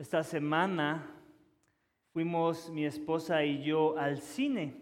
Esta 0.00 0.22
semana 0.22 1.10
fuimos 2.14 2.70
mi 2.70 2.86
esposa 2.86 3.44
y 3.44 3.62
yo 3.62 3.98
al 3.98 4.16
cine. 4.16 4.74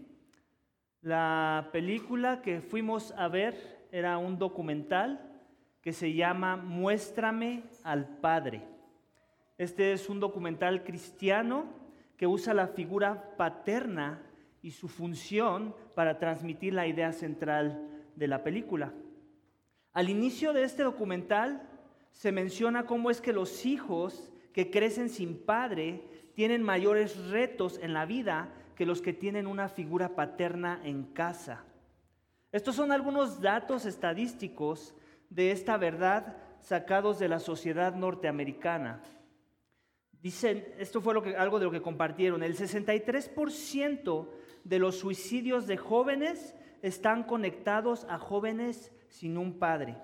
La 1.00 1.70
película 1.72 2.40
que 2.40 2.60
fuimos 2.60 3.10
a 3.16 3.26
ver 3.26 3.88
era 3.90 4.16
un 4.16 4.38
documental 4.38 5.42
que 5.82 5.92
se 5.92 6.12
llama 6.14 6.56
Muéstrame 6.56 7.64
al 7.82 8.06
Padre. 8.20 8.62
Este 9.56 9.92
es 9.92 10.08
un 10.08 10.20
documental 10.20 10.84
cristiano 10.84 11.64
que 12.16 12.28
usa 12.28 12.54
la 12.54 12.68
figura 12.68 13.34
paterna 13.36 14.22
y 14.62 14.70
su 14.70 14.86
función 14.86 15.74
para 15.96 16.20
transmitir 16.20 16.74
la 16.74 16.86
idea 16.86 17.12
central 17.12 17.90
de 18.14 18.28
la 18.28 18.44
película. 18.44 18.92
Al 19.92 20.10
inicio 20.10 20.52
de 20.52 20.62
este 20.62 20.84
documental 20.84 21.68
se 22.12 22.30
menciona 22.30 22.86
cómo 22.86 23.10
es 23.10 23.20
que 23.20 23.32
los 23.32 23.66
hijos 23.66 24.32
que 24.52 24.70
crecen 24.70 25.08
sin 25.08 25.38
padre 25.38 26.02
tienen 26.34 26.62
mayores 26.62 27.16
retos 27.28 27.78
en 27.82 27.92
la 27.92 28.06
vida 28.06 28.52
que 28.76 28.86
los 28.86 29.02
que 29.02 29.12
tienen 29.12 29.46
una 29.46 29.68
figura 29.68 30.14
paterna 30.14 30.80
en 30.84 31.04
casa. 31.04 31.64
Estos 32.52 32.76
son 32.76 32.92
algunos 32.92 33.40
datos 33.40 33.84
estadísticos 33.86 34.94
de 35.30 35.50
esta 35.50 35.76
verdad 35.76 36.36
sacados 36.60 37.18
de 37.18 37.28
la 37.28 37.40
sociedad 37.40 37.94
norteamericana. 37.94 39.02
Dicen, 40.22 40.66
esto 40.78 41.00
fue 41.00 41.36
algo 41.36 41.58
de 41.58 41.66
lo 41.66 41.70
que 41.70 41.82
compartieron, 41.82 42.42
el 42.42 42.56
63% 42.56 44.28
de 44.64 44.78
los 44.78 44.98
suicidios 44.98 45.66
de 45.66 45.76
jóvenes 45.76 46.54
están 46.82 47.24
conectados 47.24 48.04
a 48.08 48.18
jóvenes 48.18 48.92
sin 49.08 49.38
un 49.38 49.58
padre. 49.58 49.96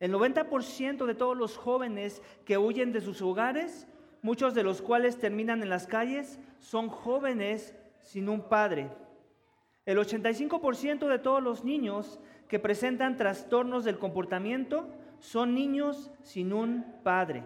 El 0.00 0.14
90% 0.14 1.04
de 1.04 1.14
todos 1.14 1.36
los 1.36 1.58
jóvenes 1.58 2.22
que 2.46 2.56
huyen 2.56 2.90
de 2.90 3.02
sus 3.02 3.20
hogares, 3.20 3.86
muchos 4.22 4.54
de 4.54 4.62
los 4.62 4.80
cuales 4.80 5.18
terminan 5.18 5.62
en 5.62 5.68
las 5.68 5.86
calles, 5.86 6.38
son 6.58 6.88
jóvenes 6.88 7.76
sin 8.00 8.30
un 8.30 8.48
padre. 8.48 8.90
El 9.84 9.98
85% 9.98 11.06
de 11.06 11.18
todos 11.18 11.42
los 11.42 11.64
niños 11.64 12.18
que 12.48 12.58
presentan 12.58 13.16
trastornos 13.16 13.84
del 13.84 13.98
comportamiento 13.98 14.88
son 15.20 15.54
niños 15.54 16.10
sin 16.22 16.52
un 16.54 16.84
padre. 17.02 17.44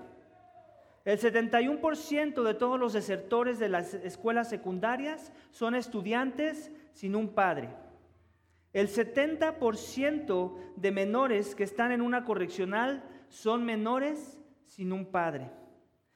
El 1.05 1.19
71% 1.19 2.43
de 2.43 2.55
todos 2.55 2.79
los 2.79 2.93
desertores 2.93 3.59
de 3.59 3.69
las 3.69 3.95
escuelas 3.95 4.49
secundarias 4.49 5.33
son 5.51 5.75
estudiantes 5.75 6.71
sin 6.93 7.17
un 7.17 7.29
padre. 7.29 7.69
El 8.75 8.89
70% 8.89 10.53
de 10.77 10.91
menores 10.91 11.55
que 11.55 11.63
están 11.63 11.93
en 11.93 12.03
una 12.03 12.25
correccional 12.25 13.05
son 13.29 13.65
menores 13.65 14.41
sin 14.67 14.93
un 14.93 15.07
padre. 15.07 15.51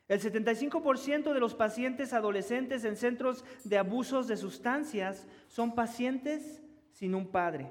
El 0.08 0.20
75% 0.20 1.32
de 1.32 1.40
los 1.40 1.54
pacientes 1.54 2.12
adolescentes 2.12 2.84
en 2.84 2.96
centros 2.96 3.44
de 3.62 3.78
abusos 3.78 4.26
de 4.26 4.36
sustancias 4.36 5.28
son 5.46 5.76
pacientes 5.76 6.60
sin 6.90 7.14
un 7.14 7.28
padre. 7.28 7.70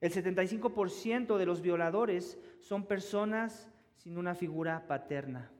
El 0.00 0.12
75% 0.12 1.36
de 1.36 1.46
los 1.46 1.60
violadores 1.60 2.38
son 2.60 2.86
personas 2.86 3.68
sin 3.96 4.18
una 4.18 4.36
figura 4.36 4.86
paterna. 4.86 5.50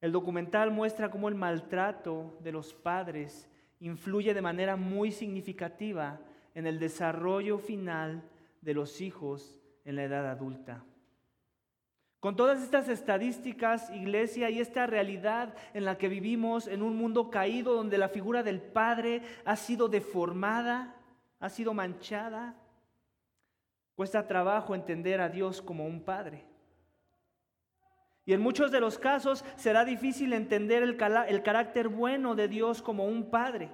El 0.00 0.12
documental 0.12 0.70
muestra 0.70 1.10
cómo 1.10 1.28
el 1.28 1.34
maltrato 1.34 2.38
de 2.40 2.52
los 2.52 2.72
padres 2.72 3.50
influye 3.82 4.32
de 4.32 4.42
manera 4.42 4.76
muy 4.76 5.10
significativa 5.10 6.20
en 6.54 6.66
el 6.66 6.78
desarrollo 6.78 7.58
final 7.58 8.22
de 8.60 8.74
los 8.74 9.00
hijos 9.00 9.60
en 9.84 9.96
la 9.96 10.04
edad 10.04 10.30
adulta. 10.30 10.84
Con 12.20 12.36
todas 12.36 12.62
estas 12.62 12.88
estadísticas, 12.88 13.90
iglesia, 13.90 14.48
y 14.48 14.60
esta 14.60 14.86
realidad 14.86 15.56
en 15.74 15.84
la 15.84 15.98
que 15.98 16.08
vivimos 16.08 16.68
en 16.68 16.80
un 16.80 16.96
mundo 16.96 17.30
caído 17.30 17.74
donde 17.74 17.98
la 17.98 18.08
figura 18.08 18.44
del 18.44 18.60
Padre 18.60 19.22
ha 19.44 19.56
sido 19.56 19.88
deformada, 19.88 20.94
ha 21.40 21.48
sido 21.48 21.74
manchada, 21.74 22.54
cuesta 23.96 24.28
trabajo 24.28 24.76
entender 24.76 25.20
a 25.20 25.28
Dios 25.28 25.60
como 25.60 25.84
un 25.84 26.04
Padre. 26.04 26.44
Y 28.24 28.32
en 28.34 28.40
muchos 28.40 28.70
de 28.70 28.78
los 28.78 28.98
casos 28.98 29.44
será 29.56 29.84
difícil 29.84 30.32
entender 30.32 30.84
el, 30.84 30.96
el 31.26 31.42
carácter 31.42 31.88
bueno 31.88 32.36
de 32.36 32.46
Dios 32.46 32.82
como 32.82 33.04
un 33.04 33.30
Padre. 33.30 33.68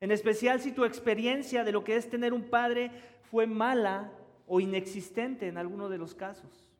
En 0.00 0.10
especial 0.10 0.60
si 0.60 0.72
tu 0.72 0.84
experiencia 0.84 1.62
de 1.62 1.72
lo 1.72 1.84
que 1.84 1.96
es 1.96 2.08
tener 2.08 2.32
un 2.32 2.44
padre 2.44 2.90
fue 3.30 3.46
mala 3.46 4.12
o 4.46 4.60
inexistente 4.60 5.46
en 5.46 5.58
alguno 5.58 5.88
de 5.88 5.98
los 5.98 6.14
casos. 6.14 6.70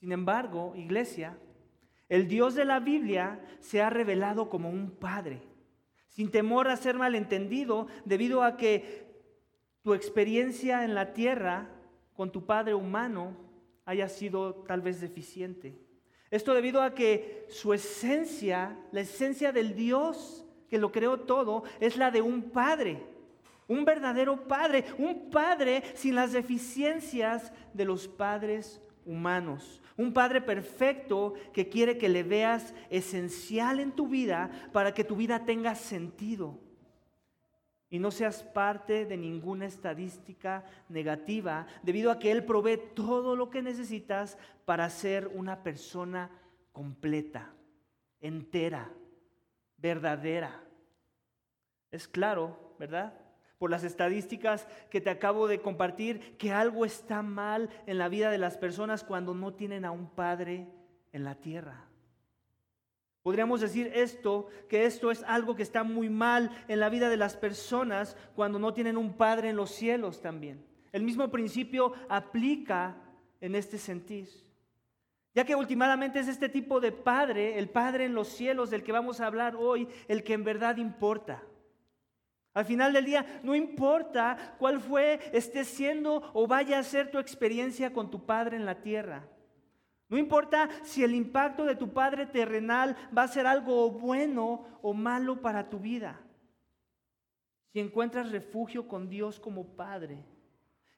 Sin 0.00 0.12
embargo, 0.12 0.74
iglesia, 0.76 1.38
el 2.08 2.28
Dios 2.28 2.54
de 2.54 2.64
la 2.64 2.80
Biblia 2.80 3.40
se 3.60 3.80
ha 3.80 3.90
revelado 3.90 4.50
como 4.50 4.68
un 4.68 4.90
padre, 4.90 5.40
sin 6.08 6.30
temor 6.30 6.68
a 6.68 6.76
ser 6.76 6.96
malentendido, 6.96 7.86
debido 8.04 8.42
a 8.42 8.56
que 8.56 9.06
tu 9.82 9.94
experiencia 9.94 10.84
en 10.84 10.94
la 10.94 11.12
tierra 11.12 11.68
con 12.14 12.32
tu 12.32 12.44
padre 12.44 12.74
humano 12.74 13.36
haya 13.84 14.08
sido 14.08 14.54
tal 14.66 14.80
vez 14.80 15.00
deficiente. 15.00 15.78
Esto 16.30 16.54
debido 16.54 16.82
a 16.82 16.94
que 16.94 17.46
su 17.48 17.72
esencia, 17.72 18.76
la 18.90 19.02
esencia 19.02 19.52
del 19.52 19.74
Dios 19.74 20.45
que 20.68 20.78
lo 20.78 20.92
creó 20.92 21.20
todo, 21.20 21.64
es 21.80 21.96
la 21.96 22.10
de 22.10 22.22
un 22.22 22.50
padre, 22.50 23.02
un 23.68 23.84
verdadero 23.84 24.46
padre, 24.46 24.84
un 24.98 25.30
padre 25.30 25.82
sin 25.94 26.14
las 26.14 26.32
deficiencias 26.32 27.52
de 27.72 27.84
los 27.84 28.08
padres 28.08 28.80
humanos, 29.04 29.82
un 29.96 30.12
padre 30.12 30.40
perfecto 30.40 31.34
que 31.52 31.68
quiere 31.68 31.98
que 31.98 32.08
le 32.08 32.22
veas 32.22 32.74
esencial 32.90 33.80
en 33.80 33.92
tu 33.92 34.08
vida 34.08 34.50
para 34.72 34.92
que 34.92 35.04
tu 35.04 35.16
vida 35.16 35.44
tenga 35.44 35.74
sentido 35.74 36.58
y 37.88 37.98
no 37.98 38.10
seas 38.10 38.42
parte 38.42 39.06
de 39.06 39.16
ninguna 39.16 39.66
estadística 39.66 40.64
negativa, 40.88 41.66
debido 41.82 42.10
a 42.10 42.18
que 42.18 42.32
Él 42.32 42.44
provee 42.44 42.80
todo 42.94 43.36
lo 43.36 43.48
que 43.48 43.62
necesitas 43.62 44.36
para 44.64 44.90
ser 44.90 45.28
una 45.28 45.62
persona 45.62 46.30
completa, 46.72 47.54
entera, 48.20 48.90
verdadera. 49.78 50.62
Es 51.90 52.08
claro, 52.08 52.74
¿verdad? 52.78 53.14
Por 53.58 53.70
las 53.70 53.84
estadísticas 53.84 54.66
que 54.90 55.00
te 55.00 55.10
acabo 55.10 55.48
de 55.48 55.60
compartir, 55.60 56.36
que 56.36 56.52
algo 56.52 56.84
está 56.84 57.22
mal 57.22 57.70
en 57.86 57.98
la 57.98 58.08
vida 58.08 58.30
de 58.30 58.38
las 58.38 58.58
personas 58.58 59.04
cuando 59.04 59.34
no 59.34 59.54
tienen 59.54 59.84
a 59.84 59.90
un 59.90 60.08
Padre 60.10 60.68
en 61.12 61.24
la 61.24 61.36
tierra. 61.36 61.86
Podríamos 63.22 63.60
decir 63.60 63.90
esto, 63.92 64.48
que 64.68 64.84
esto 64.84 65.10
es 65.10 65.24
algo 65.24 65.56
que 65.56 65.64
está 65.64 65.82
muy 65.82 66.08
mal 66.08 66.50
en 66.68 66.78
la 66.78 66.88
vida 66.88 67.08
de 67.08 67.16
las 67.16 67.36
personas 67.36 68.16
cuando 68.36 68.60
no 68.60 68.72
tienen 68.72 68.96
un 68.96 69.14
Padre 69.14 69.48
en 69.48 69.56
los 69.56 69.70
cielos 69.70 70.20
también. 70.20 70.64
El 70.92 71.02
mismo 71.02 71.28
principio 71.28 71.92
aplica 72.08 72.96
en 73.40 73.56
este 73.56 73.78
sentido. 73.78 74.45
Ya 75.36 75.44
que 75.44 75.54
últimamente 75.54 76.18
es 76.18 76.28
este 76.28 76.48
tipo 76.48 76.80
de 76.80 76.92
Padre, 76.92 77.58
el 77.58 77.68
Padre 77.68 78.06
en 78.06 78.14
los 78.14 78.28
cielos 78.28 78.70
del 78.70 78.82
que 78.82 78.90
vamos 78.90 79.20
a 79.20 79.26
hablar 79.26 79.54
hoy, 79.54 79.86
el 80.08 80.24
que 80.24 80.32
en 80.32 80.44
verdad 80.44 80.78
importa. 80.78 81.42
Al 82.54 82.64
final 82.64 82.94
del 82.94 83.04
día, 83.04 83.40
no 83.42 83.54
importa 83.54 84.56
cuál 84.58 84.80
fue, 84.80 85.20
esté 85.34 85.64
siendo 85.64 86.22
o 86.32 86.46
vaya 86.46 86.78
a 86.78 86.82
ser 86.82 87.10
tu 87.10 87.18
experiencia 87.18 87.92
con 87.92 88.10
tu 88.10 88.24
Padre 88.24 88.56
en 88.56 88.64
la 88.64 88.80
tierra. 88.80 89.28
No 90.08 90.16
importa 90.16 90.70
si 90.82 91.04
el 91.04 91.14
impacto 91.14 91.66
de 91.66 91.76
tu 91.76 91.92
Padre 91.92 92.24
terrenal 92.24 92.96
va 93.14 93.24
a 93.24 93.28
ser 93.28 93.46
algo 93.46 93.90
bueno 93.90 94.64
o 94.80 94.94
malo 94.94 95.42
para 95.42 95.68
tu 95.68 95.78
vida. 95.78 96.18
Si 97.74 97.80
encuentras 97.80 98.32
refugio 98.32 98.88
con 98.88 99.10
Dios 99.10 99.38
como 99.38 99.76
Padre, 99.76 100.24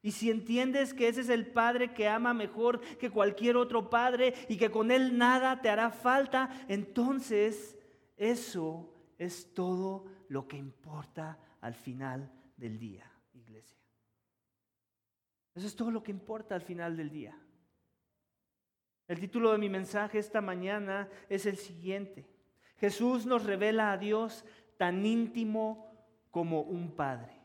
y 0.09 0.11
si 0.11 0.31
entiendes 0.31 0.95
que 0.95 1.07
ese 1.07 1.21
es 1.21 1.29
el 1.29 1.47
Padre 1.47 1.93
que 1.93 2.09
ama 2.09 2.33
mejor 2.33 2.81
que 2.97 3.11
cualquier 3.11 3.59
otro 3.59 3.91
Padre 3.91 4.33
y 4.49 4.57
que 4.57 4.71
con 4.71 4.91
Él 4.91 5.19
nada 5.19 5.61
te 5.61 5.69
hará 5.69 5.91
falta, 5.91 6.49
entonces 6.67 7.79
eso 8.17 8.91
es 9.19 9.53
todo 9.53 10.07
lo 10.31 10.49
que 10.49 10.57
importa 10.57 11.39
al 11.61 11.75
final 11.75 12.33
del 12.57 12.79
día, 12.79 13.05
iglesia. 13.35 13.77
Eso 15.55 15.67
es 15.67 15.77
todo 15.77 15.91
lo 15.91 16.03
que 16.03 16.11
importa 16.11 16.55
al 16.55 16.63
final 16.63 16.97
del 16.97 17.11
día. 17.11 17.39
El 19.09 19.21
título 19.21 19.53
de 19.53 19.59
mi 19.59 19.69
mensaje 19.69 20.19
esta 20.19 20.41
mañana 20.41 21.11
es 21.29 21.45
el 21.45 21.59
siguiente. 21.59 22.27
Jesús 22.79 23.27
nos 23.27 23.45
revela 23.45 23.93
a 23.93 23.99
Dios 23.99 24.47
tan 24.79 25.05
íntimo 25.05 25.93
como 26.31 26.63
un 26.63 26.97
Padre. 26.97 27.39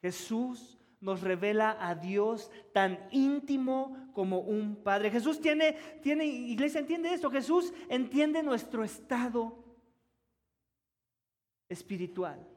Jesús 0.00 0.78
nos 1.02 1.20
revela 1.20 1.76
a 1.80 1.94
Dios 1.94 2.50
tan 2.72 2.98
íntimo 3.10 4.10
como 4.14 4.38
un 4.38 4.76
Padre. 4.82 5.10
Jesús 5.10 5.40
tiene, 5.40 5.72
tiene, 6.00 6.24
iglesia, 6.24 6.80
entiende 6.80 7.12
esto. 7.12 7.30
Jesús 7.30 7.74
entiende 7.88 8.42
nuestro 8.42 8.84
estado 8.84 9.62
espiritual. 11.68 12.51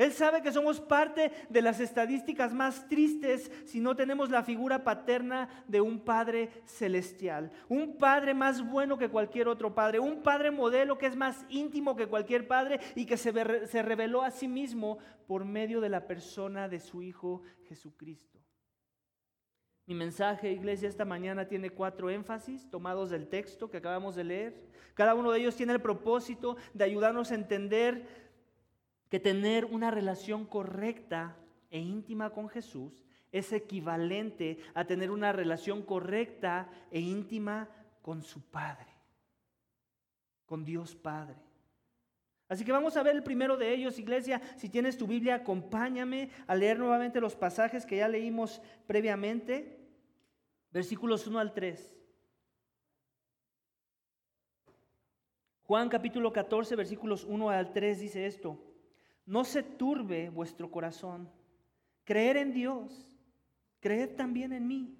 Él 0.00 0.12
sabe 0.14 0.40
que 0.40 0.50
somos 0.50 0.80
parte 0.80 1.30
de 1.50 1.60
las 1.60 1.78
estadísticas 1.78 2.54
más 2.54 2.88
tristes 2.88 3.52
si 3.66 3.80
no 3.80 3.94
tenemos 3.94 4.30
la 4.30 4.42
figura 4.42 4.82
paterna 4.82 5.50
de 5.68 5.82
un 5.82 6.00
Padre 6.00 6.48
celestial. 6.64 7.50
Un 7.68 7.98
Padre 7.98 8.32
más 8.32 8.66
bueno 8.66 8.96
que 8.96 9.10
cualquier 9.10 9.46
otro 9.46 9.74
Padre. 9.74 10.00
Un 10.00 10.22
Padre 10.22 10.50
modelo 10.50 10.96
que 10.96 11.04
es 11.04 11.16
más 11.16 11.44
íntimo 11.50 11.96
que 11.96 12.06
cualquier 12.06 12.48
Padre 12.48 12.80
y 12.94 13.04
que 13.04 13.18
se, 13.18 13.66
se 13.66 13.82
reveló 13.82 14.22
a 14.22 14.30
sí 14.30 14.48
mismo 14.48 14.96
por 15.26 15.44
medio 15.44 15.82
de 15.82 15.90
la 15.90 16.06
persona 16.06 16.66
de 16.66 16.80
su 16.80 17.02
Hijo 17.02 17.42
Jesucristo. 17.68 18.40
Mi 19.90 19.96
mensaje, 19.96 20.52
iglesia, 20.52 20.88
esta 20.88 21.04
mañana 21.04 21.48
tiene 21.48 21.70
cuatro 21.70 22.08
énfasis 22.08 22.70
tomados 22.70 23.10
del 23.10 23.28
texto 23.28 23.68
que 23.68 23.78
acabamos 23.78 24.14
de 24.14 24.24
leer. 24.24 24.70
Cada 24.94 25.14
uno 25.14 25.32
de 25.32 25.40
ellos 25.40 25.56
tiene 25.56 25.72
el 25.72 25.80
propósito 25.80 26.56
de 26.72 26.84
ayudarnos 26.84 27.30
a 27.30 27.34
entender 27.34 28.19
que 29.10 29.20
tener 29.20 29.66
una 29.66 29.90
relación 29.90 30.46
correcta 30.46 31.36
e 31.68 31.80
íntima 31.80 32.30
con 32.30 32.48
Jesús 32.48 33.04
es 33.32 33.52
equivalente 33.52 34.58
a 34.72 34.84
tener 34.84 35.10
una 35.10 35.32
relación 35.32 35.82
correcta 35.82 36.68
e 36.90 37.00
íntima 37.00 37.68
con 38.02 38.22
su 38.22 38.40
Padre, 38.40 38.86
con 40.46 40.64
Dios 40.64 40.94
Padre. 40.94 41.36
Así 42.48 42.64
que 42.64 42.72
vamos 42.72 42.96
a 42.96 43.02
ver 43.02 43.14
el 43.14 43.22
primero 43.22 43.56
de 43.56 43.72
ellos, 43.72 43.98
iglesia. 43.98 44.40
Si 44.56 44.68
tienes 44.68 44.96
tu 44.96 45.06
Biblia, 45.06 45.36
acompáñame 45.36 46.30
a 46.48 46.54
leer 46.54 46.78
nuevamente 46.78 47.20
los 47.20 47.36
pasajes 47.36 47.86
que 47.86 47.98
ya 47.98 48.08
leímos 48.08 48.60
previamente. 48.86 49.78
Versículos 50.72 51.26
1 51.26 51.38
al 51.38 51.52
3. 51.52 51.96
Juan 55.62 55.88
capítulo 55.88 56.32
14, 56.32 56.74
versículos 56.74 57.24
1 57.24 57.50
al 57.50 57.72
3 57.72 58.00
dice 58.00 58.26
esto 58.26 58.69
no 59.30 59.44
se 59.44 59.62
turbe 59.62 60.28
vuestro 60.28 60.72
corazón. 60.72 61.30
Creer 62.02 62.36
en 62.36 62.52
Dios, 62.52 63.16
creed 63.78 64.16
también 64.16 64.52
en 64.52 64.66
mí. 64.66 64.98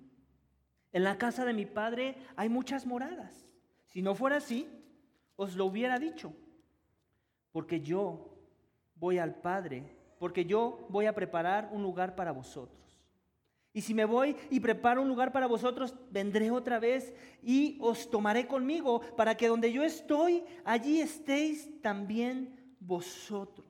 En 0.92 1.02
la 1.02 1.18
casa 1.18 1.44
de 1.44 1.52
mi 1.52 1.66
Padre 1.66 2.14
hay 2.36 2.48
muchas 2.48 2.86
moradas. 2.86 3.48
Si 3.86 4.02
no 4.02 4.14
fuera 4.14 4.36
así, 4.36 4.68
os 5.34 5.56
lo 5.56 5.66
hubiera 5.66 5.98
dicho. 5.98 6.32
Porque 7.50 7.80
yo 7.80 8.38
voy 8.94 9.18
al 9.18 9.34
Padre, 9.34 9.96
porque 10.20 10.44
yo 10.44 10.86
voy 10.90 11.06
a 11.06 11.14
preparar 11.16 11.68
un 11.72 11.82
lugar 11.82 12.14
para 12.14 12.30
vosotros. 12.30 13.02
Y 13.72 13.80
si 13.80 13.94
me 13.94 14.04
voy 14.04 14.36
y 14.48 14.60
preparo 14.60 15.02
un 15.02 15.08
lugar 15.08 15.32
para 15.32 15.48
vosotros, 15.48 15.96
vendré 16.12 16.52
otra 16.52 16.78
vez 16.78 17.12
y 17.42 17.78
os 17.80 18.08
tomaré 18.08 18.46
conmigo, 18.46 19.00
para 19.16 19.36
que 19.36 19.48
donde 19.48 19.72
yo 19.72 19.82
estoy, 19.82 20.44
allí 20.64 21.00
estéis 21.00 21.80
también 21.82 22.76
vosotros. 22.78 23.69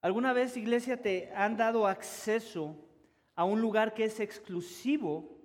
¿Alguna 0.00 0.32
vez, 0.32 0.56
iglesia, 0.56 1.00
te 1.00 1.32
han 1.34 1.56
dado 1.56 1.86
acceso 1.86 2.76
a 3.34 3.44
un 3.44 3.60
lugar 3.60 3.94
que 3.94 4.04
es 4.04 4.20
exclusivo? 4.20 5.36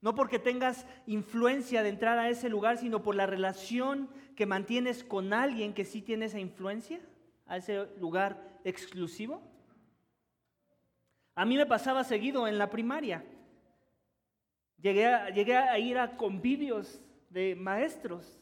No 0.00 0.14
porque 0.14 0.38
tengas 0.38 0.86
influencia 1.06 1.82
de 1.82 1.90
entrar 1.90 2.18
a 2.18 2.28
ese 2.28 2.48
lugar, 2.48 2.78
sino 2.78 3.02
por 3.02 3.14
la 3.14 3.26
relación 3.26 4.08
que 4.34 4.46
mantienes 4.46 5.04
con 5.04 5.32
alguien 5.32 5.74
que 5.74 5.84
sí 5.84 6.00
tiene 6.00 6.26
esa 6.26 6.38
influencia, 6.38 7.00
a 7.46 7.58
ese 7.58 7.86
lugar 7.98 8.60
exclusivo. 8.64 9.42
A 11.34 11.44
mí 11.44 11.56
me 11.56 11.66
pasaba 11.66 12.04
seguido 12.04 12.48
en 12.48 12.58
la 12.58 12.70
primaria. 12.70 13.24
Llegué 14.80 15.06
a, 15.06 15.78
ir 15.78 15.98
a 15.98 16.16
convivios 16.16 17.00
de 17.28 17.54
maestros. 17.54 18.40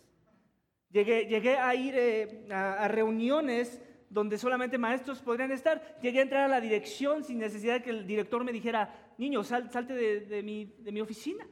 Llegué, 0.91 1.27
llegué 1.27 1.59
a 1.59 1.75
ir 1.75 1.95
eh, 1.97 2.47
a 2.51 2.87
reuniones 2.89 3.83
donde 4.11 4.39
solamente 4.39 4.79
maestros 4.79 5.21
podrían 5.21 5.51
estar. 5.51 5.99
Llegué 6.01 6.21
a 6.21 6.23
entrar 6.23 6.45
a 6.45 6.49
la 6.49 6.61
dirección 6.61 7.25
sin 7.25 7.39
necesidad 7.39 7.75
de 7.75 7.83
que 7.83 7.91
el 7.91 8.07
director 8.07 8.45
me 8.45 8.53
dijera, 8.53 9.13
niño, 9.19 9.45
salte 9.45 9.95
de, 9.95 10.43
mi, 10.43 11.01
oficina. 11.01 11.47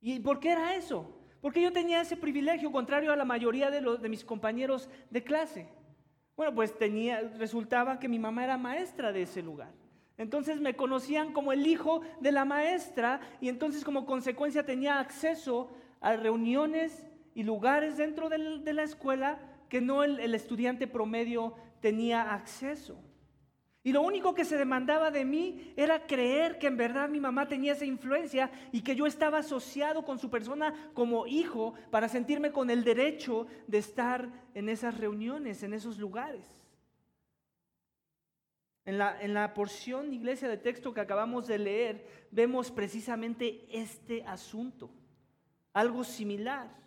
¿Y 0.00 0.20
por 0.20 0.40
qué 0.40 0.50
era 0.50 0.76
eso? 0.76 1.18
Porque 1.40 1.62
yo 1.62 1.72
tenía 1.72 2.00
ese 2.00 2.16
privilegio, 2.16 2.72
contrario 2.72 3.12
a 3.12 3.16
la 3.16 3.24
mayoría 3.24 3.70
de, 3.70 3.80
de 3.80 4.08
mis 4.08 4.24
compañeros 4.24 4.88
de 5.10 5.22
clase. 5.22 5.68
Bueno, 6.36 6.54
pues 6.54 6.76
tenía, 6.76 7.20
resultaba 7.38 7.98
que 7.98 8.08
mi 8.08 8.18
mamá 8.18 8.44
era 8.44 8.58
maestra 8.58 9.12
de 9.12 9.22
ese 9.22 9.42
lugar. 9.42 9.72
Entonces 10.18 10.60
me 10.60 10.76
conocían 10.76 11.32
como 11.32 11.52
el 11.52 11.66
hijo 11.66 12.00
de 12.20 12.32
la 12.32 12.44
maestra 12.44 13.20
y 13.40 13.48
entonces 13.48 13.84
como 13.84 14.06
consecuencia 14.06 14.64
tenía 14.64 14.98
acceso 14.98 15.70
a 16.00 16.16
reuniones 16.16 17.06
y 17.34 17.42
lugares 17.42 17.98
dentro 17.98 18.30
de 18.30 18.72
la 18.72 18.82
escuela 18.82 19.38
que 19.68 19.80
no 19.80 20.04
el, 20.04 20.34
estudiante 20.34 20.86
promedio 20.86 21.54
tenía 21.80 22.34
acceso. 22.34 22.98
Y 23.82 23.92
lo 23.92 24.02
único 24.02 24.34
que 24.34 24.44
se 24.44 24.56
demandaba 24.56 25.12
de 25.12 25.24
mí 25.24 25.72
era 25.76 26.06
creer 26.06 26.58
que 26.58 26.66
en 26.66 26.76
verdad 26.76 27.08
mi 27.08 27.20
mamá 27.20 27.46
tenía 27.46 27.72
esa 27.72 27.84
influencia 27.84 28.50
y 28.72 28.80
que 28.80 28.96
yo 28.96 29.06
estaba 29.06 29.38
asociado 29.38 30.04
con 30.04 30.18
su 30.18 30.28
persona 30.28 30.90
como 30.92 31.26
hijo 31.28 31.74
para 31.92 32.08
sentirme 32.08 32.50
con 32.50 32.68
el 32.70 32.82
derecho 32.82 33.46
de 33.68 33.78
estar 33.78 34.28
en 34.54 34.68
esas 34.68 34.98
reuniones, 34.98 35.62
en 35.62 35.72
esos 35.72 35.98
lugares. 35.98 36.44
En 38.84 38.98
la, 38.98 39.20
en 39.20 39.34
la 39.34 39.54
porción, 39.54 40.12
iglesia, 40.12 40.48
de 40.48 40.58
texto 40.58 40.92
que 40.92 41.00
acabamos 41.00 41.46
de 41.46 41.58
leer, 41.58 42.26
vemos 42.32 42.72
precisamente 42.72 43.66
este 43.70 44.24
asunto, 44.24 44.90
algo 45.72 46.02
similar. 46.02 46.85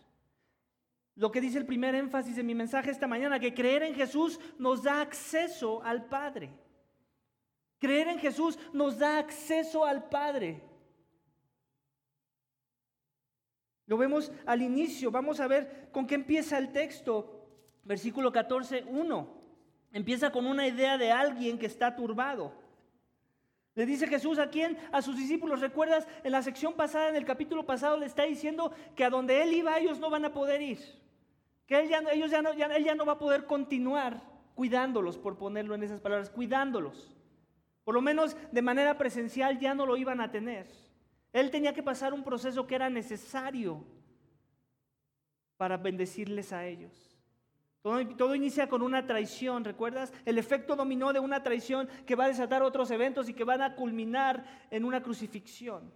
Lo 1.15 1.31
que 1.31 1.41
dice 1.41 1.57
el 1.57 1.65
primer 1.65 1.95
énfasis 1.95 2.35
de 2.35 2.43
mi 2.43 2.55
mensaje 2.55 2.91
esta 2.91 3.07
mañana, 3.07 3.39
que 3.39 3.53
creer 3.53 3.83
en 3.83 3.95
Jesús 3.95 4.39
nos 4.57 4.83
da 4.83 5.01
acceso 5.01 5.83
al 5.83 6.05
Padre. 6.05 6.49
Creer 7.79 8.07
en 8.09 8.19
Jesús 8.19 8.57
nos 8.73 8.99
da 8.99 9.17
acceso 9.17 9.85
al 9.85 10.09
Padre. 10.09 10.61
Lo 13.85 13.97
vemos 13.97 14.31
al 14.45 14.61
inicio. 14.61 15.09
Vamos 15.09 15.39
a 15.39 15.47
ver 15.47 15.89
con 15.91 16.05
qué 16.05 16.15
empieza 16.15 16.57
el 16.57 16.71
texto. 16.71 17.47
Versículo 17.83 18.31
14, 18.31 18.83
1. 18.83 19.39
Empieza 19.91 20.31
con 20.31 20.45
una 20.45 20.67
idea 20.67 20.97
de 20.97 21.11
alguien 21.11 21.57
que 21.57 21.65
está 21.65 21.95
turbado. 21.95 22.53
Le 23.75 23.85
dice 23.85 24.07
Jesús 24.07 24.39
a 24.39 24.49
quién? 24.49 24.77
A 24.91 25.01
sus 25.01 25.15
discípulos. 25.15 25.61
¿Recuerdas? 25.61 26.07
En 26.23 26.31
la 26.31 26.41
sección 26.41 26.73
pasada, 26.73 27.09
en 27.09 27.15
el 27.15 27.25
capítulo 27.25 27.65
pasado, 27.65 27.97
le 27.97 28.05
está 28.05 28.23
diciendo 28.23 28.71
que 28.95 29.05
a 29.05 29.09
donde 29.09 29.41
Él 29.43 29.53
iba 29.53 29.77
ellos 29.77 29.99
no 29.99 30.09
van 30.09 30.25
a 30.25 30.33
poder 30.33 30.61
ir. 30.61 30.79
Que 31.69 31.79
él 31.79 31.87
ya, 31.87 31.99
ellos 32.11 32.31
ya 32.31 32.41
no, 32.41 32.49
él 32.49 32.83
ya 32.83 32.95
no 32.95 33.05
va 33.05 33.13
a 33.13 33.19
poder 33.19 33.45
continuar 33.45 34.23
cuidándolos, 34.55 35.19
por 35.19 35.37
ponerlo 35.37 35.75
en 35.75 35.83
esas 35.83 36.01
palabras, 36.01 36.31
cuidándolos. 36.31 37.15
Por 37.83 37.93
lo 37.93 38.01
menos 38.01 38.35
de 38.51 38.61
manera 38.61 38.97
presencial 38.97 39.59
ya 39.59 39.75
no 39.75 39.85
lo 39.85 39.95
iban 39.95 40.19
a 40.19 40.31
tener. 40.31 40.67
Él 41.31 41.51
tenía 41.51 41.73
que 41.73 41.83
pasar 41.83 42.13
un 42.13 42.23
proceso 42.23 42.65
que 42.65 42.75
era 42.75 42.89
necesario 42.89 43.85
para 45.57 45.77
bendecirles 45.77 46.51
a 46.51 46.65
ellos. 46.65 47.08
Todo, 47.81 48.35
inicia 48.35 48.67
con 48.67 48.81
una 48.81 49.05
traición, 49.05 49.63
¿recuerdas? 49.63 50.11
El 50.25 50.37
efecto 50.37 50.75
dominó 50.75 51.13
de 51.13 51.19
una 51.19 51.43
traición 51.43 51.87
que 52.05 52.15
va 52.15 52.25
a 52.25 52.29
desatar 52.29 52.61
otros 52.61 52.91
eventos 52.91 53.29
y 53.29 53.33
que 53.33 53.45
van 53.45 53.61
a 53.61 53.75
culminar 53.75 54.67
en 54.69 54.83
una 54.83 55.01
crucifixión. 55.01 55.89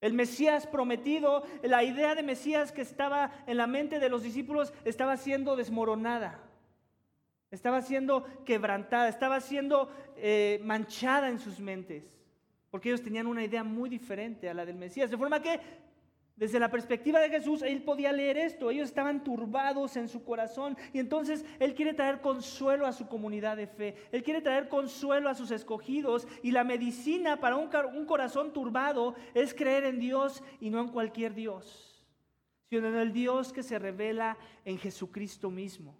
El 0.00 0.14
Mesías 0.14 0.66
prometido, 0.66 1.44
la 1.62 1.84
idea 1.84 2.16
de 2.16 2.24
Mesías 2.24 2.72
que 2.72 2.82
estaba 2.82 3.32
en 3.46 3.56
la 3.56 3.68
mente 3.68 4.00
de 4.00 4.08
los 4.08 4.24
discípulos 4.24 4.72
estaba 4.84 5.16
siendo 5.16 5.54
desmoronada, 5.54 6.40
estaba 7.52 7.80
siendo 7.80 8.26
quebrantada, 8.44 9.08
estaba 9.08 9.40
siendo 9.40 9.90
eh, 10.16 10.60
manchada 10.64 11.28
en 11.28 11.38
sus 11.38 11.60
mentes, 11.60 12.04
porque 12.70 12.88
ellos 12.88 13.02
tenían 13.02 13.28
una 13.28 13.44
idea 13.44 13.62
muy 13.62 13.88
diferente 13.88 14.50
a 14.50 14.54
la 14.54 14.66
del 14.66 14.76
Mesías. 14.76 15.08
De 15.08 15.16
forma 15.16 15.40
que 15.40 15.60
desde 16.36 16.60
la 16.60 16.70
perspectiva 16.70 17.18
de 17.18 17.30
Jesús, 17.30 17.62
él 17.62 17.82
podía 17.82 18.12
leer 18.12 18.36
esto. 18.36 18.70
Ellos 18.70 18.88
estaban 18.88 19.24
turbados 19.24 19.96
en 19.96 20.06
su 20.06 20.22
corazón. 20.22 20.76
Y 20.92 20.98
entonces 20.98 21.46
él 21.58 21.74
quiere 21.74 21.94
traer 21.94 22.20
consuelo 22.20 22.86
a 22.86 22.92
su 22.92 23.08
comunidad 23.08 23.56
de 23.56 23.66
fe. 23.66 23.96
Él 24.12 24.22
quiere 24.22 24.42
traer 24.42 24.68
consuelo 24.68 25.30
a 25.30 25.34
sus 25.34 25.50
escogidos. 25.50 26.28
Y 26.42 26.50
la 26.50 26.62
medicina 26.62 27.40
para 27.40 27.56
un, 27.56 28.04
corazón 28.04 28.52
turbado 28.52 29.14
es 29.32 29.54
creer 29.54 29.84
en 29.84 29.98
Dios 29.98 30.42
y 30.60 30.68
no 30.68 30.80
en 30.80 30.88
cualquier 30.88 31.32
Dios, 31.32 32.04
sino 32.68 32.86
en 32.86 32.96
el 32.96 33.14
Dios 33.14 33.50
que 33.50 33.62
se 33.62 33.78
revela 33.78 34.36
en 34.66 34.78
Jesucristo 34.78 35.50
mismo. 35.50 35.96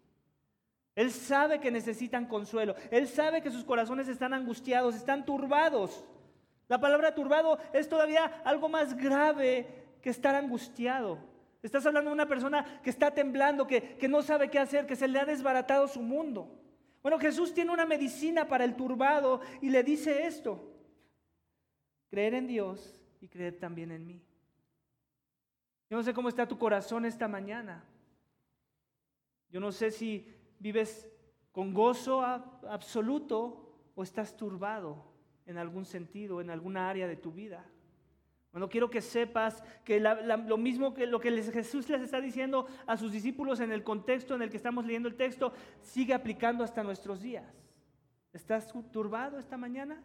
Él 0.94 1.12
sabe 1.12 1.60
que 1.60 1.70
necesitan 1.70 2.26
consuelo. 2.26 2.74
Él 2.90 3.08
sabe 3.08 3.40
que 3.40 3.50
sus 3.50 3.64
corazones 3.64 4.06
están 4.06 4.34
angustiados, 4.34 4.96
están 4.96 5.24
turbados. 5.24 6.04
La 6.68 6.78
palabra 6.78 7.14
turbado 7.14 7.58
es 7.72 7.88
todavía 7.88 8.42
algo 8.44 8.68
más 8.68 8.94
grave 8.94 9.85
que 10.02 10.10
estar 10.10 10.34
angustiado. 10.34 11.18
Estás 11.62 11.84
hablando 11.86 12.10
de 12.10 12.14
una 12.14 12.28
persona 12.28 12.80
que 12.82 12.90
está 12.90 13.12
temblando, 13.12 13.66
que, 13.66 13.96
que 13.96 14.08
no 14.08 14.22
sabe 14.22 14.50
qué 14.50 14.58
hacer, 14.58 14.86
que 14.86 14.96
se 14.96 15.08
le 15.08 15.18
ha 15.18 15.24
desbaratado 15.24 15.88
su 15.88 16.00
mundo. 16.00 16.60
Bueno, 17.02 17.18
Jesús 17.18 17.54
tiene 17.54 17.72
una 17.72 17.86
medicina 17.86 18.48
para 18.48 18.64
el 18.64 18.76
turbado 18.76 19.40
y 19.60 19.70
le 19.70 19.82
dice 19.82 20.26
esto. 20.26 20.72
Creer 22.10 22.34
en 22.34 22.46
Dios 22.46 23.00
y 23.20 23.28
creer 23.28 23.58
también 23.58 23.90
en 23.90 24.06
mí. 24.06 24.22
Yo 25.88 25.96
no 25.96 26.02
sé 26.02 26.12
cómo 26.12 26.28
está 26.28 26.48
tu 26.48 26.58
corazón 26.58 27.04
esta 27.04 27.28
mañana. 27.28 27.84
Yo 29.50 29.60
no 29.60 29.70
sé 29.70 29.90
si 29.90 30.34
vives 30.58 31.08
con 31.52 31.72
gozo 31.72 32.22
absoluto 32.22 33.72
o 33.94 34.02
estás 34.02 34.36
turbado 34.36 35.04
en 35.46 35.58
algún 35.58 35.84
sentido, 35.84 36.40
en 36.40 36.50
alguna 36.50 36.90
área 36.90 37.06
de 37.06 37.16
tu 37.16 37.32
vida. 37.32 37.64
Bueno, 38.56 38.70
quiero 38.70 38.88
que 38.88 39.02
sepas 39.02 39.62
que 39.84 40.00
lo 40.00 40.56
mismo 40.56 40.94
que 40.94 41.06
lo 41.06 41.20
que 41.20 41.30
Jesús 41.42 41.90
les 41.90 42.00
está 42.00 42.22
diciendo 42.22 42.66
a 42.86 42.96
sus 42.96 43.12
discípulos 43.12 43.60
en 43.60 43.70
el 43.70 43.84
contexto 43.84 44.34
en 44.34 44.40
el 44.40 44.48
que 44.48 44.56
estamos 44.56 44.86
leyendo 44.86 45.10
el 45.10 45.14
texto, 45.14 45.52
sigue 45.82 46.14
aplicando 46.14 46.64
hasta 46.64 46.82
nuestros 46.82 47.20
días. 47.20 47.44
¿Estás 48.32 48.72
turbado 48.90 49.38
esta 49.38 49.58
mañana? 49.58 50.02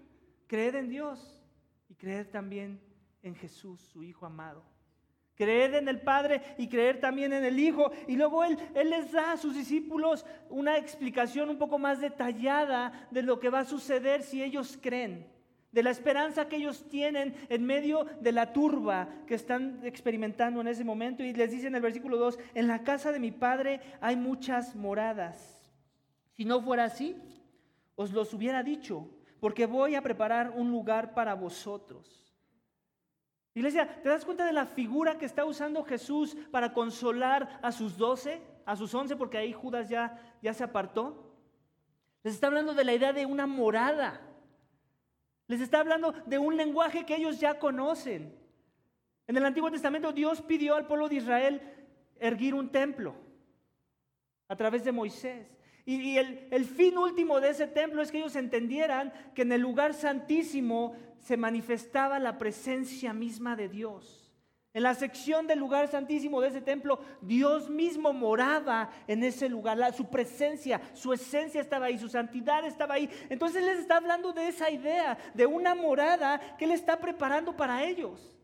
Creed 0.47 0.75
en 0.75 0.89
Dios 0.89 1.41
y 1.87 1.95
creed 1.95 2.27
también 2.27 2.81
en 3.23 3.35
Jesús, 3.35 3.79
su 3.79 4.03
Hijo 4.03 4.25
amado. 4.25 4.65
Creed 5.35 5.75
en 5.75 5.87
el 5.87 6.01
Padre 6.01 6.41
y 6.57 6.67
creer 6.67 6.99
también 6.99 7.31
en 7.31 7.45
el 7.45 7.57
Hijo. 7.57 7.89
Y 8.05 8.17
luego 8.17 8.43
él, 8.43 8.57
él 8.75 8.89
les 8.89 9.13
da 9.13 9.31
a 9.31 9.37
sus 9.37 9.55
discípulos 9.55 10.25
una 10.49 10.77
explicación 10.77 11.49
un 11.49 11.57
poco 11.57 11.79
más 11.79 12.01
detallada 12.01 13.07
de 13.11 13.23
lo 13.23 13.39
que 13.39 13.49
va 13.49 13.59
a 13.59 13.65
suceder 13.65 14.23
si 14.23 14.43
ellos 14.43 14.77
creen 14.81 15.31
de 15.71 15.83
la 15.83 15.89
esperanza 15.89 16.47
que 16.47 16.57
ellos 16.57 16.87
tienen 16.89 17.35
en 17.49 17.65
medio 17.65 18.05
de 18.19 18.31
la 18.31 18.51
turba 18.51 19.07
que 19.25 19.35
están 19.35 19.79
experimentando 19.83 20.61
en 20.61 20.67
ese 20.67 20.83
momento. 20.83 21.23
Y 21.23 21.33
les 21.33 21.51
dice 21.51 21.67
en 21.67 21.75
el 21.75 21.81
versículo 21.81 22.17
2, 22.17 22.39
en 22.55 22.67
la 22.67 22.83
casa 22.83 23.11
de 23.11 23.19
mi 23.19 23.31
padre 23.31 23.81
hay 24.01 24.15
muchas 24.15 24.75
moradas. 24.75 25.69
Si 26.33 26.45
no 26.45 26.61
fuera 26.61 26.85
así, 26.85 27.15
os 27.95 28.11
los 28.11 28.33
hubiera 28.33 28.63
dicho, 28.63 29.07
porque 29.39 29.65
voy 29.65 29.95
a 29.95 30.01
preparar 30.01 30.51
un 30.55 30.71
lugar 30.71 31.13
para 31.13 31.33
vosotros. 31.35 32.21
Iglesia, 33.53 34.01
¿te 34.01 34.09
das 34.09 34.23
cuenta 34.23 34.45
de 34.45 34.53
la 34.53 34.65
figura 34.65 35.17
que 35.17 35.25
está 35.25 35.43
usando 35.43 35.83
Jesús 35.83 36.37
para 36.51 36.73
consolar 36.73 37.59
a 37.61 37.71
sus 37.71 37.97
doce, 37.97 38.41
a 38.65 38.75
sus 38.75 38.93
once, 38.93 39.15
porque 39.15 39.37
ahí 39.37 39.51
Judas 39.51 39.89
ya, 39.89 40.17
ya 40.41 40.53
se 40.53 40.63
apartó? 40.63 41.35
Les 42.23 42.33
está 42.33 42.47
hablando 42.47 42.73
de 42.73 42.85
la 42.85 42.93
idea 42.93 43.11
de 43.11 43.25
una 43.25 43.47
morada. 43.47 44.21
Les 45.51 45.59
está 45.59 45.81
hablando 45.81 46.13
de 46.25 46.39
un 46.39 46.55
lenguaje 46.55 47.05
que 47.05 47.17
ellos 47.17 47.37
ya 47.37 47.59
conocen. 47.59 48.33
En 49.27 49.35
el 49.35 49.43
Antiguo 49.43 49.69
Testamento 49.69 50.13
Dios 50.13 50.41
pidió 50.41 50.75
al 50.75 50.87
pueblo 50.87 51.09
de 51.09 51.15
Israel 51.15 51.61
erguir 52.21 52.55
un 52.55 52.69
templo 52.71 53.15
a 54.47 54.55
través 54.55 54.85
de 54.85 54.93
Moisés. 54.93 55.45
Y, 55.85 56.15
el, 56.15 56.63
fin 56.63 56.97
último 56.97 57.41
de 57.41 57.49
ese 57.49 57.67
templo 57.67 58.01
es 58.01 58.13
que 58.13 58.19
ellos 58.19 58.37
entendieran 58.37 59.11
que 59.35 59.41
en 59.41 59.51
el 59.51 59.59
lugar 59.59 59.93
santísimo 59.93 60.95
se 61.19 61.35
manifestaba 61.35 62.17
la 62.17 62.37
presencia 62.37 63.11
misma 63.11 63.57
de 63.57 63.67
Dios. 63.67 64.20
En 64.73 64.83
la 64.83 64.95
sección 64.95 65.47
del 65.47 65.59
lugar 65.59 65.89
santísimo 65.89 66.39
de 66.39 66.47
ese 66.47 66.61
templo, 66.61 66.99
Dios 67.21 67.69
mismo 67.69 68.13
moraba 68.13 68.89
en 69.05 69.21
ese 69.23 69.49
lugar. 69.49 69.93
su 69.93 70.09
presencia, 70.09 70.79
su 70.93 71.11
esencia 71.11 71.59
estaba 71.59 71.87
ahí, 71.87 71.97
su 71.97 72.07
santidad 72.07 72.65
estaba 72.65 72.93
ahí. 72.93 73.09
Entonces 73.29 73.63
les 73.63 73.79
está 73.79 73.97
hablando 73.97 74.31
de 74.31 74.47
esa 74.47 74.69
idea, 74.69 75.17
de 75.33 75.45
una 75.45 75.75
morada 75.75 76.39
que 76.57 76.65
Él 76.65 76.71
está 76.71 76.97
preparando 76.99 77.55
para 77.55 77.83
ellos. 77.83 78.37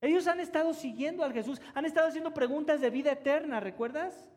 Ellos 0.00 0.28
han 0.28 0.38
estado 0.38 0.72
siguiendo 0.74 1.24
al 1.24 1.32
Jesús, 1.32 1.60
han 1.74 1.84
estado 1.84 2.06
haciendo 2.06 2.32
preguntas 2.32 2.80
de 2.80 2.90
vida 2.90 3.10
eterna, 3.10 3.58
¿recuerdas? 3.58 4.28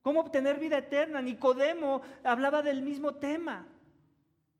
¿Cómo 0.00 0.20
obtener 0.20 0.58
vida 0.58 0.78
eterna? 0.78 1.20
Nicodemo 1.20 2.00
hablaba 2.24 2.62
del 2.62 2.80
mismo 2.80 3.16
tema. 3.16 3.66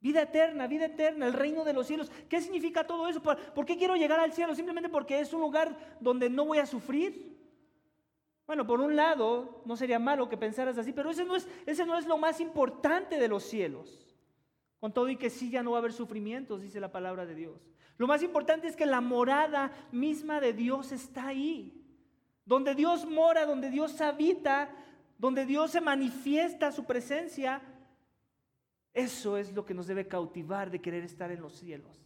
Vida 0.00 0.23
eterna, 0.23 0.67
vida 0.67 0.87
eterna, 0.87 1.26
el 1.26 1.33
reino 1.33 1.65
de 1.65 1.73
los 1.73 1.87
cielos. 1.87 2.11
¿Qué 2.29 2.41
significa 2.41 2.87
todo 2.87 3.09
eso? 3.09 3.23
¿Por, 3.23 3.67
qué 3.67 3.76
quiero 3.76 3.97
llegar 3.97 4.21
al 4.21 4.33
cielo? 4.33 4.55
Simplemente 4.55 4.88
porque 4.88 5.21
es 5.21 5.33
un 5.33 5.41
lugar 5.41 5.76
donde 6.00 6.29
no 6.29 6.45
voy 6.45 6.59
a 6.59 6.67
sufrir. 6.67 7.37
Bueno, 8.47 8.67
por 8.67 8.81
un 8.81 8.95
lado, 8.95 9.62
no 9.65 9.76
sería 9.76 9.99
malo 9.99 10.29
que 10.29 10.37
pensaras 10.37 10.79
así, 10.79 10.93
pero 10.93 11.11
ese 11.11 11.25
no 11.25 11.35
es, 11.35 11.49
ese 11.65 11.85
no 11.85 11.99
es 11.99 12.07
lo 12.07 12.19
más 12.19 12.41
importante 12.41 13.19
de 13.19 13.29
los 13.29 13.45
cielos. 13.45 14.07
Con 14.79 14.93
todo 14.93 15.09
y 15.09 15.17
que 15.17 15.31
sí 15.31 15.50
ya 15.50 15.62
no 15.62 15.73
va 15.73 15.79
a 15.79 15.81
haber 15.81 15.93
sufrimientos, 15.93 16.62
dice 16.62 16.79
la 16.79 16.93
palabra 16.93 17.26
de 17.26 17.35
Dios. 17.35 17.61
Lo 17.97 18.07
más 18.07 18.23
importante 18.23 18.69
es 18.69 18.76
que 18.76 18.87
la 18.87 19.00
morada 19.00 19.73
misma 19.91 20.41
de 20.41 20.53
Dios 20.53 20.93
está 20.93 21.29
ahí. 21.29 21.83
Donde 22.45 22.75
Dios 22.75 23.07
mora, 23.07 23.47
donde 23.47 23.71
Dios 23.71 24.00
habita, 24.00 24.71
donde 25.19 25.47
Dios 25.47 25.71
se 25.71 25.81
manifiesta 25.81 26.71
su 26.71 26.85
presencia, 26.85 27.62
eso 28.97 29.37
es 29.37 29.53
lo 29.53 29.67
que 29.67 29.75
nos 29.75 29.87
debe 29.87 30.09
cautivar 30.09 30.71
de 30.71 30.81
querer 30.81 31.05
estar 31.05 31.31
en 31.31 31.43
los 31.43 31.53
cielos. 31.53 32.03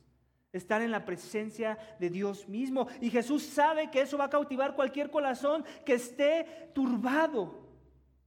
Estar 0.53 0.83
en 0.83 0.91
la 0.91 1.05
presencia 1.05 1.79
de 2.01 2.11
Dios 2.11 2.49
mismo. 2.49 2.89
Y 3.01 3.11
Jesús 3.11 3.45
sabe 3.45 3.93
que 3.93 4.01
eso 4.01 4.19
va 4.19 4.25
a 4.25 4.31
cautivar 4.31 4.75
cualquier 4.75 5.09
corazón 5.09 5.65
que 5.87 5.95
esté 5.95 6.73
turbado 6.75 7.55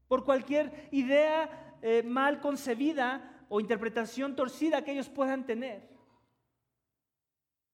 por 0.08 0.24
cualquier 0.24 0.88
idea 0.92 1.78
eh, 1.82 2.04
mal 2.04 2.40
concebida 2.40 3.46
o 3.50 3.60
interpretación 3.60 4.34
torcida 4.34 4.86
que 4.86 4.94
ellos 4.94 5.10
puedan 5.10 5.46
tener. 5.46 5.90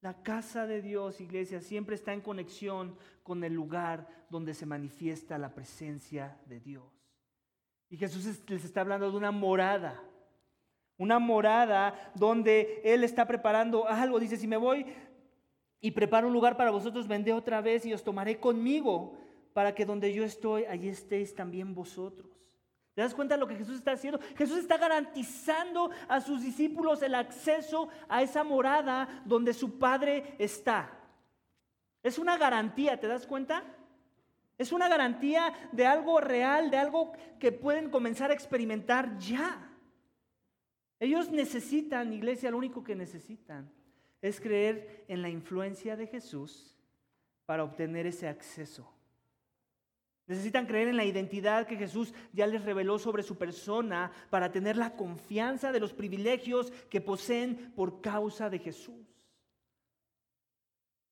La 0.02 0.24
casa 0.24 0.66
de 0.66 0.82
Dios, 0.82 1.22
iglesia, 1.22 1.62
siempre 1.62 1.94
está 1.94 2.14
en 2.14 2.22
conexión 2.22 2.98
con 3.22 3.44
el 3.44 3.54
lugar 3.54 4.08
donde 4.32 4.56
se 4.56 4.66
manifiesta 4.66 5.38
la 5.38 5.54
presencia 5.54 6.42
de 6.48 6.60
Dios. 6.60 6.92
Y 7.90 7.98
Jesús 7.98 8.42
les 8.48 8.66
está 8.66 8.82
hablando 8.82 9.12
de 9.12 9.18
una 9.18 9.30
morada 9.30 10.09
una 11.00 11.18
morada 11.18 12.12
donde 12.14 12.82
Él 12.84 13.04
está 13.04 13.26
preparando 13.26 13.88
algo. 13.88 14.20
Dice, 14.20 14.38
si 14.38 14.48
me 14.48 14.58
voy 14.58 14.86
y 15.82 15.92
preparo 15.92 16.28
un 16.28 16.34
lugar 16.34 16.58
para 16.58 16.70
vosotros, 16.70 17.08
vendré 17.08 17.34
otra 17.34 17.62
vez 17.62 17.86
y 17.86 17.94
os 17.94 18.04
tomaré 18.04 18.40
conmigo 18.40 19.18
para 19.54 19.74
que 19.74 19.86
donde 19.86 20.14
yo 20.14 20.24
estoy, 20.24 20.66
allí 20.66 20.90
estéis 20.90 21.34
también 21.34 21.74
vosotros. 21.74 22.30
¿Te 22.94 23.02
das 23.02 23.16
cuenta 23.16 23.36
de 23.36 23.40
lo 23.40 23.48
que 23.48 23.56
Jesús 23.56 23.78
está 23.78 23.94
haciendo? 23.94 24.20
Jesús 24.38 24.60
está 24.60 24.78
garantizando 24.78 25.90
a 26.10 26.20
sus 26.20 26.42
discípulos 26.42 27.02
el 27.02 27.16
acceso 27.16 27.88
a 28.10 28.22
esa 28.22 28.44
morada 28.44 29.24
donde 29.26 29.54
su 29.54 29.80
Padre 29.80 30.36
está. 30.38 30.92
Es 32.04 32.20
una 32.20 32.38
garantía, 32.38 33.00
¿te 33.00 33.08
das 33.08 33.26
cuenta? 33.26 33.64
Es 34.58 34.74
una 34.74 34.90
garantía 34.90 35.54
de 35.72 35.86
algo 35.86 36.20
real, 36.20 36.70
de 36.70 36.78
algo 36.78 37.14
que 37.40 37.54
pueden 37.54 37.90
comenzar 37.90 38.32
a 38.32 38.34
experimentar 38.34 39.18
ya. 39.18 39.69
Ellos 41.00 41.32
necesitan, 41.32 42.12
iglesia, 42.12 42.52
lo 42.52 42.58
único 42.58 42.84
que 42.84 42.96
necesitan 42.96 43.72
es 44.22 44.42
creer 44.42 45.06
en 45.08 45.22
la 45.22 45.30
influencia 45.30 45.96
de 45.96 46.08
Jesús 46.08 46.76
para 47.46 47.64
obtener 47.64 48.06
ese 48.06 48.28
acceso. 48.28 48.92
Necesitan 50.28 50.68
creer 50.68 50.90
en 50.90 50.98
la 50.98 51.06
identidad 51.06 51.66
que 51.66 51.78
Jesús 51.78 52.14
ya 52.34 52.46
les 52.46 52.64
reveló 52.64 53.00
sobre 53.00 53.24
su 53.24 53.38
persona 53.38 54.12
para 54.30 54.52
tener 54.52 54.76
la 54.76 54.96
confianza 54.96 55.72
de 55.72 55.80
los 55.80 55.94
privilegios 55.94 56.72
que 56.90 57.02
poseen 57.02 57.72
por 57.76 58.02
causa 58.02 58.50
de 58.50 58.60
Jesús. 58.60 59.08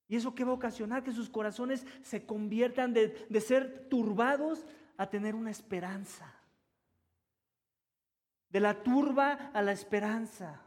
¿Y 0.10 0.17
eso 0.17 0.36
qué 0.36 0.44
va 0.44 0.51
a 0.51 0.56
ocasionar? 0.56 1.03
Que 1.03 1.13
sus 1.13 1.29
corazones 1.29 1.88
se 2.03 2.25
conviertan 2.25 2.94
de, 2.94 3.25
de 3.27 3.41
ser 3.41 3.88
turbados 3.89 4.65
a 4.98 5.10
tener 5.10 5.34
una 5.34 5.50
esperanza 5.50 6.37
de 8.50 8.60
la 8.60 8.84
turba 8.84 9.51
a 9.54 9.62
la 9.62 9.72
esperanza. 9.72 10.62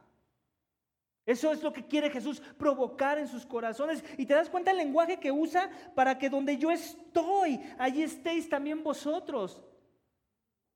Eso 1.26 1.52
es 1.52 1.62
lo 1.62 1.72
que 1.72 1.86
quiere 1.86 2.10
Jesús 2.10 2.40
provocar 2.58 3.18
en 3.18 3.28
sus 3.28 3.46
corazones. 3.46 4.02
Y 4.16 4.26
te 4.26 4.34
das 4.34 4.50
cuenta 4.50 4.72
el 4.72 4.78
lenguaje 4.78 5.20
que 5.20 5.30
usa 5.30 5.70
para 5.94 6.18
que 6.18 6.30
donde 6.30 6.56
yo 6.56 6.70
estoy, 6.70 7.60
allí 7.78 8.02
estéis 8.02 8.48
también 8.48 8.82
vosotros. 8.82 9.62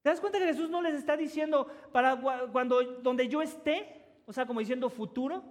¿Te 0.02 0.10
das 0.10 0.20
cuenta 0.20 0.38
que 0.38 0.46
Jesús 0.46 0.68
no 0.68 0.82
les 0.82 0.94
está 0.94 1.16
diciendo 1.16 1.66
para 1.90 2.20
cuando 2.52 2.82
donde 2.82 3.26
yo 3.28 3.40
esté? 3.42 4.20
O 4.26 4.32
sea, 4.32 4.46
como 4.46 4.60
diciendo 4.60 4.90
futuro. 4.90 5.42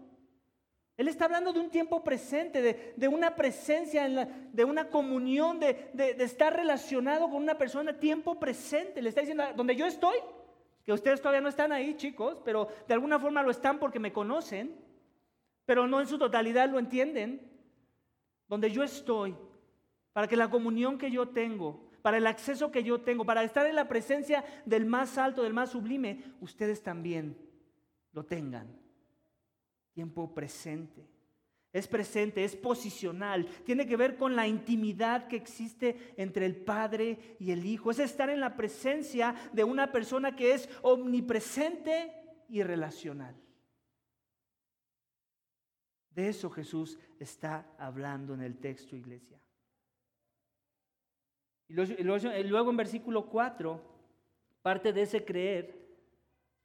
Él 0.96 1.08
está 1.08 1.26
hablando 1.26 1.52
de 1.52 1.60
un 1.60 1.72
tiempo 1.72 2.04
presente, 2.04 2.94
de, 2.96 3.08
una 3.08 3.36
presencia, 3.36 4.08
de 4.08 4.64
una 4.64 4.90
comunión, 4.90 5.60
de, 5.60 5.92
de 5.94 6.24
estar 6.24 6.56
relacionado 6.56 7.32
con 7.32 7.42
una 7.42 7.58
persona, 7.58 8.00
tiempo 8.00 8.40
presente. 8.40 9.02
Le 9.02 9.10
está 9.10 9.22
diciendo, 9.22 9.44
donde 9.56 9.76
yo 9.76 9.88
estoy, 9.88 10.18
que 10.84 10.94
ustedes 10.94 11.22
todavía 11.22 11.42
no 11.42 11.50
están 11.50 11.72
ahí, 11.72 11.96
chicos, 11.96 12.38
pero 12.44 12.68
de 12.88 12.94
alguna 12.94 13.20
forma 13.20 13.44
lo 13.44 13.52
están 13.52 13.80
porque 13.80 14.00
me 14.00 14.12
conocen, 14.12 14.76
pero 15.66 15.88
no 15.88 16.02
en 16.02 16.08
su 16.08 16.18
totalidad 16.18 16.70
lo 16.70 16.80
entienden. 16.80 17.50
Donde 18.48 18.70
yo 18.70 18.84
estoy, 18.84 19.36
para 20.12 20.28
que 20.28 20.36
la 20.36 20.50
comunión 20.50 20.98
que 20.98 21.10
yo 21.10 21.30
tengo, 21.30 21.90
para 22.02 22.18
el 22.18 22.28
acceso 22.28 22.72
que 22.72 22.84
yo 22.84 23.02
tengo, 23.02 23.26
para 23.26 23.44
estar 23.44 23.66
en 23.66 23.76
la 23.76 23.88
presencia 23.88 24.44
del 24.66 24.86
más 24.86 25.18
alto, 25.18 25.44
del 25.44 25.54
más 25.54 25.72
sublime, 25.72 26.22
ustedes 26.42 26.84
también 26.84 27.38
lo 28.12 28.26
tengan. 28.26 28.68
Tiempo 29.94 30.34
presente 30.34 31.13
es 31.74 31.88
presente, 31.88 32.44
es 32.44 32.56
posicional, 32.56 33.48
tiene 33.66 33.86
que 33.86 33.98
ver 33.98 34.16
con 34.16 34.36
la 34.36 34.48
intimidad 34.48 35.28
que 35.28 35.36
existe 35.36 36.14
entre 36.16 36.46
el 36.46 36.56
Padre 36.56 37.36
y 37.40 37.52
el 37.52 37.66
Hijo. 37.66 37.92
Es 37.92 38.00
estar 38.00 38.30
en 38.30 38.40
la 38.40 38.56
presencia 38.56 39.36
de 39.52 39.64
una 39.64 39.92
persona 39.92 40.36
que 40.36 40.54
es 40.54 40.70
omnipresente 40.84 42.14
y 42.48 42.64
relacional. 42.64 43.36
De 46.12 46.30
eso 46.30 46.50
Jesús 46.50 47.00
está 47.20 47.68
hablando 47.78 48.36
en 48.36 48.42
el 48.42 48.60
texto, 48.60 48.96
iglesia. 48.96 49.40
Y 51.68 51.74
luego 51.74 52.70
en 52.70 52.78
versículo 52.78 53.26
4 53.26 53.94
Parte 54.64 54.94
de 54.94 55.02
ese 55.02 55.26
creer, 55.26 55.78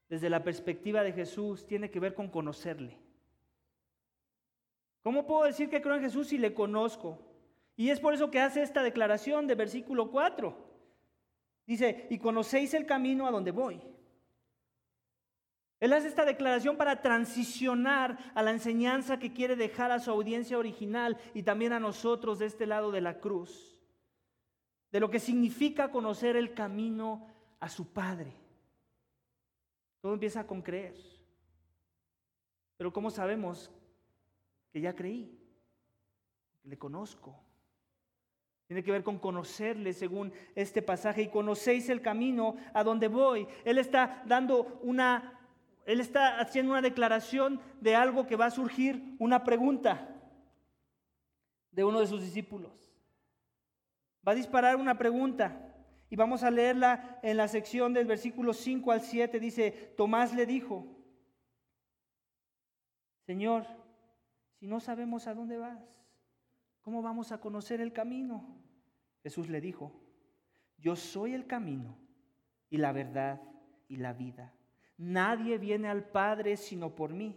desde 0.09 0.31
la 0.31 0.45
perspectiva 0.45 1.03
de 1.03 1.13
Jesús, 1.13 1.67
tiene 1.67 1.91
que 1.91 1.99
ver 1.99 2.15
con 2.15 2.29
conocerle. 2.29 2.97
¿Cómo 5.03 5.27
puedo 5.27 5.45
decir 5.45 5.69
que 5.71 5.81
creo 5.81 5.97
en 5.97 6.03
Jesús 6.03 6.29
si 6.29 6.39
le 6.39 6.55
conozco? 6.55 7.19
Y 7.77 7.91
es 7.91 8.01
por 8.01 8.13
eso 8.13 8.31
que 8.31 8.41
hace 8.41 8.63
esta 8.63 8.83
declaración 8.83 9.47
de 9.47 9.55
versículo 9.55 10.11
4. 10.11 10.57
Dice, 11.67 12.07
y 12.11 12.19
conocéis 12.19 12.75
el 12.75 12.87
camino 12.87 13.27
a 13.27 13.31
donde 13.31 13.51
voy. 13.51 13.81
Él 15.81 15.93
hace 15.93 16.09
esta 16.09 16.25
declaración 16.25 16.77
para 16.77 17.03
transicionar 17.03 18.19
a 18.35 18.43
la 18.43 18.51
enseñanza 18.51 19.19
que 19.19 19.33
quiere 19.33 19.55
dejar 19.55 19.93
a 19.93 20.01
su 20.01 20.11
audiencia 20.11 20.59
original 20.59 21.19
y 21.35 21.45
también 21.45 21.73
a 21.73 21.79
nosotros 21.79 22.41
de 22.41 22.47
este 22.47 22.67
lado 22.67 22.91
de 22.91 23.01
la 23.01 23.21
cruz. 23.21 23.79
De 24.91 24.99
lo 24.99 25.11
que 25.11 25.21
significa 25.21 25.93
conocer 25.93 26.37
el 26.37 26.53
camino 26.53 27.29
a 27.61 27.69
su 27.69 27.93
Padre. 27.93 28.33
Todo 30.01 30.15
empieza 30.15 30.47
con 30.47 30.63
creer. 30.63 30.97
Pero 32.77 32.93
¿cómo 32.93 33.11
sabemos 33.11 33.71
que 34.71 34.81
ya 34.81 34.95
creí? 34.95 35.39
le 36.69 36.79
conozco. 36.79 37.35
Tiene 38.67 38.83
que 38.83 38.93
ver 38.93 39.03
con 39.03 39.19
conocerle 39.19 39.95
según 39.95 40.33
este 40.55 40.83
pasaje 40.83 41.23
y 41.23 41.29
conocéis 41.29 41.89
el 41.89 42.03
camino 42.03 42.57
a 42.75 42.85
donde 42.85 43.09
voy. 43.09 43.49
Él 43.65 43.79
está 43.79 44.23
dando 44.27 44.79
una 44.83 45.35
él 45.87 46.01
está 46.01 46.39
haciendo 46.39 46.73
una 46.73 46.83
declaración 46.83 47.63
de 47.81 47.97
algo 47.97 48.27
que 48.27 48.37
va 48.37 48.45
a 48.45 48.51
surgir, 48.51 49.17
una 49.19 49.43
pregunta 49.43 50.07
de 51.71 51.83
uno 51.83 52.01
de 52.01 52.07
sus 52.07 52.21
discípulos. 52.21 52.93
Va 54.27 54.33
a 54.33 54.35
disparar 54.35 54.77
una 54.77 54.99
pregunta 54.99 55.75
y 56.11 56.17
vamos 56.17 56.43
a 56.43 56.51
leerla 56.51 57.19
en 57.23 57.39
la 57.39 57.49
sección 57.49 57.95
del 57.95 58.05
versículo 58.05 58.53
5 58.53 58.93
al 58.93 59.01
7. 59.01 59.41
Dice, 59.41 59.95
Tomás 59.97 60.35
le 60.35 60.45
dijo, 60.45 60.87
Señor, 63.25 63.65
si 64.59 64.67
no 64.67 64.81
sabemos 64.81 65.27
a 65.27 65.35
dónde 65.35 65.57
vas, 65.57 65.81
¿cómo 66.83 67.01
vamos 67.01 67.31
a 67.31 67.41
conocer 67.41 67.81
el 67.81 67.93
camino? 67.93 68.59
Jesús 69.23 69.49
le 69.49 69.61
dijo, 69.61 69.93
yo 70.79 70.97
soy 70.97 71.35
el 71.35 71.47
camino 71.47 71.97
y 72.69 72.79
la 72.79 72.93
verdad 72.93 73.41
y 73.87 73.97
la 73.97 74.13
vida. 74.13 74.53
Nadie 74.97 75.59
viene 75.59 75.89
al 75.89 76.09
Padre 76.11 76.57
sino 76.57 76.95
por 76.95 77.13
mí. 77.13 77.37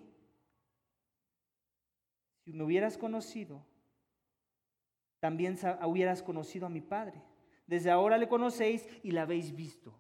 Si 2.44 2.54
me 2.54 2.64
hubieras 2.64 2.98
conocido, 2.98 3.64
también 5.20 5.58
hubieras 5.86 6.24
conocido 6.24 6.66
a 6.66 6.70
mi 6.70 6.82
Padre. 6.82 7.22
Desde 7.68 7.92
ahora 7.92 8.18
le 8.18 8.28
conocéis 8.28 8.88
y 9.04 9.12
la 9.12 9.22
habéis 9.22 9.56
visto. 9.56 9.94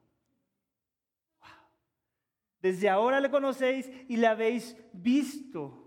Desde 2.61 2.89
ahora 2.89 3.19
le 3.19 3.29
conocéis 3.29 3.91
y 4.07 4.17
la 4.17 4.31
habéis 4.31 4.75
visto. 4.91 5.80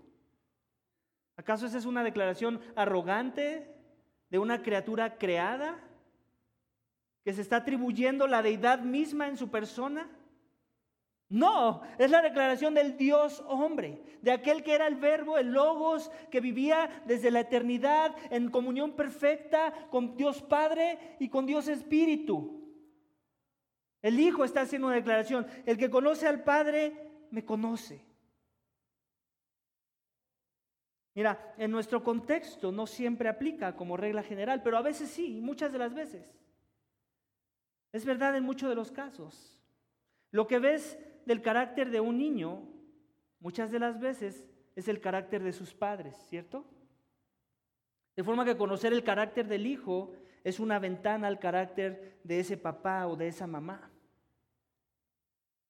¿Acaso 1.37 1.65
esa 1.65 1.77
es 1.77 1.85
una 1.85 2.03
declaración 2.03 2.61
arrogante 2.75 3.73
de 4.29 4.39
una 4.39 4.61
criatura 4.61 5.17
creada 5.17 5.79
que 7.23 7.33
se 7.33 7.41
está 7.41 7.57
atribuyendo 7.57 8.27
la 8.27 8.41
deidad 8.41 8.79
misma 8.79 9.27
en 9.27 9.37
su 9.37 9.49
persona? 9.49 10.09
No, 11.27 11.81
es 11.97 12.11
la 12.11 12.21
declaración 12.21 12.75
del 12.75 12.97
Dios 12.97 13.43
hombre, 13.47 14.01
de 14.21 14.31
aquel 14.31 14.63
que 14.63 14.75
era 14.75 14.85
el 14.87 14.95
verbo, 14.95 15.37
el 15.37 15.51
logos, 15.51 16.11
que 16.29 16.39
vivía 16.39 17.03
desde 17.05 17.31
la 17.31 17.41
eternidad 17.41 18.15
en 18.29 18.51
comunión 18.51 18.95
perfecta 18.95 19.73
con 19.89 20.15
Dios 20.15 20.43
Padre 20.43 21.17
y 21.19 21.29
con 21.29 21.45
Dios 21.45 21.67
Espíritu. 21.67 22.61
El 24.03 24.19
Hijo 24.19 24.43
está 24.43 24.61
haciendo 24.61 24.87
una 24.87 24.97
declaración, 24.97 25.47
el 25.65 25.77
que 25.77 25.89
conoce 25.89 26.27
al 26.27 26.43
Padre, 26.43 27.09
me 27.31 27.43
conoce. 27.43 28.05
Mira, 31.15 31.55
en 31.57 31.71
nuestro 31.71 32.03
contexto 32.03 32.73
no 32.73 32.85
siempre 32.85 33.29
aplica 33.29 33.75
como 33.75 33.95
regla 33.95 34.21
general, 34.21 34.61
pero 34.61 34.77
a 34.77 34.81
veces 34.81 35.09
sí, 35.09 35.39
muchas 35.41 35.71
de 35.71 35.79
las 35.79 35.93
veces. 35.93 36.37
Es 37.93 38.05
verdad 38.05 38.35
en 38.35 38.43
muchos 38.43 38.67
de 38.67 38.75
los 38.75 38.91
casos. 38.91 39.57
Lo 40.31 40.45
que 40.45 40.59
ves 40.59 40.99
del 41.25 41.41
carácter 41.41 41.89
de 41.89 42.01
un 42.01 42.17
niño, 42.17 42.67
muchas 43.39 43.71
de 43.71 43.79
las 43.79 43.97
veces, 44.01 44.45
es 44.75 44.89
el 44.89 44.99
carácter 44.99 45.41
de 45.41 45.53
sus 45.53 45.73
padres, 45.73 46.17
¿cierto? 46.27 46.65
De 48.17 48.23
forma 48.23 48.43
que 48.43 48.57
conocer 48.57 48.91
el 48.91 49.05
carácter 49.05 49.47
del 49.47 49.65
hijo 49.65 50.13
es 50.43 50.59
una 50.59 50.79
ventana 50.79 51.27
al 51.27 51.39
carácter 51.39 52.19
de 52.25 52.41
ese 52.41 52.57
papá 52.57 53.07
o 53.07 53.15
de 53.15 53.29
esa 53.29 53.47
mamá. 53.47 53.89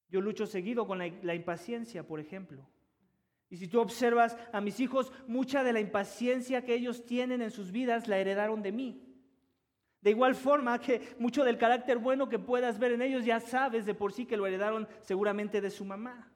Yo 0.10 0.22
lucho 0.22 0.48
seguido 0.48 0.88
con 0.88 0.98
la, 0.98 1.08
la, 1.22 1.36
impaciencia, 1.36 2.08
por 2.08 2.20
ejemplo. 2.20 2.68
Y 3.50 3.58
si 3.58 3.68
tú 3.68 3.80
observas 3.80 4.38
a 4.52 4.62
mis 4.62 4.80
hijos, 4.80 5.12
mucha 5.28 5.64
de 5.64 5.74
la 5.74 5.80
impaciencia 5.80 6.66
que 6.66 6.74
ellos 6.74 7.06
tienen 7.06 7.42
en 7.42 7.52
sus 7.52 7.72
vidas 7.72 8.08
la 8.08 8.18
heredaron 8.18 8.62
de 8.62 8.72
mí. 8.72 9.02
De 10.02 10.12
igual 10.12 10.36
forma 10.36 10.80
que 10.80 11.16
mucho 11.20 11.44
del 11.44 11.58
carácter 11.58 11.98
bueno 11.98 12.30
que 12.30 12.40
puedas 12.40 12.80
ver 12.80 12.92
en 12.92 13.02
ellos 13.02 13.26
ya 13.26 13.40
sabes 13.40 13.86
de 13.86 13.96
por 13.96 14.14
sí 14.14 14.26
que 14.26 14.38
lo 14.38 14.46
heredaron 14.46 14.88
seguramente 15.02 15.62
de 15.62 15.72
su 15.72 15.86
mamá. 15.86 16.32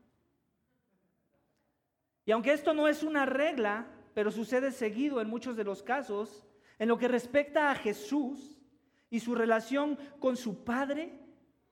Y 2.25 2.31
aunque 2.31 2.53
esto 2.53 2.73
no 2.73 2.87
es 2.87 3.03
una 3.03 3.25
regla, 3.25 3.87
pero 4.13 4.31
sucede 4.31 4.71
seguido 4.71 5.21
en 5.21 5.29
muchos 5.29 5.55
de 5.55 5.63
los 5.63 5.83
casos, 5.83 6.47
en 6.77 6.87
lo 6.87 6.97
que 6.97 7.07
respecta 7.07 7.71
a 7.71 7.75
Jesús 7.75 8.59
y 9.09 9.19
su 9.19 9.35
relación 9.35 9.97
con 10.19 10.37
su 10.37 10.63
Padre, 10.63 11.19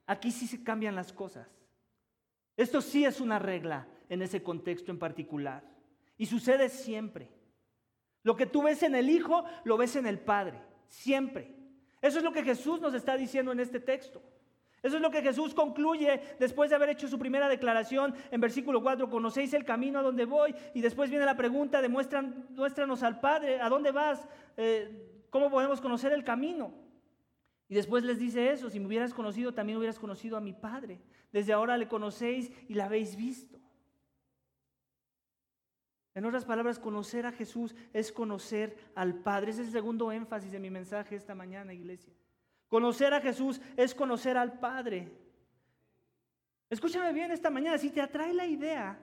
aquí 0.06 0.30
sí 0.30 0.46
se 0.46 0.62
cambian 0.62 0.96
las 0.96 1.12
cosas. 1.12 1.48
Esto 2.56 2.80
sí 2.80 3.04
es 3.04 3.20
una 3.20 3.38
regla 3.38 3.86
en 4.08 4.22
ese 4.22 4.42
contexto 4.42 4.90
en 4.90 4.98
particular. 4.98 5.62
Y 6.16 6.26
sucede 6.26 6.68
siempre. 6.68 7.30
Lo 8.22 8.36
que 8.36 8.46
tú 8.46 8.62
ves 8.62 8.82
en 8.82 8.94
el 8.94 9.08
Hijo, 9.08 9.44
lo 9.64 9.76
ves 9.76 9.96
en 9.96 10.06
el 10.06 10.18
Padre. 10.18 10.60
Siempre. 10.88 11.54
Eso 12.00 12.18
es 12.18 12.24
lo 12.24 12.32
que 12.32 12.42
Jesús 12.42 12.80
nos 12.80 12.94
está 12.94 13.16
diciendo 13.16 13.52
en 13.52 13.60
este 13.60 13.80
texto. 13.80 14.22
Eso 14.82 14.96
es 14.96 15.02
lo 15.02 15.10
que 15.10 15.22
Jesús 15.22 15.54
concluye 15.54 16.20
después 16.38 16.70
de 16.70 16.76
haber 16.76 16.90
hecho 16.90 17.08
su 17.08 17.18
primera 17.18 17.48
declaración 17.48 18.14
en 18.30 18.40
versículo 18.40 18.80
4, 18.80 19.10
conocéis 19.10 19.52
el 19.54 19.64
camino 19.64 19.98
a 19.98 20.02
donde 20.02 20.24
voy 20.24 20.54
y 20.72 20.80
después 20.80 21.10
viene 21.10 21.24
la 21.24 21.36
pregunta, 21.36 21.82
demuéstranos 21.82 23.02
al 23.02 23.18
Padre, 23.18 23.60
¿a 23.60 23.68
dónde 23.68 23.90
vas? 23.90 24.28
Eh, 24.56 25.26
¿Cómo 25.30 25.50
podemos 25.50 25.80
conocer 25.80 26.12
el 26.12 26.22
camino? 26.22 26.72
Y 27.68 27.74
después 27.74 28.04
les 28.04 28.18
dice 28.18 28.50
eso, 28.50 28.70
si 28.70 28.78
me 28.78 28.86
hubieras 28.86 29.12
conocido, 29.12 29.52
también 29.52 29.78
hubieras 29.78 29.98
conocido 29.98 30.36
a 30.36 30.40
mi 30.40 30.52
Padre. 30.52 31.00
Desde 31.32 31.52
ahora 31.52 31.76
le 31.76 31.88
conocéis 31.88 32.50
y 32.68 32.74
la 32.74 32.84
habéis 32.84 33.16
visto. 33.16 33.57
En 36.18 36.24
otras 36.24 36.44
palabras, 36.44 36.80
conocer 36.80 37.26
a 37.26 37.30
Jesús 37.30 37.76
es 37.92 38.10
conocer 38.10 38.76
al 38.96 39.14
Padre. 39.14 39.52
Ese 39.52 39.60
es 39.60 39.68
el 39.68 39.72
segundo 39.72 40.10
énfasis 40.10 40.50
de 40.50 40.58
mi 40.58 40.68
mensaje 40.68 41.14
esta 41.14 41.32
mañana, 41.32 41.72
iglesia. 41.72 42.12
Conocer 42.66 43.14
a 43.14 43.20
Jesús 43.20 43.60
es 43.76 43.94
conocer 43.94 44.36
al 44.36 44.58
Padre. 44.58 45.12
Escúchame 46.68 47.12
bien 47.12 47.30
esta 47.30 47.50
mañana, 47.50 47.78
si 47.78 47.90
te 47.90 48.00
atrae 48.00 48.34
la 48.34 48.48
idea 48.48 48.98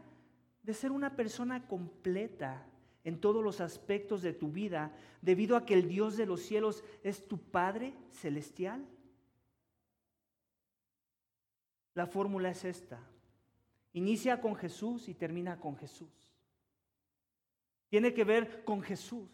de 0.61 0.73
ser 0.73 0.91
una 0.91 1.15
persona 1.15 1.65
completa 1.65 2.65
en 3.05 3.21
todos 3.21 3.41
los 3.41 3.61
aspectos 3.61 4.21
de 4.21 4.33
tu 4.33 4.51
vida, 4.51 4.91
debido 5.21 5.55
a 5.55 5.65
que 5.65 5.75
el 5.75 5.87
Dios 5.87 6.17
de 6.17 6.25
los 6.25 6.41
cielos 6.41 6.83
es 7.01 7.25
tu 7.29 7.37
Padre 7.37 7.93
celestial, 8.11 8.85
la 11.93 12.07
fórmula 12.07 12.49
es 12.49 12.65
esta. 12.65 12.99
Inicia 13.93 14.41
con 14.41 14.53
Jesús 14.53 15.07
y 15.07 15.13
termina 15.13 15.61
con 15.61 15.77
Jesús. 15.77 16.24
Tiene 17.95 18.13
que 18.13 18.25
ver 18.25 18.65
con 18.65 18.81
Jesús. 18.81 19.29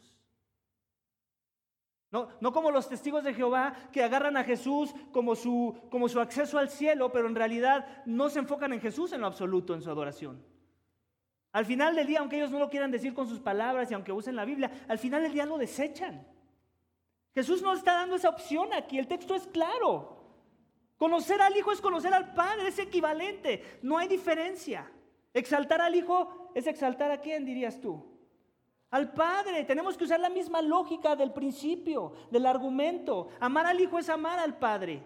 No, 2.12 2.30
no, 2.42 2.54
como 2.54 2.70
los 2.70 2.88
testigos 2.88 3.24
de 3.24 3.34
Jehová 3.34 3.74
que 3.92 4.04
agarran 4.04 4.38
a 4.38 4.44
Jesús 4.44 4.94
como 5.12 5.36
su, 5.36 5.76
como 5.90 6.08
su 6.08 6.20
acceso 6.20 6.60
al 6.60 6.70
cielo, 6.70 7.12
pero 7.12 7.28
en 7.28 7.34
realidad 7.34 8.04
no 8.06 8.30
se 8.30 8.38
enfocan 8.38 8.72
en 8.72 8.80
Jesús 8.80 9.14
en 9.14 9.22
lo 9.22 9.26
absoluto 9.26 9.74
en 9.74 9.82
su 9.82 9.90
adoración. 9.90 10.46
Al 11.54 11.66
final 11.66 11.96
del 11.96 12.06
día, 12.06 12.20
aunque 12.20 12.36
ellos 12.36 12.52
no 12.52 12.60
lo 12.60 12.70
quieran 12.70 12.92
decir 12.92 13.16
con 13.16 13.28
sus 13.28 13.40
palabras 13.40 13.90
y 13.90 13.96
aunque 13.96 14.12
usen 14.12 14.36
la 14.36 14.46
Biblia, 14.46 14.70
al 14.88 15.00
final 15.00 15.24
del 15.24 15.34
día 15.34 15.48
lo 15.48 15.58
desechan. 15.58 16.24
Jesús 17.34 17.64
no 17.64 17.74
está 17.74 17.94
dando 17.94 18.18
esa 18.18 18.30
opción 18.30 18.72
aquí, 18.76 19.00
el 19.00 19.08
texto 19.08 19.34
es 19.34 19.48
claro. 19.48 20.24
Conocer 20.98 21.42
al 21.42 21.58
Hijo 21.58 21.72
es 21.72 21.82
conocer 21.82 22.14
al 22.14 22.36
Padre, 22.36 22.68
es 22.68 22.78
equivalente, 22.78 23.80
no 23.82 23.98
hay 23.98 24.08
diferencia. 24.08 24.88
Exaltar 25.34 25.82
al 25.82 25.96
Hijo 25.96 26.52
es 26.54 26.68
exaltar 26.68 27.10
a 27.10 27.22
quién, 27.22 27.44
dirías 27.44 27.82
tú 27.82 28.11
al 28.92 29.14
Padre. 29.14 29.64
Tenemos 29.64 29.98
que 29.98 30.04
usar 30.04 30.20
la 30.20 30.30
misma 30.30 30.62
lógica 30.62 31.16
del 31.16 31.32
principio, 31.34 32.14
del 32.30 32.46
argumento. 32.46 33.30
Amar 33.40 33.66
al 33.66 33.80
Hijo 33.80 33.98
es 33.98 34.10
amar 34.10 34.38
al 34.38 34.58
Padre. 34.58 35.02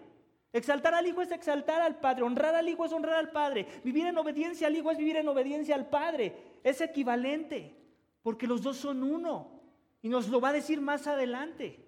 Exaltar 0.52 0.94
al 0.94 1.06
Hijo 1.06 1.22
es 1.22 1.30
exaltar 1.30 1.80
al 1.80 1.98
Padre. 1.98 2.24
Honrar 2.24 2.54
al 2.54 2.68
Hijo 2.68 2.84
es 2.84 2.92
honrar 2.92 3.16
al 3.16 3.30
Padre. 3.30 3.66
Vivir 3.84 4.06
en 4.06 4.18
obediencia 4.18 4.66
al 4.66 4.76
Hijo 4.76 4.90
es 4.90 4.98
vivir 4.98 5.16
en 5.16 5.28
obediencia 5.28 5.74
al 5.74 5.88
Padre. 5.88 6.58
Es 6.62 6.80
equivalente, 6.80 7.74
porque 8.22 8.46
los 8.46 8.62
dos 8.62 8.76
son 8.76 9.02
uno. 9.02 9.60
Y 10.02 10.08
nos 10.08 10.28
lo 10.28 10.40
va 10.40 10.50
a 10.50 10.54
decir 10.54 10.80
más 10.80 11.06
adelante. 11.06 11.82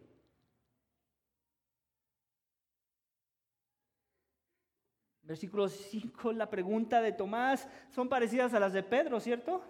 Versículo 5.22 5.68
5, 5.68 6.32
la 6.32 6.48
pregunta 6.48 7.02
de 7.02 7.12
Tomás 7.12 7.68
son 7.90 8.08
parecidas 8.08 8.54
a 8.54 8.60
las 8.60 8.72
de 8.72 8.82
Pedro, 8.82 9.20
¿cierto? 9.20 9.62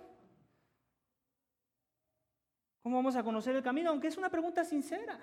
¿Cómo 2.82 2.96
vamos 2.96 3.16
a 3.16 3.22
conocer 3.22 3.56
el 3.56 3.62
camino? 3.62 3.90
Aunque 3.90 4.08
es 4.08 4.16
una 4.16 4.30
pregunta 4.30 4.64
sincera 4.64 5.18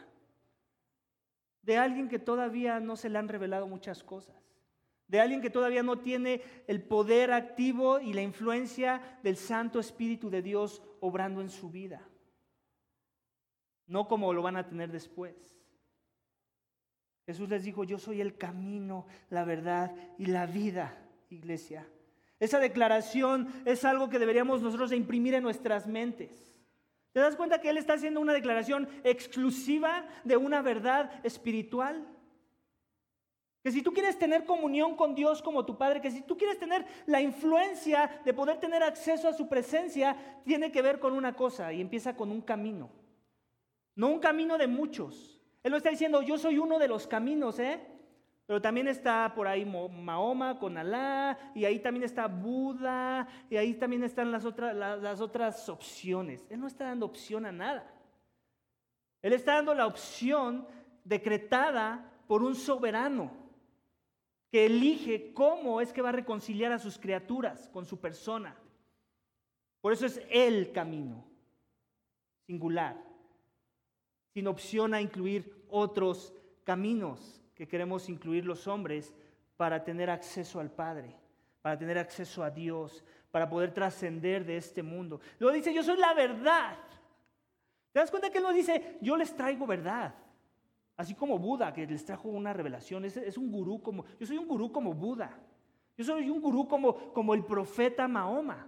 de 1.61 1.77
alguien 1.77 2.07
que 2.07 2.19
todavía 2.19 2.79
no 2.79 2.95
se 2.95 3.09
le 3.09 3.17
han 3.17 3.27
revelado 3.27 3.67
muchas 3.67 4.03
cosas, 4.03 4.35
de 5.07 5.19
alguien 5.19 5.41
que 5.41 5.49
todavía 5.49 5.83
no 5.83 5.99
tiene 5.99 6.41
el 6.67 6.83
poder 6.83 7.31
activo 7.31 7.99
y 7.99 8.13
la 8.13 8.21
influencia 8.21 9.19
del 9.23 9.35
Santo 9.35 9.79
Espíritu 9.79 10.29
de 10.29 10.41
Dios 10.41 10.83
obrando 10.99 11.41
en 11.41 11.49
su 11.49 11.71
vida, 11.71 12.07
no 13.87 14.07
como 14.07 14.31
lo 14.33 14.43
van 14.43 14.57
a 14.57 14.67
tener 14.67 14.91
después. 14.91 15.55
Jesús 17.25 17.49
les 17.49 17.63
dijo, 17.63 17.83
yo 17.83 17.97
soy 17.97 18.21
el 18.21 18.37
camino, 18.37 19.07
la 19.29 19.43
verdad 19.43 19.95
y 20.19 20.27
la 20.27 20.45
vida, 20.45 20.95
iglesia. 21.29 21.87
Esa 22.39 22.59
declaración 22.59 23.51
es 23.65 23.83
algo 23.85 24.09
que 24.09 24.19
deberíamos 24.19 24.61
nosotros 24.61 24.91
imprimir 24.91 25.33
en 25.33 25.41
nuestras 25.41 25.87
mentes. 25.87 26.54
¿Te 27.15 27.21
das 27.21 27.37
cuenta 27.37 27.61
que 27.61 27.69
Él 27.69 27.77
está 27.77 27.93
haciendo 27.93 28.19
una 28.19 28.33
declaración 28.33 28.89
exclusiva 29.05 30.05
de 30.25 30.35
una 30.35 30.61
verdad 30.61 31.09
espiritual? 31.23 32.05
Que 33.63 33.71
si 33.71 33.81
tú 33.81 33.93
quieres 33.93 34.19
tener 34.19 34.43
comunión 34.43 34.97
con 34.97 35.15
Dios 35.15 35.41
como 35.41 35.65
tu 35.65 35.77
Padre, 35.77 36.01
que 36.01 36.11
si 36.11 36.23
tú 36.23 36.37
quieres 36.37 36.59
tener 36.59 36.85
la 37.05 37.21
influencia 37.21 38.19
de 38.25 38.33
poder 38.33 38.59
tener 38.59 38.83
acceso 38.83 39.29
a 39.29 39.33
su 39.33 39.47
presencia, 39.47 40.41
tiene 40.43 40.73
que 40.73 40.81
ver 40.81 40.99
con 40.99 41.13
una 41.13 41.37
cosa 41.37 41.71
y 41.71 41.79
empieza 41.79 42.17
con 42.17 42.31
un 42.31 42.41
camino. 42.41 42.89
No 43.95 44.09
un 44.09 44.19
camino 44.19 44.57
de 44.57 44.67
muchos. 44.67 45.39
Él 45.63 45.71
no 45.71 45.77
está 45.77 45.91
diciendo, 45.91 46.21
yo 46.21 46.37
soy 46.37 46.57
uno 46.57 46.79
de 46.79 46.89
los 46.89 47.07
caminos, 47.07 47.59
¿eh? 47.59 47.79
Pero 48.45 48.61
también 48.61 48.87
está 48.87 49.33
por 49.33 49.47
ahí 49.47 49.65
Mahoma 49.65 50.59
con 50.59 50.77
Alá, 50.77 51.51
y 51.55 51.65
ahí 51.65 51.79
también 51.79 52.03
está 52.03 52.27
Buda, 52.27 53.27
y 53.49 53.57
ahí 53.57 53.73
también 53.73 54.03
están 54.03 54.31
las 54.31 54.45
otras, 54.45 54.75
las, 54.75 55.19
otras 55.19 55.67
opciones. 55.67 56.45
Él 56.49 56.59
no 56.59 56.67
está 56.67 56.85
dando 56.85 57.07
opción 57.07 57.45
a 57.47 57.51
nada. 57.51 57.91
Él 59.23 59.33
está 59.33 59.55
dando 59.55 59.73
la 59.73 59.87
opción 59.87 60.67
decretada 61.03 62.11
por 62.27 62.43
un 62.43 62.53
soberano 62.53 63.31
que 64.51 64.67
elige 64.67 65.33
cómo 65.33 65.81
es 65.81 65.91
que 65.91 66.03
va 66.03 66.09
a 66.09 66.13
reconciliar 66.13 66.71
a 66.71 66.79
sus 66.79 66.99
criaturas 66.99 67.67
con 67.73 67.85
su 67.85 67.99
persona. 67.99 68.55
Por 69.81 69.91
eso 69.91 70.05
es 70.05 70.21
el 70.29 70.71
camino, 70.71 71.25
singular, 72.45 73.03
sin 74.35 74.45
opción 74.47 74.93
a 74.93 75.01
incluir 75.01 75.65
otros 75.67 76.33
caminos 76.63 77.44
que 77.55 77.67
queremos 77.67 78.09
incluir 78.09 78.45
los 78.45 78.67
hombres 78.67 79.15
para 79.57 79.83
tener 79.83 80.09
acceso 80.09 80.59
al 80.59 80.69
Padre, 80.69 81.15
para 81.61 81.77
tener 81.77 81.97
acceso 81.97 82.43
a 82.43 82.51
Dios, 82.51 83.03
para 83.31 83.49
poder 83.49 83.73
trascender 83.73 84.45
de 84.45 84.57
este 84.57 84.83
mundo. 84.83 85.19
Luego 85.39 85.55
dice, 85.55 85.73
yo 85.73 85.81
soy 85.81 85.97
la 85.97 86.13
verdad. 86.13 86.77
¿Te 87.91 87.99
das 87.99 88.11
cuenta 88.11 88.29
que 88.29 88.37
él 88.39 88.43
no 88.43 88.51
dice, 88.51 88.97
yo 89.01 89.15
les 89.15 89.33
traigo 89.33 89.65
verdad? 89.65 90.13
Así 90.97 91.15
como 91.15 91.39
Buda, 91.39 91.73
que 91.73 91.87
les 91.87 92.05
trajo 92.05 92.29
una 92.29 92.53
revelación, 92.53 93.05
es, 93.05 93.37
un 93.37 93.51
gurú 93.51 93.81
como, 93.81 94.05
yo 94.19 94.25
soy 94.25 94.37
un 94.37 94.47
gurú 94.47 94.71
como 94.71 94.93
Buda. 94.93 95.37
Yo 95.97 96.03
soy 96.03 96.29
un 96.29 96.41
gurú 96.41 96.67
como, 96.67 97.13
como 97.13 97.33
el 97.33 97.45
profeta 97.45 98.07
Mahoma. 98.07 98.67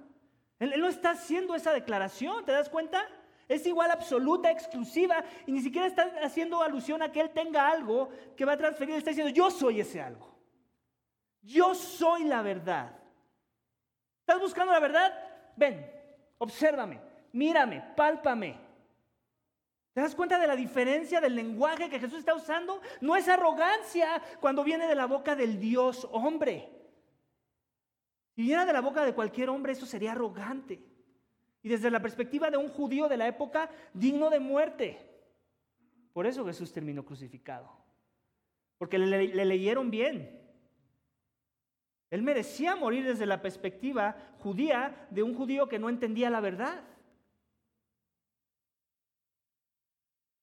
Él 0.59 0.73
no 0.77 0.87
está 0.87 1.11
haciendo 1.11 1.55
esa 1.55 1.73
declaración, 1.73 2.45
¿te 2.45 2.53
das 2.53 2.69
cuenta? 2.69 3.05
Es 3.47 3.65
igual 3.65 3.91
absoluta, 3.91 4.51
exclusiva, 4.51 5.23
y 5.45 5.51
ni 5.51 5.61
siquiera 5.61 5.87
está 5.87 6.11
haciendo 6.21 6.61
alusión 6.61 7.01
a 7.01 7.11
que 7.11 7.21
Él 7.21 7.29
tenga 7.29 7.69
algo 7.69 8.09
que 8.35 8.43
va 8.43 8.53
a 8.53 8.57
transferir. 8.57 8.95
está 8.95 9.11
diciendo, 9.11 9.33
yo 9.33 9.49
soy 9.49 9.79
ese 9.79 10.01
algo. 10.01 10.35
Yo 11.41 11.73
soy 11.73 12.25
la 12.25 12.41
verdad. 12.41 12.91
¿Estás 14.19 14.41
buscando 14.41 14.73
la 14.73 14.79
verdad? 14.81 15.13
Ven, 15.55 15.89
obsérvame, 16.37 16.99
mírame, 17.31 17.81
pálpame. 17.95 18.57
¿Te 19.93 20.01
das 20.01 20.13
cuenta 20.13 20.37
de 20.37 20.45
la 20.45 20.55
diferencia 20.55 21.21
del 21.21 21.35
lenguaje 21.35 21.89
que 21.89 21.99
Jesús 21.99 22.19
está 22.19 22.35
usando? 22.35 22.81
No 22.99 23.15
es 23.15 23.29
arrogancia 23.29 24.21
cuando 24.41 24.63
viene 24.63 24.87
de 24.87 24.93
la 24.93 25.07
boca 25.07 25.35
del 25.35 25.59
Dios 25.59 26.07
hombre. 26.11 26.69
Si 28.35 28.43
viene 28.43 28.65
de 28.65 28.73
la 28.73 28.81
boca 28.81 29.03
de 29.05 29.15
cualquier 29.15 29.49
hombre, 29.49 29.71
eso 29.71 29.85
sería 29.85 30.11
arrogante. 30.11 30.96
Y 31.67 31.69
desde 31.69 31.91
la 31.91 32.01
perspectiva 32.01 32.49
de 32.49 32.55
un 32.55 32.69
judío 32.69 33.09
de 33.09 33.17
la 33.17 33.27
época, 33.27 33.69
digno 33.93 34.29
de 34.29 34.39
muerte. 34.39 34.97
Por 36.13 36.25
eso 36.25 36.45
Jesús 36.45 36.71
terminó 36.71 37.03
crucificado. 37.03 37.69
Porque 38.77 38.97
le, 38.97 39.43
leyeron 39.43 39.91
bien. 39.91 40.49
Él 42.09 42.21
merecía 42.21 42.77
morir 42.77 43.03
desde 43.03 43.25
la 43.25 43.41
perspectiva 43.41 44.15
judía 44.39 45.09
de 45.09 45.23
un 45.23 45.35
judío 45.35 45.67
que 45.67 45.77
no 45.77 45.89
entendía 45.89 46.29
la 46.29 46.39
verdad. 46.39 46.85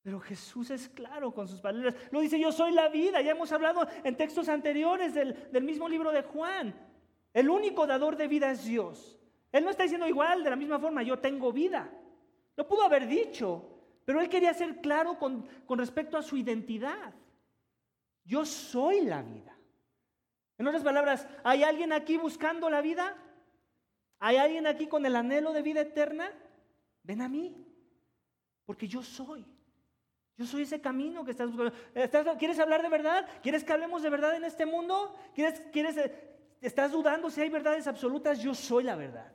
Pero 0.02 0.20
Jesús 0.20 0.68
es 0.68 0.90
claro 0.90 1.32
con 1.32 1.48
sus 1.48 1.62
palabras. 1.62 1.96
Lo 2.10 2.20
dice, 2.20 2.38
yo 2.38 2.52
soy 2.52 2.72
la 2.72 2.90
vida. 2.90 3.22
Ya 3.22 3.30
hemos 3.30 3.50
hablado 3.50 3.88
en 4.02 4.14
textos 4.14 4.50
anteriores 4.50 5.14
del, 5.14 5.50
del 5.50 5.64
mismo 5.64 5.88
libro 5.88 6.12
de 6.12 6.20
Juan. 6.20 6.74
El 7.32 7.48
único 7.48 7.86
dador 7.86 8.18
de 8.18 8.28
vida 8.28 8.50
es 8.50 8.66
Dios. 8.66 9.13
Él 9.54 9.62
no 9.62 9.70
está 9.70 9.84
diciendo 9.84 10.08
igual, 10.08 10.42
de 10.42 10.50
la 10.50 10.56
misma 10.56 10.80
forma, 10.80 11.04
yo 11.04 11.20
tengo 11.20 11.52
vida. 11.52 11.88
Lo 12.56 12.66
pudo 12.66 12.82
haber 12.82 13.06
dicho, 13.06 13.64
pero 14.04 14.20
él 14.20 14.28
quería 14.28 14.52
ser 14.52 14.80
claro 14.80 15.16
con, 15.16 15.46
con 15.64 15.78
respecto 15.78 16.18
a 16.18 16.22
su 16.22 16.36
identidad. 16.36 17.14
Yo 18.24 18.44
soy 18.44 19.02
la 19.02 19.22
vida. 19.22 19.56
En 20.58 20.66
otras 20.66 20.82
palabras, 20.82 21.28
¿hay 21.44 21.62
alguien 21.62 21.92
aquí 21.92 22.16
buscando 22.16 22.68
la 22.68 22.80
vida? 22.80 23.16
¿Hay 24.18 24.38
alguien 24.38 24.66
aquí 24.66 24.88
con 24.88 25.06
el 25.06 25.14
anhelo 25.14 25.52
de 25.52 25.62
vida 25.62 25.82
eterna? 25.82 26.32
Ven 27.04 27.22
a 27.22 27.28
mí, 27.28 27.54
porque 28.64 28.88
yo 28.88 29.04
soy. 29.04 29.46
Yo 30.36 30.46
soy 30.46 30.62
ese 30.62 30.80
camino 30.80 31.24
que 31.24 31.30
estás 31.30 31.52
buscando. 31.52 32.36
¿Quieres 32.38 32.58
hablar 32.58 32.82
de 32.82 32.88
verdad? 32.88 33.24
¿Quieres 33.40 33.62
que 33.62 33.72
hablemos 33.72 34.02
de 34.02 34.10
verdad 34.10 34.34
en 34.34 34.42
este 34.42 34.66
mundo? 34.66 35.14
¿Quieres, 35.32 35.62
quieres, 35.72 36.10
¿Estás 36.60 36.90
dudando 36.90 37.30
si 37.30 37.40
hay 37.40 37.50
verdades 37.50 37.86
absolutas? 37.86 38.40
Yo 38.40 38.52
soy 38.52 38.82
la 38.82 38.96
verdad 38.96 39.32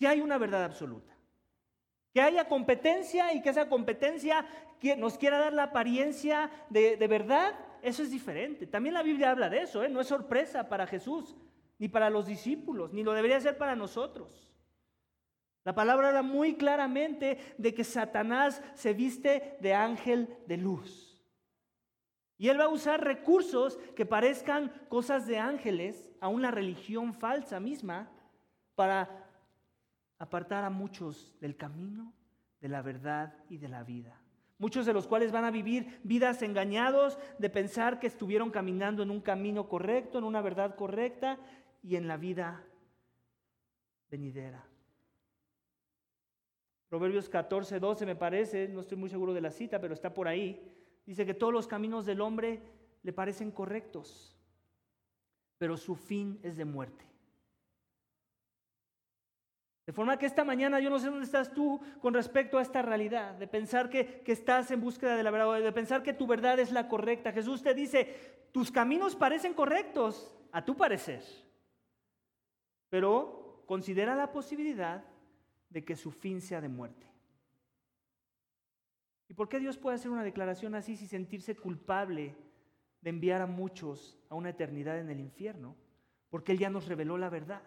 que 0.00 0.08
hay 0.08 0.22
una 0.22 0.38
verdad 0.38 0.64
absoluta. 0.64 1.14
Que 2.14 2.22
haya 2.22 2.48
competencia 2.48 3.34
y 3.34 3.42
que 3.42 3.50
esa 3.50 3.68
competencia 3.68 4.46
nos 4.96 5.18
quiera 5.18 5.38
dar 5.38 5.52
la 5.52 5.64
apariencia 5.64 6.50
de, 6.70 6.96
verdad, 7.06 7.54
eso 7.82 8.02
es 8.02 8.10
diferente. 8.10 8.66
También 8.66 8.94
la 8.94 9.02
Biblia 9.02 9.30
habla 9.30 9.50
de 9.50 9.60
eso, 9.60 9.84
¿eh? 9.84 9.90
no 9.90 10.00
es 10.00 10.06
sorpresa 10.06 10.70
para 10.70 10.86
Jesús, 10.86 11.36
ni 11.78 11.88
para 11.88 12.08
los 12.08 12.26
discípulos, 12.26 12.94
ni 12.94 13.04
lo 13.04 13.12
debería 13.12 13.38
ser 13.40 13.58
para 13.58 13.76
nosotros. 13.76 14.50
La 15.64 15.74
palabra 15.74 16.08
habla 16.08 16.22
muy 16.22 16.54
claramente 16.54 17.36
de 17.58 17.74
que 17.74 17.84
Satanás 17.84 18.62
se 18.72 18.94
viste 18.94 19.58
de 19.60 19.74
ángel 19.74 20.34
de 20.46 20.56
luz. 20.56 21.22
Y 22.38 22.48
él 22.48 22.58
va 22.58 22.64
a 22.64 22.68
usar 22.68 23.04
recursos 23.04 23.76
que 23.94 24.06
parezcan 24.06 24.72
cosas 24.88 25.26
de 25.26 25.38
ángeles, 25.38 26.10
a 26.20 26.28
una 26.28 26.50
religión 26.50 27.12
falsa 27.12 27.60
misma, 27.60 28.10
para 28.74 29.29
apartar 30.20 30.64
a 30.64 30.70
muchos 30.70 31.34
del 31.40 31.56
camino, 31.56 32.12
de 32.60 32.68
la 32.68 32.82
verdad 32.82 33.34
y 33.48 33.56
de 33.56 33.68
la 33.68 33.82
vida. 33.82 34.20
Muchos 34.58 34.84
de 34.84 34.92
los 34.92 35.06
cuales 35.06 35.32
van 35.32 35.44
a 35.44 35.50
vivir 35.50 35.98
vidas 36.04 36.42
engañados 36.42 37.18
de 37.38 37.48
pensar 37.48 37.98
que 37.98 38.06
estuvieron 38.06 38.50
caminando 38.50 39.02
en 39.02 39.10
un 39.10 39.22
camino 39.22 39.66
correcto, 39.66 40.18
en 40.18 40.24
una 40.24 40.42
verdad 40.42 40.76
correcta 40.76 41.38
y 41.82 41.96
en 41.96 42.06
la 42.06 42.18
vida 42.18 42.62
venidera. 44.10 44.62
Proverbios 46.90 47.30
14, 47.30 47.80
12 47.80 48.04
me 48.04 48.16
parece, 48.16 48.68
no 48.68 48.80
estoy 48.80 48.98
muy 48.98 49.08
seguro 49.08 49.32
de 49.32 49.40
la 49.40 49.50
cita, 49.50 49.80
pero 49.80 49.94
está 49.94 50.12
por 50.12 50.28
ahí. 50.28 50.60
Dice 51.06 51.24
que 51.24 51.32
todos 51.32 51.52
los 51.52 51.66
caminos 51.66 52.04
del 52.04 52.20
hombre 52.20 52.60
le 53.02 53.12
parecen 53.14 53.50
correctos, 53.50 54.38
pero 55.56 55.78
su 55.78 55.94
fin 55.94 56.38
es 56.42 56.58
de 56.58 56.66
muerte. 56.66 57.09
De 59.90 59.94
forma 59.94 60.16
que 60.16 60.26
esta 60.26 60.44
mañana 60.44 60.78
yo 60.78 60.88
no 60.88 61.00
sé 61.00 61.08
dónde 61.08 61.24
estás 61.24 61.52
tú 61.52 61.80
con 62.00 62.14
respecto 62.14 62.58
a 62.58 62.62
esta 62.62 62.80
realidad, 62.80 63.34
de 63.34 63.48
pensar 63.48 63.90
que, 63.90 64.22
estás 64.24 64.70
en 64.70 64.80
búsqueda 64.80 65.16
de 65.16 65.24
la 65.24 65.32
verdad, 65.32 65.60
de 65.60 65.72
pensar 65.72 66.04
que 66.04 66.12
tu 66.12 66.28
verdad 66.28 66.60
es 66.60 66.70
la 66.70 66.86
correcta. 66.86 67.32
Jesús 67.32 67.60
te 67.60 67.74
dice, 67.74 68.46
tus 68.52 68.70
caminos 68.70 69.16
parecen 69.16 69.52
correctos, 69.52 70.32
a 70.52 70.64
tu 70.64 70.76
parecer, 70.76 71.24
pero 72.88 73.64
considera 73.66 74.14
la 74.14 74.30
posibilidad 74.30 75.02
de 75.70 75.84
que 75.84 75.96
su 75.96 76.12
fin 76.12 76.40
sea 76.40 76.60
de 76.60 76.68
muerte. 76.68 77.08
¿Y 79.26 79.34
por 79.34 79.48
qué 79.48 79.58
Dios 79.58 79.76
puede 79.76 79.96
hacer 79.96 80.12
una 80.12 80.22
declaración 80.22 80.76
así 80.76 80.96
sin 80.96 81.08
sentirse 81.08 81.56
culpable 81.56 82.36
de 83.00 83.10
enviar 83.10 83.42
a 83.42 83.46
muchos 83.46 84.20
a 84.28 84.36
una 84.36 84.50
eternidad 84.50 85.00
en 85.00 85.10
el 85.10 85.18
infierno? 85.18 85.74
Porque 86.28 86.52
Él 86.52 86.60
ya 86.60 86.70
nos 86.70 86.86
reveló 86.86 87.18
la 87.18 87.28
verdad. 87.28 87.62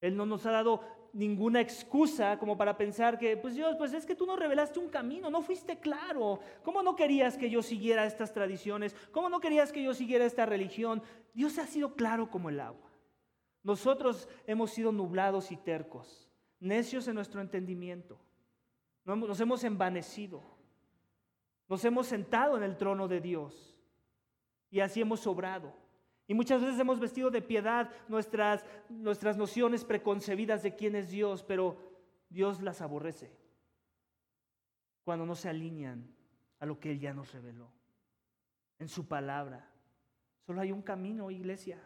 Él 0.00 0.16
no 0.16 0.26
nos 0.26 0.46
ha 0.46 0.52
dado 0.52 0.80
ninguna 1.12 1.60
excusa 1.60 2.38
como 2.38 2.56
para 2.56 2.76
pensar 2.76 3.18
que, 3.18 3.36
pues 3.36 3.54
Dios, 3.54 3.76
pues 3.76 3.92
es 3.92 4.06
que 4.06 4.14
tú 4.14 4.26
no 4.26 4.36
revelaste 4.36 4.78
un 4.78 4.88
camino, 4.88 5.30
no 5.30 5.42
fuiste 5.42 5.78
claro. 5.78 6.40
¿Cómo 6.62 6.82
no 6.82 6.94
querías 6.94 7.36
que 7.36 7.50
yo 7.50 7.62
siguiera 7.62 8.06
estas 8.06 8.32
tradiciones? 8.32 8.94
¿Cómo 9.10 9.28
no 9.28 9.40
querías 9.40 9.72
que 9.72 9.82
yo 9.82 9.94
siguiera 9.94 10.24
esta 10.24 10.46
religión? 10.46 11.02
Dios 11.34 11.58
ha 11.58 11.66
sido 11.66 11.94
claro 11.94 12.30
como 12.30 12.48
el 12.48 12.60
agua. 12.60 12.90
Nosotros 13.62 14.28
hemos 14.46 14.70
sido 14.70 14.92
nublados 14.92 15.50
y 15.50 15.56
tercos, 15.56 16.30
necios 16.60 17.08
en 17.08 17.14
nuestro 17.14 17.40
entendimiento. 17.40 18.18
Nos 19.04 19.40
hemos 19.40 19.64
envanecido. 19.64 20.42
Nos 21.68 21.84
hemos 21.84 22.06
sentado 22.06 22.56
en 22.56 22.62
el 22.62 22.76
trono 22.76 23.08
de 23.08 23.20
Dios 23.20 23.76
y 24.70 24.80
así 24.80 25.00
hemos 25.00 25.20
sobrado. 25.20 25.72
Y 26.28 26.34
muchas 26.34 26.60
veces 26.60 26.78
hemos 26.78 27.00
vestido 27.00 27.30
de 27.30 27.40
piedad 27.40 27.90
nuestras, 28.06 28.64
nuestras 28.90 29.38
nociones 29.38 29.82
preconcebidas 29.82 30.62
de 30.62 30.76
quién 30.76 30.94
es 30.94 31.08
Dios, 31.08 31.42
pero 31.42 31.78
Dios 32.28 32.60
las 32.60 32.82
aborrece 32.82 33.34
cuando 35.04 35.24
no 35.24 35.34
se 35.34 35.48
alinean 35.48 36.06
a 36.60 36.66
lo 36.66 36.78
que 36.78 36.90
Él 36.90 37.00
ya 37.00 37.14
nos 37.14 37.32
reveló 37.32 37.72
en 38.78 38.88
su 38.88 39.08
palabra. 39.08 39.70
Solo 40.44 40.60
hay 40.60 40.70
un 40.70 40.82
camino, 40.82 41.30
iglesia. 41.30 41.80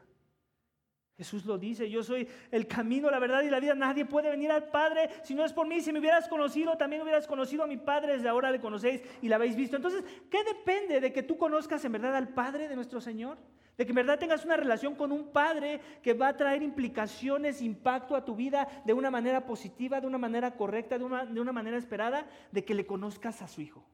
Jesús 1.17 1.47
lo 1.47 1.57
dice, 1.57 1.89
yo 1.89 2.03
soy 2.03 2.27
el 2.51 2.67
camino, 2.67 3.13
la 3.13 3.21
verdad 3.21 3.43
y 3.43 3.51
la 3.51 3.61
vida. 3.61 3.77
Nadie 3.77 4.07
puede 4.07 4.29
venir 4.29 4.51
al 4.51 4.71
Padre 4.71 5.09
si 5.23 5.37
no 5.37 5.45
es 5.45 5.53
por 5.53 5.69
mí. 5.69 5.81
Si 5.81 5.93
me 5.93 6.01
hubieras 6.01 6.27
conocido, 6.27 6.77
también 6.77 7.03
hubieras 7.03 7.29
conocido 7.29 7.63
a 7.63 7.69
mi 7.69 7.77
Padre. 7.77 8.15
Desde 8.15 8.29
ahora 8.29 8.51
le 8.51 8.61
conocéis 8.61 9.03
y 9.21 9.29
la 9.29 9.37
habéis 9.37 9.55
visto. 9.55 9.77
Entonces, 9.77 10.03
¿qué 10.29 10.43
depende 10.43 11.01
de 11.01 11.13
que 11.13 11.23
tú 11.23 11.39
conozcas 11.39 11.85
en 11.85 11.93
verdad 11.93 12.17
al 12.17 12.31
Padre 12.31 12.67
de 12.67 12.75
nuestro 12.75 13.01
Señor? 13.01 13.39
De 13.77 13.85
que 13.85 13.93
en 13.93 13.97
verdad 13.97 14.19
tengas 14.19 14.45
una 14.45 14.57
relación 14.57 14.95
con 14.95 15.13
un 15.13 15.33
Padre 15.33 15.81
que 16.03 16.15
va 16.15 16.29
a 16.29 16.37
traer 16.37 16.63
implicaciones, 16.63 17.63
impacto 17.63 18.15
a 18.15 18.25
tu 18.25 18.37
vida 18.37 18.83
de 18.85 18.93
una 18.93 19.11
manera 19.11 19.47
positiva, 19.47 20.01
de 20.01 20.07
una 20.07 20.19
manera 20.19 20.57
correcta, 20.57 20.99
de 20.99 21.05
una, 21.05 21.25
de 21.25 21.41
una 21.41 21.53
manera 21.53 21.79
esperada, 21.79 22.27
de 22.51 22.65
que 22.65 22.75
le 22.75 22.87
conozcas 22.87 23.41
a 23.43 23.49
su 23.49 23.63
Hijo. 23.63 23.85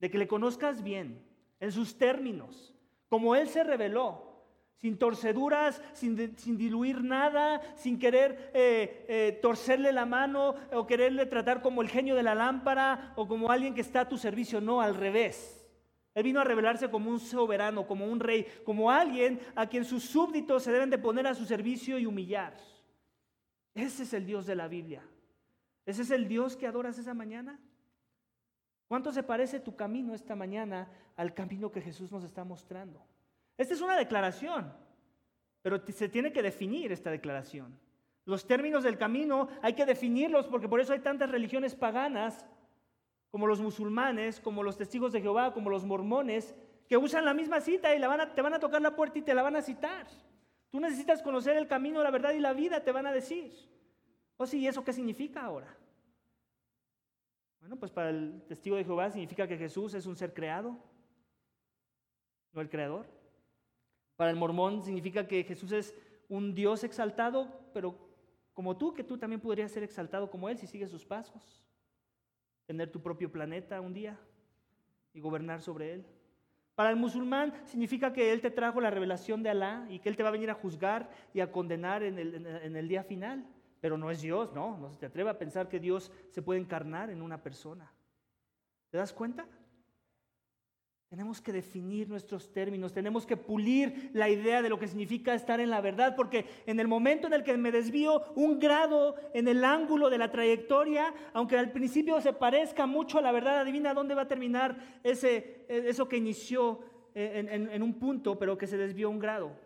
De 0.00 0.10
que 0.10 0.18
le 0.18 0.28
conozcas 0.28 0.82
bien, 0.82 1.26
en 1.60 1.72
sus 1.72 1.98
términos, 1.98 2.74
como 3.08 3.34
Él 3.34 3.48
se 3.48 3.64
reveló 3.64 4.28
sin 4.80 4.96
torceduras, 4.96 5.82
sin, 5.92 6.16
diluir 6.56 7.02
nada, 7.02 7.60
sin 7.74 7.98
querer 7.98 8.52
eh, 8.54 9.06
eh, 9.08 9.38
torcerle 9.42 9.92
la 9.92 10.06
mano 10.06 10.54
o 10.72 10.86
quererle 10.86 11.26
tratar 11.26 11.62
como 11.62 11.82
el 11.82 11.88
genio 11.88 12.14
de 12.14 12.22
la 12.22 12.36
lámpara 12.36 13.12
o 13.16 13.26
como 13.26 13.50
alguien 13.50 13.74
que 13.74 13.80
está 13.80 14.02
a 14.02 14.08
tu 14.08 14.18
servicio. 14.18 14.60
No, 14.60 14.80
al 14.80 14.94
revés. 14.94 15.57
Él 16.18 16.24
vino 16.24 16.40
a 16.40 16.44
revelarse 16.44 16.90
como 16.90 17.10
un 17.10 17.20
soberano, 17.20 17.86
como 17.86 18.04
un 18.04 18.18
rey, 18.18 18.44
como 18.64 18.90
alguien 18.90 19.38
a 19.54 19.68
quien 19.68 19.84
sus 19.84 20.02
súbditos 20.02 20.64
se 20.64 20.72
deben 20.72 20.90
de 20.90 20.98
poner 20.98 21.28
a 21.28 21.34
su 21.34 21.44
servicio 21.44 21.96
y 21.96 22.06
humillar. 22.06 22.56
Ese 23.72 24.02
es 24.02 24.12
el 24.12 24.26
Dios 24.26 24.44
de 24.44 24.56
la 24.56 24.66
Biblia. 24.66 25.00
Ese 25.86 26.02
es 26.02 26.10
el 26.10 26.26
Dios 26.26 26.56
que 26.56 26.66
adoras 26.66 26.98
esa 26.98 27.14
mañana. 27.14 27.60
¿Cuánto 28.88 29.12
se 29.12 29.22
parece 29.22 29.60
tu 29.60 29.76
camino 29.76 30.12
esta 30.12 30.34
mañana 30.34 30.90
al 31.14 31.34
camino 31.34 31.70
que 31.70 31.82
Jesús 31.82 32.10
nos 32.10 32.24
está 32.24 32.42
mostrando? 32.42 33.00
Esta 33.56 33.74
es 33.74 33.80
una 33.80 33.96
declaración, 33.96 34.72
pero 35.62 35.80
se 35.86 36.08
tiene 36.08 36.32
que 36.32 36.42
definir 36.42 36.90
esta 36.90 37.12
declaración. 37.12 37.78
Los 38.24 38.44
términos 38.44 38.82
del 38.82 38.98
camino 38.98 39.50
hay 39.62 39.74
que 39.74 39.86
definirlos 39.86 40.48
porque 40.48 40.68
por 40.68 40.80
eso 40.80 40.94
hay 40.94 40.98
tantas 40.98 41.30
religiones 41.30 41.76
paganas 41.76 42.44
como 43.30 43.46
los 43.46 43.60
musulmanes, 43.60 44.40
como 44.40 44.62
los 44.62 44.76
testigos 44.76 45.12
de 45.12 45.20
Jehová, 45.20 45.52
como 45.52 45.70
los 45.70 45.84
mormones, 45.84 46.54
que 46.88 46.96
usan 46.96 47.24
la 47.24 47.34
misma 47.34 47.60
cita 47.60 47.94
y 47.94 48.00
te 48.00 48.42
van 48.42 48.54
a 48.54 48.58
tocar 48.58 48.80
la 48.80 48.96
puerta 48.96 49.18
y 49.18 49.22
te 49.22 49.34
la 49.34 49.42
van 49.42 49.56
a 49.56 49.62
citar. 49.62 50.06
Tú 50.70 50.80
necesitas 50.80 51.22
conocer 51.22 51.56
el 51.56 51.66
camino, 51.66 52.02
la 52.02 52.10
verdad 52.10 52.32
y 52.32 52.40
la 52.40 52.52
vida, 52.52 52.82
te 52.82 52.92
van 52.92 53.06
a 53.06 53.12
decir. 53.12 53.52
O 54.36 54.44
oh, 54.44 54.46
sí, 54.46 54.58
¿y 54.60 54.68
eso 54.68 54.84
qué 54.84 54.92
significa 54.92 55.42
ahora? 55.42 55.74
Bueno, 57.60 57.76
pues 57.76 57.90
para 57.90 58.10
el 58.10 58.42
testigo 58.46 58.76
de 58.76 58.84
Jehová 58.84 59.10
significa 59.10 59.46
que 59.48 59.58
Jesús 59.58 59.94
es 59.94 60.06
un 60.06 60.16
ser 60.16 60.32
creado, 60.32 60.78
no 62.52 62.60
el 62.60 62.68
creador. 62.68 63.06
Para 64.16 64.30
el 64.30 64.36
mormón 64.36 64.82
significa 64.82 65.26
que 65.26 65.44
Jesús 65.44 65.72
es 65.72 65.94
un 66.28 66.54
Dios 66.54 66.84
exaltado, 66.84 67.48
pero 67.72 67.94
como 68.52 68.76
tú, 68.76 68.94
que 68.94 69.04
tú 69.04 69.18
también 69.18 69.40
podrías 69.40 69.72
ser 69.72 69.82
exaltado 69.82 70.30
como 70.30 70.48
Él 70.48 70.58
si 70.58 70.66
sigues 70.66 70.90
sus 70.90 71.04
pasos. 71.04 71.67
Tener 72.68 72.92
tu 72.92 73.00
propio 73.00 73.32
planeta 73.32 73.80
un 73.80 73.94
día 73.94 74.20
y 75.14 75.20
gobernar 75.20 75.62
sobre 75.62 75.94
él. 75.94 76.06
Para 76.74 76.90
el 76.90 76.96
musulmán 76.96 77.54
significa 77.64 78.12
que 78.12 78.30
Él 78.30 78.42
te 78.42 78.50
trajo 78.50 78.80
la 78.80 78.90
revelación 78.90 79.42
de 79.42 79.48
Alá 79.48 79.86
y 79.88 80.00
que 80.00 80.10
Él 80.10 80.16
te 80.16 80.22
va 80.22 80.28
a 80.28 80.32
venir 80.32 80.50
a 80.50 80.54
juzgar 80.54 81.10
y 81.32 81.40
a 81.40 81.50
condenar 81.50 82.02
en 82.02 82.18
el, 82.18 82.88
día 82.88 83.02
final. 83.02 83.44
Pero 83.80 83.96
no 83.96 84.10
es 84.10 84.20
Dios, 84.20 84.52
no, 84.52 84.76
no 84.76 84.90
se 84.92 84.98
te 84.98 85.06
atreve 85.06 85.30
a 85.30 85.38
pensar 85.38 85.68
que 85.68 85.80
Dios 85.80 86.12
se 86.28 86.42
puede 86.42 86.60
encarnar 86.60 87.08
en 87.08 87.22
una 87.22 87.42
persona. 87.42 87.90
¿Te 88.90 88.98
das 88.98 89.14
cuenta? 89.14 89.48
Tenemos 91.08 91.40
que 91.40 91.52
definir 91.52 92.06
nuestros 92.06 92.52
términos, 92.52 92.92
tenemos 92.92 93.24
que 93.24 93.38
pulir 93.38 94.10
la 94.12 94.28
idea 94.28 94.60
de 94.60 94.68
lo 94.68 94.78
que 94.78 94.88
significa 94.88 95.32
estar 95.32 95.58
en 95.58 95.70
la 95.70 95.80
verdad, 95.80 96.14
porque 96.14 96.44
en 96.66 96.80
el 96.80 96.86
momento 96.86 97.26
en 97.26 97.32
el 97.32 97.42
que 97.42 97.56
me 97.56 97.72
desvío 97.72 98.24
un 98.34 98.58
grado 98.58 99.14
en 99.32 99.48
el 99.48 99.64
ángulo 99.64 100.10
de 100.10 100.18
la 100.18 100.30
trayectoria, 100.30 101.14
aunque 101.32 101.56
al 101.56 101.72
principio 101.72 102.20
se 102.20 102.34
parezca 102.34 102.86
mucho 102.86 103.18
a 103.18 103.22
la 103.22 103.32
verdad, 103.32 103.60
adivina 103.60 103.94
dónde 103.94 104.14
va 104.14 104.22
a 104.22 104.28
terminar 104.28 105.00
ese, 105.02 105.64
eso 105.68 106.10
que 106.10 106.18
inició 106.18 106.80
en, 107.14 107.48
en 107.48 107.82
un 107.82 107.94
punto, 107.94 108.38
pero 108.38 108.58
que 108.58 108.66
se 108.66 108.76
desvió 108.76 109.08
un 109.08 109.18
grado. 109.18 109.56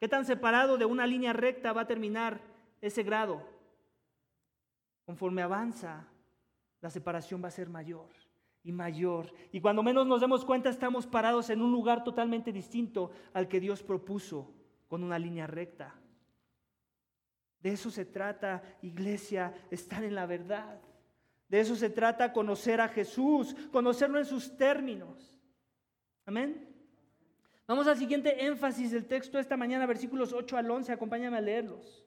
¿Qué 0.00 0.08
tan 0.08 0.24
separado 0.24 0.78
de 0.78 0.86
una 0.86 1.06
línea 1.06 1.34
recta 1.34 1.74
va 1.74 1.82
a 1.82 1.86
terminar 1.86 2.40
ese 2.80 3.02
grado? 3.02 3.46
Conforme 5.04 5.42
avanza, 5.42 6.08
la 6.80 6.88
separación 6.88 7.44
va 7.44 7.48
a 7.48 7.52
ser 7.52 7.68
mayor 7.68 8.21
y 8.64 8.72
mayor. 8.72 9.32
Y 9.50 9.60
cuando 9.60 9.82
menos 9.82 10.06
nos 10.06 10.20
demos 10.20 10.44
cuenta 10.44 10.68
estamos 10.68 11.06
parados 11.06 11.50
en 11.50 11.62
un 11.62 11.72
lugar 11.72 12.04
totalmente 12.04 12.52
distinto 12.52 13.10
al 13.32 13.48
que 13.48 13.60
Dios 13.60 13.82
propuso, 13.82 14.52
con 14.88 15.02
una 15.02 15.18
línea 15.18 15.46
recta. 15.46 15.94
De 17.60 17.70
eso 17.70 17.90
se 17.90 18.04
trata, 18.04 18.62
iglesia, 18.82 19.54
estar 19.70 20.04
en 20.04 20.14
la 20.14 20.26
verdad. 20.26 20.80
De 21.48 21.60
eso 21.60 21.76
se 21.76 21.90
trata 21.90 22.32
conocer 22.32 22.80
a 22.80 22.88
Jesús, 22.88 23.54
conocerlo 23.70 24.18
en 24.18 24.26
sus 24.26 24.56
términos. 24.56 25.38
Amén. 26.26 26.68
Vamos 27.66 27.86
al 27.86 27.96
siguiente 27.96 28.44
énfasis 28.44 28.90
del 28.90 29.06
texto 29.06 29.38
esta 29.38 29.56
mañana, 29.56 29.86
versículos 29.86 30.32
8 30.32 30.56
al 30.56 30.70
11. 30.70 30.92
Acompáñame 30.92 31.36
a 31.36 31.40
leerlos. 31.40 32.04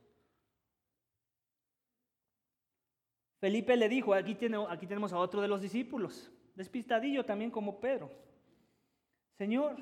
Felipe 3.40 3.76
le 3.76 3.90
dijo, 3.90 4.14
aquí, 4.14 4.38
aquí 4.70 4.88
tenemos 4.88 5.14
a 5.14 5.18
otro 5.18 5.42
de 5.42 5.48
los 5.48 5.62
discípulos 5.62 6.32
despistadillo 6.56 7.24
también 7.26 7.52
como 7.52 7.80
Pedro. 7.80 8.10
Señor, 9.38 9.76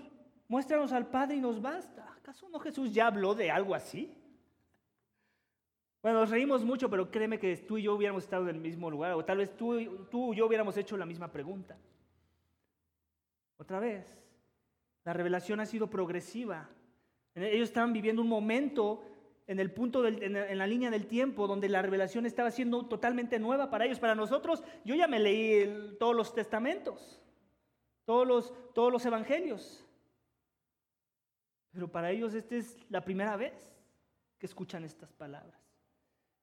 muéstranos 0.48 0.92
al 0.92 1.08
Padre 1.08 1.38
y 1.38 1.42
nos 1.42 1.62
basta. 1.62 2.14
¿Acaso 2.18 2.50
no 2.50 2.60
Jesús 2.60 2.94
ya 2.94 3.08
habló 3.08 3.36
de 3.36 3.52
algo 3.52 3.76
así? 3.76 4.14
Bueno, 6.02 6.20
nos 6.20 6.30
reímos 6.30 6.66
mucho, 6.66 6.90
pero 6.90 7.10
créeme 7.10 7.40
que 7.40 7.56
tú 7.58 7.78
y 7.78 7.84
yo 7.84 7.96
hubiéramos 7.96 8.24
estado 8.24 8.50
en 8.50 8.56
el 8.56 8.62
mismo 8.62 8.92
lugar, 8.92 9.14
o 9.14 9.24
tal 9.24 9.38
vez 9.38 9.56
tú, 9.56 10.06
tú 10.12 10.34
y 10.34 10.38
yo 10.38 10.48
hubiéramos 10.48 10.76
hecho 10.76 10.98
la 10.98 11.06
misma 11.06 11.32
pregunta. 11.32 11.78
Otra 13.58 13.80
vez, 13.80 14.22
la 15.06 15.14
revelación 15.14 15.62
ha 15.62 15.66
sido 15.66 15.90
progresiva. 15.90 16.70
Ellos 17.36 17.70
estaban 17.70 17.94
viviendo 17.94 18.22
un 18.22 18.28
momento 18.28 19.04
en 19.46 19.60
el 19.60 19.72
punto, 19.72 20.06
en, 20.08 20.58
la 20.58 20.68
línea 20.68 20.90
del 20.90 21.06
tiempo, 21.06 21.48
donde 21.48 21.68
la 21.68 21.82
revelación 21.82 22.26
estaba 22.26 22.52
siendo 22.52 22.86
totalmente 22.86 23.40
nueva 23.40 23.70
para 23.70 23.86
ellos. 23.86 24.00
Para 24.00 24.16
nosotros, 24.16 24.64
yo 24.86 24.96
ya 24.96 25.08
me 25.08 25.20
leí 25.20 25.96
todos 26.00 26.16
los 26.16 26.34
testamentos, 26.34 27.22
todos 28.06 28.54
los, 28.76 29.06
evangelios. 29.06 29.86
Pero 31.72 31.92
para 31.92 32.12
ellos 32.12 32.34
esta 32.34 32.56
es 32.56 32.78
la 32.90 33.02
primera 33.02 33.36
vez 33.36 33.54
que 34.38 34.46
escuchan 34.46 34.84
estas 34.86 35.12
palabras. 35.12 35.60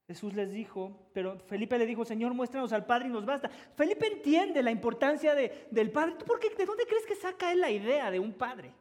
Jesús 0.06 0.34
les 0.34 0.52
dijo, 0.52 1.08
pero 1.12 1.38
Felipe 1.38 1.78
le 1.78 1.86
dijo, 1.86 2.04
Señor, 2.04 2.34
muéstranos 2.34 2.72
al 2.72 2.84
Padre 2.84 3.06
y 3.08 3.12
nos 3.12 3.24
basta. 3.24 3.48
Felipe 3.76 4.08
entiende 4.08 4.60
la 4.62 4.72
importancia 4.72 5.34
de, 5.36 5.68
del 5.70 5.92
Padre. 5.92 6.16
por 6.26 6.40
qué, 6.40 6.50
¿De 6.50 6.66
dónde 6.66 6.84
crees 6.84 7.06
que 7.06 7.14
saca 7.14 7.52
él 7.52 7.60
la 7.60 7.70
idea 7.70 8.10
de 8.10 8.18
un 8.18 8.32
Padre? 8.32 8.72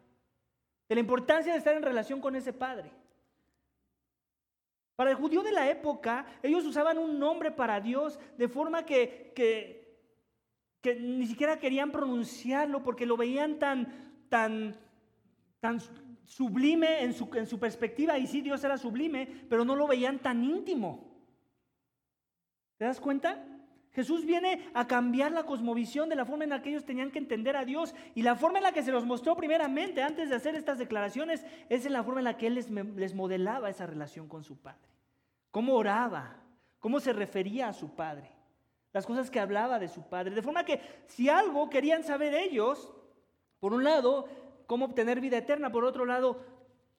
De 0.89 0.95
la 0.95 1.01
importancia 1.01 1.53
de 1.53 1.59
estar 1.59 1.75
en 1.77 1.83
relación 1.83 2.19
con 2.19 2.35
ese 2.35 2.51
Padre. 2.51 2.91
Para 4.99 5.11
el 5.11 5.15
judío 5.15 5.41
de 5.43 5.53
la 5.53 5.69
época, 5.69 6.25
ellos 6.43 6.65
usaban 6.65 6.97
un 6.97 7.17
nombre 7.17 7.51
para 7.51 7.79
Dios 7.79 8.19
de 8.37 8.49
forma 8.49 8.85
que, 8.85 9.31
que, 9.33 10.95
ni 10.99 11.25
siquiera 11.25 11.57
querían 11.57 11.89
pronunciarlo 11.89 12.83
porque 12.83 13.05
lo 13.05 13.15
veían 13.15 13.59
tan, 13.59 14.25
tan, 14.27 14.75
tan 15.61 15.79
sublime 16.25 17.01
en 17.01 17.13
su, 17.13 17.29
en 17.33 17.45
su 17.45 17.57
perspectiva. 17.57 18.17
Y 18.17 18.27
sí, 18.27 18.41
Dios 18.41 18.61
era 18.61 18.77
sublime, 18.77 19.45
pero 19.47 19.63
no 19.63 19.73
lo 19.73 19.87
veían 19.87 20.19
tan 20.19 20.43
íntimo. 20.43 21.23
¿Te 22.77 22.83
das 22.83 22.99
cuenta? 22.99 23.41
Jesús 23.99 24.25
viene 24.25 24.69
a 24.73 24.87
cambiar 24.87 25.33
la 25.33 25.43
cosmovisión 25.43 26.07
de 26.07 26.15
la 26.15 26.25
forma 26.25 26.45
en 26.45 26.51
la 26.51 26.61
que 26.61 26.69
ellos 26.69 26.85
tenían 26.85 27.11
que 27.11 27.19
entender 27.19 27.57
a 27.57 27.65
Dios. 27.65 27.93
Y 28.15 28.21
la 28.21 28.35
forma 28.35 28.59
en 28.59 28.63
la 28.63 28.71
que 28.71 28.81
se 28.81 28.93
los 28.93 29.05
mostró 29.05 29.35
primeramente 29.35 30.01
antes 30.01 30.29
de 30.29 30.35
hacer 30.35 30.55
estas 30.55 30.77
declaraciones 30.77 31.45
es 31.67 31.85
en 31.85 31.91
la 31.91 32.03
forma 32.03 32.21
en 32.21 32.25
la 32.25 32.37
que 32.37 32.47
Él 32.47 32.55
les, 32.55 33.13
modelaba 33.13 33.69
esa 33.69 33.85
relación 33.85 34.29
con 34.29 34.45
su 34.45 34.57
Padre 34.57 34.89
cómo 35.51 35.75
oraba, 35.75 36.35
cómo 36.79 36.99
se 36.99 37.13
refería 37.13 37.69
a 37.69 37.73
su 37.73 37.95
padre, 37.95 38.31
las 38.93 39.05
cosas 39.05 39.29
que 39.29 39.39
hablaba 39.39 39.79
de 39.79 39.87
su 39.87 40.07
padre. 40.07 40.35
De 40.35 40.41
forma 40.41 40.63
que 40.63 40.81
si 41.07 41.29
algo 41.29 41.69
querían 41.69 42.03
saber 42.03 42.33
ellos, 42.33 42.93
por 43.59 43.73
un 43.73 43.83
lado, 43.83 44.27
cómo 44.67 44.85
obtener 44.85 45.19
vida 45.19 45.37
eterna, 45.37 45.71
por 45.71 45.85
otro 45.85 46.05
lado, 46.05 46.43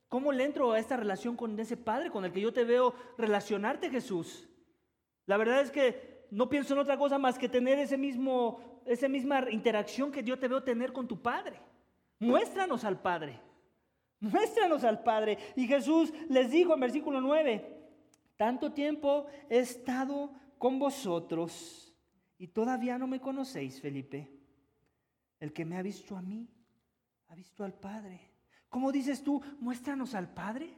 cómo 0.09 0.33
le 0.33 0.45
entro 0.45 0.73
a 0.73 0.79
esta 0.79 0.97
relación 0.97 1.37
con 1.37 1.59
ese 1.59 1.77
padre 1.77 2.11
con 2.11 2.25
el 2.25 2.33
que 2.33 2.41
yo 2.41 2.53
te 2.53 2.65
veo 2.65 2.95
relacionarte, 3.17 3.91
Jesús. 3.91 4.49
La 5.27 5.37
verdad 5.37 5.61
es 5.61 5.71
que 5.71 6.10
no 6.31 6.49
pienso 6.49 6.75
en 6.75 6.81
otra 6.81 6.97
cosa 6.97 7.19
más 7.19 7.39
que 7.39 7.49
tener 7.49 7.79
ese 7.79 7.99
mismo, 7.99 8.83
esa 8.87 9.09
misma 9.09 9.51
interacción 9.51 10.13
que 10.13 10.23
yo 10.23 10.39
te 10.39 10.49
veo 10.49 10.63
tener 10.63 10.93
con 10.93 11.09
tu 11.09 11.21
padre. 11.21 11.61
Muéstranos 12.21 12.85
al 12.85 13.01
Padre. 13.01 13.41
Muéstranos 14.21 14.85
al 14.85 15.03
Padre. 15.03 15.39
Y 15.57 15.67
Jesús 15.67 16.13
les 16.29 16.51
dijo 16.51 16.75
en 16.75 16.81
versículo 16.81 17.21
9, 17.21 17.79
tanto 18.37 18.73
tiempo 18.73 19.27
he 19.49 19.59
estado 19.59 20.33
con 20.59 20.79
vosotros 20.79 21.95
y 22.37 22.49
todavía 22.49 22.99
no 22.99 23.07
me 23.07 23.21
conocéis, 23.21 23.81
Felipe. 23.81 24.31
El 25.41 25.53
que 25.55 25.65
me 25.65 25.79
ha 25.79 25.83
visto 25.83 26.17
a 26.17 26.23
mí, 26.23 26.47
ha 27.29 27.35
visto 27.35 27.65
al 27.65 27.73
Padre. 27.73 28.21
¿Cómo 28.69 28.93
dices 28.93 29.23
tú? 29.23 29.43
Muéstranos 29.59 30.15
al 30.15 30.33
Padre. 30.33 30.77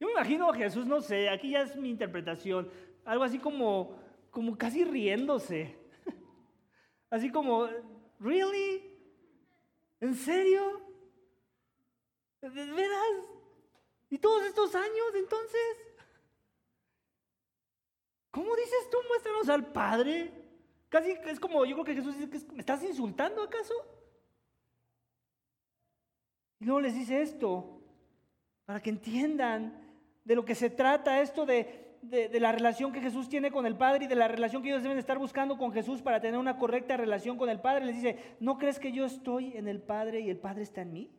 Yo 0.00 0.06
me 0.06 0.12
imagino 0.14 0.48
a 0.48 0.54
Jesús, 0.54 0.86
no 0.86 1.02
sé, 1.02 1.28
aquí 1.28 1.50
ya 1.50 1.62
es 1.62 1.76
mi 1.76 1.90
interpretación, 1.90 2.70
algo 3.04 3.24
así 3.24 3.38
como, 3.38 3.98
como 4.38 4.56
casi 4.56 4.84
riéndose. 4.84 5.76
Así 7.10 7.28
como, 7.28 7.66
¿really? 8.20 8.96
¿En 9.98 10.14
serio? 10.14 10.80
¿De 12.40 12.48
veras? 12.48 13.02
¿Y 14.08 14.16
todos 14.16 14.44
estos 14.44 14.76
años 14.76 15.12
entonces? 15.16 15.60
¿Cómo 18.30 18.54
dices 18.54 18.88
tú, 18.92 18.98
muéstranos 19.08 19.48
al 19.48 19.72
Padre? 19.72 20.32
Casi 20.88 21.10
es 21.10 21.40
como, 21.40 21.64
yo 21.64 21.74
creo 21.74 21.84
que 21.86 21.94
Jesús 21.96 22.16
dice, 22.16 22.46
¿me 22.52 22.60
estás 22.60 22.84
insultando 22.84 23.42
acaso? 23.42 23.74
Y 26.60 26.64
luego 26.64 26.80
les 26.82 26.94
dice 26.94 27.22
esto, 27.22 27.82
para 28.66 28.80
que 28.80 28.90
entiendan 28.90 29.98
de 30.22 30.36
lo 30.36 30.44
que 30.44 30.54
se 30.54 30.70
trata 30.70 31.20
esto 31.20 31.44
de, 31.44 31.87
de, 32.02 32.40
la 32.40 32.52
relación 32.52 32.92
que 32.92 33.00
Jesús 33.00 33.28
tiene 33.28 33.50
con 33.50 33.66
el 33.66 33.76
Padre 33.76 34.04
y 34.04 34.08
de 34.08 34.14
la 34.14 34.28
relación 34.28 34.62
que 34.62 34.70
ellos 34.70 34.82
deben 34.82 34.98
estar 34.98 35.18
buscando 35.18 35.58
con 35.58 35.72
Jesús 35.72 36.02
para 36.02 36.20
tener 36.20 36.38
una 36.38 36.58
correcta 36.58 36.96
relación 36.96 37.36
con 37.36 37.48
el 37.48 37.60
Padre. 37.60 37.86
Les 37.86 37.96
dice, 37.96 38.36
¿no 38.40 38.58
crees 38.58 38.78
que 38.78 38.92
yo 38.92 39.04
estoy 39.04 39.56
en 39.56 39.68
el 39.68 39.80
Padre 39.80 40.20
y 40.20 40.30
el 40.30 40.38
Padre 40.38 40.62
está 40.62 40.82
en 40.82 40.92
mí? 40.92 41.10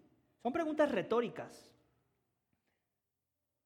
Son 0.41 0.53
preguntas 0.53 0.91
retóricas. 0.91 1.73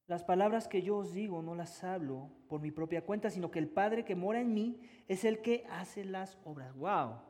Las 0.07 0.23
palabras 0.23 0.67
que 0.67 0.81
yo 0.81 0.97
os 0.97 1.13
digo 1.13 1.41
no 1.41 1.55
las 1.55 1.83
hablo 1.83 2.29
por 2.49 2.61
mi 2.61 2.71
propia 2.71 3.05
cuenta, 3.05 3.29
sino 3.29 3.49
que 3.49 3.59
el 3.59 3.69
Padre 3.69 4.03
que 4.03 4.15
mora 4.15 4.41
en 4.41 4.53
mí 4.53 4.79
es 5.07 5.23
el 5.23 5.41
que 5.41 5.65
hace 5.69 6.03
las 6.03 6.37
obras. 6.43 6.75
¡Wow! 6.75 7.21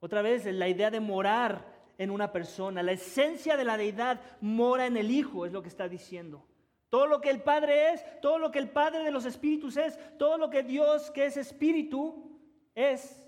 Otra 0.00 0.22
vez, 0.22 0.46
la 0.46 0.68
idea 0.68 0.90
de 0.90 1.00
morar 1.00 1.66
en 1.98 2.10
una 2.10 2.32
persona, 2.32 2.82
la 2.82 2.92
esencia 2.92 3.56
de 3.56 3.64
la 3.64 3.76
deidad 3.76 4.20
mora 4.40 4.86
en 4.86 4.96
el 4.96 5.10
Hijo, 5.10 5.46
es 5.46 5.52
lo 5.52 5.62
que 5.62 5.68
está 5.68 5.88
diciendo. 5.88 6.46
Todo 6.92 7.06
lo 7.06 7.22
que 7.22 7.30
el 7.30 7.40
Padre 7.40 7.94
es, 7.94 8.04
todo 8.20 8.38
lo 8.38 8.50
que 8.50 8.58
el 8.58 8.68
Padre 8.68 9.02
de 9.02 9.10
los 9.10 9.24
Espíritus 9.24 9.78
es, 9.78 9.98
todo 10.18 10.36
lo 10.36 10.50
que 10.50 10.62
Dios 10.62 11.10
que 11.10 11.24
es 11.24 11.38
Espíritu 11.38 12.38
es, 12.74 13.26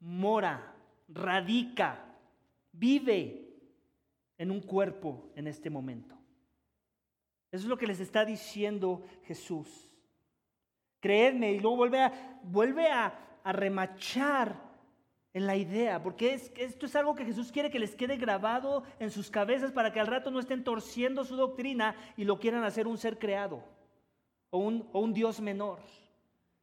mora, 0.00 0.74
radica, 1.06 2.04
vive 2.72 3.46
en 4.36 4.50
un 4.50 4.60
cuerpo 4.60 5.30
en 5.36 5.46
este 5.46 5.70
momento. 5.70 6.16
Eso 7.52 7.62
es 7.62 7.68
lo 7.68 7.78
que 7.78 7.86
les 7.86 8.00
está 8.00 8.24
diciendo 8.24 9.04
Jesús. 9.22 9.68
Creedme 10.98 11.52
y 11.52 11.60
luego 11.60 11.76
vuelve 11.76 12.00
a, 12.00 12.40
vuelve 12.42 12.88
a, 12.88 13.38
a 13.44 13.52
remachar 13.52 14.65
en 15.36 15.46
la 15.46 15.54
idea, 15.54 16.02
porque 16.02 16.32
es, 16.32 16.50
esto 16.56 16.86
es 16.86 16.96
algo 16.96 17.14
que 17.14 17.26
Jesús 17.26 17.52
quiere 17.52 17.70
que 17.70 17.78
les 17.78 17.94
quede 17.94 18.16
grabado 18.16 18.84
en 18.98 19.10
sus 19.10 19.30
cabezas 19.30 19.70
para 19.70 19.92
que 19.92 20.00
al 20.00 20.06
rato 20.06 20.30
no 20.30 20.40
estén 20.40 20.64
torciendo 20.64 21.26
su 21.26 21.36
doctrina 21.36 21.94
y 22.16 22.24
lo 22.24 22.38
quieran 22.38 22.64
hacer 22.64 22.86
un 22.86 22.96
ser 22.96 23.18
creado 23.18 23.62
o 24.48 24.56
un, 24.56 25.12
Dios 25.12 25.42
menor. 25.42 25.80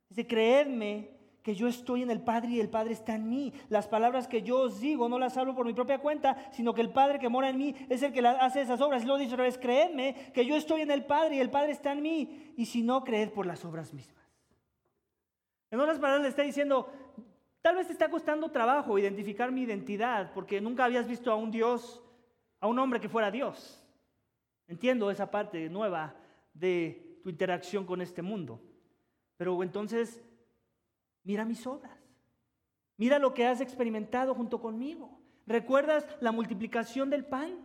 Dice, 0.10 0.26
creedme 0.26 1.12
que 1.44 1.54
yo 1.54 1.68
estoy 1.68 2.02
en 2.02 2.10
el 2.10 2.22
Padre 2.22 2.54
y 2.54 2.60
el 2.60 2.68
Padre 2.68 2.94
está 2.94 3.14
en 3.14 3.30
mí. 3.30 3.54
Las 3.70 3.88
palabras 3.88 4.28
que 4.28 4.42
yo 4.42 4.62
os 4.62 4.80
digo 4.80 5.08
no 5.08 5.20
las 5.20 5.38
hablo 5.38 5.54
por 5.54 5.68
mi 5.68 5.74
propia 5.76 6.00
cuenta, 6.00 6.36
sino 6.52 6.74
que 6.74 6.82
el 6.82 6.90
Padre 6.90 7.20
que 7.20 7.30
mora 7.30 7.50
en 7.50 7.60
mí 7.60 7.76
es 7.90 8.02
el 8.02 8.12
que 8.12 8.26
hace 8.26 8.62
esas 8.62 8.82
obras. 8.82 9.04
Y 9.04 9.06
luego 9.06 9.20
dice 9.20 9.34
otra 9.36 9.46
vez, 9.46 9.60
creedme 9.60 10.32
que 10.34 10.48
yo 10.48 10.56
estoy 10.56 10.82
en 10.82 10.90
el 10.90 11.06
Padre 11.06 11.36
y 11.36 11.42
el 11.42 11.52
Padre 11.52 11.74
está 11.74 11.92
en 11.92 12.02
mí. 12.02 12.56
Y 12.58 12.66
si 12.66 12.82
no, 12.82 13.04
creed 13.04 13.30
por 13.30 13.46
las 13.46 13.64
obras 13.66 13.94
mismas. 13.94 14.24
En 15.70 15.80
otras 15.80 16.00
palabras 16.00 16.24
le 16.24 16.30
está 16.30 16.42
diciendo, 16.42 16.88
Tal 17.63 17.78
vez 17.78 17.88
te 17.88 17.93
está 17.93 18.10
costando 18.10 18.52
trabajo 18.52 18.99
identificar 18.99 19.49
mi 19.49 19.62
identidad 19.62 20.34
porque 20.34 20.60
nunca 20.60 20.84
habías 20.84 21.08
visto 21.08 21.32
a 21.32 21.36
un 21.36 21.49
Dios, 21.49 22.04
a 22.60 22.67
un 22.67 22.78
hombre 22.78 22.99
que 22.99 23.08
fuera 23.08 23.32
Dios. 23.32 23.82
Entiendo 24.67 25.10
esa 25.10 25.32
parte 25.32 25.69
nueva 25.69 26.13
de 26.54 27.21
tu 27.23 27.30
interacción 27.30 27.86
con 27.86 28.02
este 28.02 28.21
mundo. 28.21 28.60
Pero 29.38 29.63
entonces, 29.63 30.21
mira 31.23 31.45
mis 31.45 31.65
obras. 31.65 31.97
Mira 32.97 33.17
lo 33.17 33.34
que 33.34 33.47
has 33.47 33.62
experimentado 33.62 34.36
junto 34.36 34.60
conmigo. 34.60 35.21
¿Recuerdas 35.47 36.06
la 36.19 36.34
multiplicación 36.34 37.10
del 37.10 37.23
pan? 37.23 37.56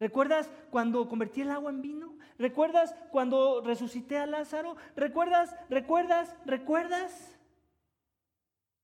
¿Recuerdas 0.00 0.50
cuando 0.70 1.08
convertí 1.08 1.40
el 1.40 1.50
agua 1.50 1.70
en 1.70 1.80
vino? 1.80 2.18
¿Recuerdas 2.36 2.94
cuando 3.10 3.62
resucité 3.62 4.18
a 4.18 4.26
Lázaro? 4.26 4.76
¿Recuerdas? 4.96 5.56
¿Recuerdas? 5.70 6.36
¿Recuerdas? 6.44 7.38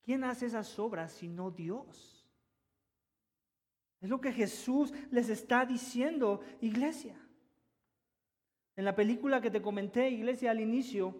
¿Quién 0.08 0.24
hace 0.24 0.46
esas 0.46 0.78
obras 0.78 1.12
sino 1.12 1.50
Dios? 1.50 2.26
Es 4.00 4.08
lo 4.08 4.22
que 4.22 4.32
Jesús 4.32 4.90
les 5.10 5.28
está 5.28 5.66
diciendo, 5.66 6.40
iglesia. 6.62 7.14
En 8.74 8.86
la 8.86 8.96
película 8.96 9.42
que 9.42 9.50
te 9.50 9.60
comenté, 9.60 10.08
iglesia, 10.08 10.50
al 10.50 10.60
inicio, 10.60 11.14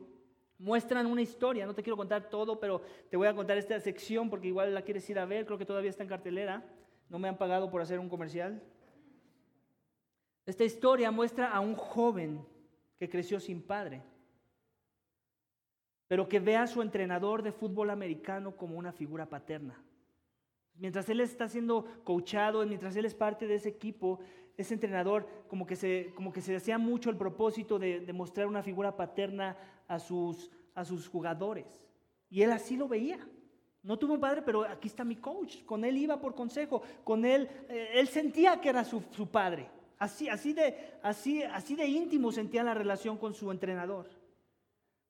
muestran 0.56 1.04
una 1.04 1.20
historia. 1.20 1.66
No 1.66 1.74
te 1.74 1.82
quiero 1.82 1.98
contar 1.98 2.30
todo, 2.30 2.58
pero 2.58 2.80
te 3.10 3.18
voy 3.18 3.26
a 3.26 3.34
contar 3.34 3.58
esta 3.58 3.78
sección 3.78 4.30
porque 4.30 4.48
igual 4.48 4.72
la 4.72 4.80
quieres 4.80 5.10
ir 5.10 5.18
a 5.18 5.26
ver. 5.26 5.44
Creo 5.44 5.58
que 5.58 5.66
todavía 5.66 5.90
está 5.90 6.04
en 6.04 6.08
cartelera. 6.08 6.64
No 7.10 7.18
me 7.18 7.28
han 7.28 7.36
pagado 7.36 7.70
por 7.70 7.82
hacer 7.82 7.98
un 7.98 8.08
comercial. 8.08 8.62
Esta 10.46 10.64
historia 10.64 11.10
muestra 11.10 11.50
a 11.50 11.60
un 11.60 11.74
joven 11.74 12.42
que 12.96 13.10
creció 13.10 13.38
sin 13.38 13.60
padre 13.60 14.02
pero 16.08 16.28
que 16.28 16.40
vea 16.40 16.62
a 16.62 16.66
su 16.66 16.82
entrenador 16.82 17.42
de 17.42 17.52
fútbol 17.52 17.90
americano 17.90 18.56
como 18.56 18.76
una 18.76 18.92
figura 18.92 19.26
paterna. 19.26 19.80
Mientras 20.74 21.08
él 21.08 21.20
está 21.20 21.48
siendo 21.48 21.84
coachado, 22.04 22.64
mientras 22.66 22.96
él 22.96 23.04
es 23.04 23.14
parte 23.14 23.46
de 23.46 23.56
ese 23.56 23.68
equipo, 23.68 24.20
ese 24.56 24.74
entrenador 24.74 25.28
como 25.48 25.66
que 25.66 25.76
se, 25.76 26.12
como 26.14 26.32
que 26.32 26.40
se 26.40 26.56
hacía 26.56 26.78
mucho 26.78 27.10
el 27.10 27.16
propósito 27.16 27.78
de, 27.78 28.00
de 28.00 28.12
mostrar 28.12 28.46
una 28.46 28.62
figura 28.62 28.96
paterna 28.96 29.56
a 29.86 29.98
sus, 29.98 30.50
a 30.74 30.84
sus 30.84 31.08
jugadores. 31.08 31.80
Y 32.30 32.42
él 32.42 32.52
así 32.52 32.76
lo 32.76 32.88
veía. 32.88 33.18
No 33.82 33.98
tuvo 33.98 34.14
un 34.14 34.20
padre, 34.20 34.42
pero 34.42 34.64
aquí 34.64 34.88
está 34.88 35.04
mi 35.04 35.16
coach. 35.16 35.62
Con 35.64 35.84
él 35.84 35.96
iba 35.96 36.20
por 36.20 36.34
consejo. 36.34 36.82
Con 37.04 37.24
él, 37.24 37.48
eh, 37.68 37.90
él 37.94 38.08
sentía 38.08 38.60
que 38.60 38.68
era 38.68 38.84
su, 38.84 39.02
su 39.10 39.28
padre. 39.28 39.68
Así, 39.98 40.28
así, 40.28 40.52
de, 40.52 40.94
así, 41.02 41.42
así 41.42 41.74
de 41.74 41.86
íntimo 41.86 42.30
sentía 42.30 42.62
la 42.62 42.74
relación 42.74 43.16
con 43.16 43.34
su 43.34 43.50
entrenador. 43.50 44.06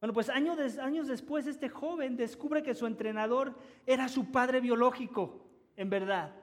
Bueno, 0.00 0.14
pues 0.14 0.28
años, 0.28 0.78
años 0.78 1.08
después 1.08 1.46
este 1.46 1.68
joven 1.68 2.16
descubre 2.16 2.62
que 2.62 2.74
su 2.74 2.86
entrenador 2.86 3.54
era 3.84 4.08
su 4.08 4.30
padre 4.30 4.60
biológico, 4.60 5.44
en 5.76 5.90
verdad. 5.90 6.34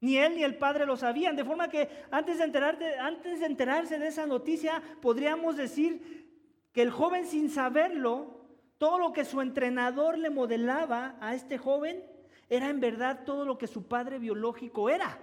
Ni 0.00 0.16
él 0.16 0.34
ni 0.34 0.44
el 0.44 0.56
padre 0.56 0.86
lo 0.86 0.96
sabían, 0.96 1.36
de 1.36 1.44
forma 1.44 1.68
que 1.68 1.88
antes 2.10 2.38
de, 2.38 2.98
antes 2.98 3.40
de 3.40 3.46
enterarse 3.46 3.98
de 3.98 4.06
esa 4.06 4.26
noticia, 4.26 4.82
podríamos 5.02 5.56
decir 5.56 6.30
que 6.72 6.80
el 6.80 6.90
joven 6.90 7.26
sin 7.26 7.50
saberlo, 7.50 8.40
todo 8.78 8.98
lo 8.98 9.12
que 9.12 9.26
su 9.26 9.42
entrenador 9.42 10.16
le 10.16 10.30
modelaba 10.30 11.16
a 11.20 11.34
este 11.34 11.58
joven, 11.58 12.02
era 12.48 12.70
en 12.70 12.80
verdad 12.80 13.24
todo 13.26 13.44
lo 13.44 13.58
que 13.58 13.66
su 13.66 13.86
padre 13.86 14.18
biológico 14.18 14.88
era. 14.88 15.18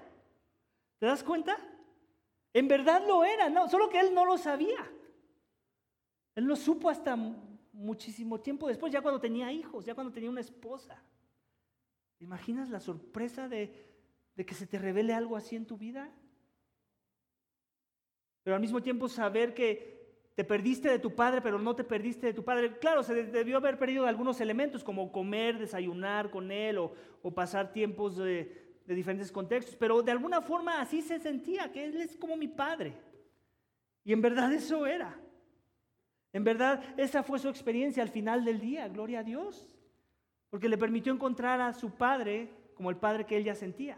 ¿Te 0.99 1.07
das 1.07 1.23
cuenta? 1.23 1.57
En 2.53 2.67
verdad 2.67 3.03
lo 3.07 3.25
era, 3.25 3.49
no, 3.49 3.67
solo 3.67 3.89
que 3.89 3.99
él 3.99 4.13
no 4.13 4.25
lo 4.25 4.37
sabía. 4.37 4.87
Él 6.35 6.45
lo 6.45 6.55
supo 6.55 6.89
hasta 6.89 7.17
muchísimo 7.77 8.39
tiempo 8.39 8.67
después, 8.67 8.91
ya 8.91 9.01
cuando 9.01 9.21
tenía 9.21 9.51
hijos, 9.51 9.85
ya 9.85 9.93
cuando 9.95 10.11
tenía 10.11 10.29
una 10.29 10.41
esposa. 10.41 11.01
¿Te 12.17 12.23
imaginas 12.23 12.69
la 12.69 12.79
sorpresa 12.79 13.47
de, 13.47 13.71
de 14.35 14.45
que 14.45 14.55
se 14.55 14.65
te 14.65 14.79
revele 14.79 15.13
algo 15.13 15.37
así 15.37 15.55
en 15.55 15.65
tu 15.65 15.77
vida? 15.77 16.11
Pero 18.43 18.55
al 18.55 18.61
mismo 18.61 18.81
tiempo 18.81 19.07
saber 19.07 19.53
que 19.53 19.97
te 20.33 20.43
perdiste 20.43 20.89
de 20.89 20.99
tu 20.99 21.15
padre, 21.15 21.41
pero 21.41 21.59
no 21.59 21.75
te 21.75 21.83
perdiste 21.83 22.27
de 22.27 22.33
tu 22.33 22.43
padre. 22.43 22.77
Claro, 22.77 23.03
se 23.03 23.23
debió 23.25 23.57
haber 23.57 23.77
perdido 23.77 24.05
algunos 24.05 24.39
elementos, 24.39 24.83
como 24.83 25.11
comer, 25.11 25.57
desayunar 25.57 26.29
con 26.29 26.51
él 26.51 26.77
o, 26.77 26.93
pasar 27.33 27.73
tiempos 27.73 28.15
de, 28.17 28.79
de, 28.85 28.95
diferentes 28.95 29.31
contextos, 29.31 29.75
pero 29.75 30.01
de 30.01 30.11
alguna 30.11 30.41
forma 30.41 30.79
así 30.79 31.01
se 31.01 31.19
sentía, 31.19 31.71
que 31.71 31.83
él 31.83 31.99
es 31.99 32.15
como 32.15 32.37
mi 32.37 32.47
padre. 32.47 32.93
Y 34.03 34.13
en 34.13 34.21
verdad 34.21 34.53
eso 34.53 34.87
era. 34.87 35.19
En 36.37 36.43
verdad, 36.43 36.83
esa 36.97 37.23
fue 37.23 37.39
su 37.39 37.49
experiencia 37.49 38.03
al 38.03 38.09
final 38.09 38.45
del 38.45 38.59
día, 38.59 38.87
gloria 38.87 39.21
a 39.21 39.23
Dios, 39.23 39.75
porque 40.51 40.69
le 40.69 40.77
permitió 40.77 41.11
encontrar 41.11 41.59
a 41.61 41.73
su 41.73 41.89
padre 41.89 42.51
como 42.75 42.91
el 42.91 42.97
padre 42.97 43.25
que 43.25 43.37
él 43.37 43.43
ya 43.43 43.55
sentía. 43.55 43.97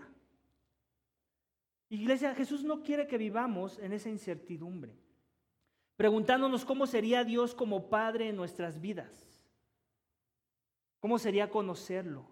Iglesia, 1.89 2.33
Jesús 2.33 2.63
no 2.63 2.81
quiere 2.81 3.07
que 3.07 3.17
vivamos 3.17 3.77
en 3.79 3.91
esa 3.91 4.07
incertidumbre, 4.07 4.95
preguntándonos 5.97 6.63
cómo 6.63 6.87
sería 6.87 7.25
Dios 7.25 7.53
como 7.53 7.89
Padre 7.89 8.29
en 8.29 8.37
nuestras 8.37 8.79
vidas. 8.79 9.43
¿Cómo 11.01 11.19
sería 11.19 11.49
conocerlo? 11.49 12.25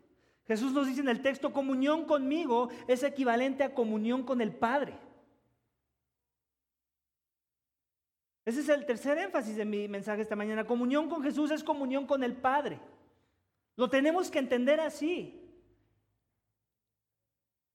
Jesús 0.47 0.71
nos 0.71 0.87
dice 0.87 1.01
en 1.01 1.09
el 1.09 1.21
texto, 1.21 1.51
comunión 1.51 2.05
conmigo 2.05 2.69
es 2.87 3.03
equivalente 3.03 3.65
a 3.65 3.73
comunión 3.73 4.23
con 4.23 4.39
el 4.39 4.55
Padre. 4.55 4.97
Ese 8.47 8.61
es 8.61 8.69
el 8.69 8.85
tercer 8.85 9.17
énfasis 9.17 9.57
de 9.57 9.65
mi 9.65 9.89
mensaje 9.89 10.21
esta 10.21 10.37
mañana. 10.37 10.63
Comunión 10.63 11.09
con 11.09 11.21
Jesús 11.21 11.51
es 11.51 11.65
comunión 11.65 12.07
con 12.07 12.23
el 12.23 12.33
Padre. 12.33 12.79
Lo 13.75 13.89
tenemos 13.89 14.31
que 14.31 14.39
entender 14.39 14.79
así. 14.79 15.37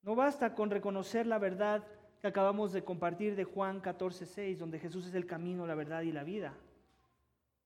No 0.01 0.15
basta 0.15 0.55
con 0.55 0.71
reconocer 0.71 1.27
la 1.27 1.39
verdad 1.39 1.87
que 2.23 2.27
acabamos 2.27 2.73
de 2.73 2.83
compartir 2.83 3.37
de 3.37 3.45
Juan 3.45 3.81
14, 3.83 4.25
6, 4.25 4.61
donde 4.61 4.79
Jesús 4.79 5.07
es 5.07 5.15
el 5.15 5.27
camino, 5.27 5.67
la 5.67 5.75
verdad 5.75 6.01
y 6.01 6.11
la 6.11 6.25
vida. 6.25 6.55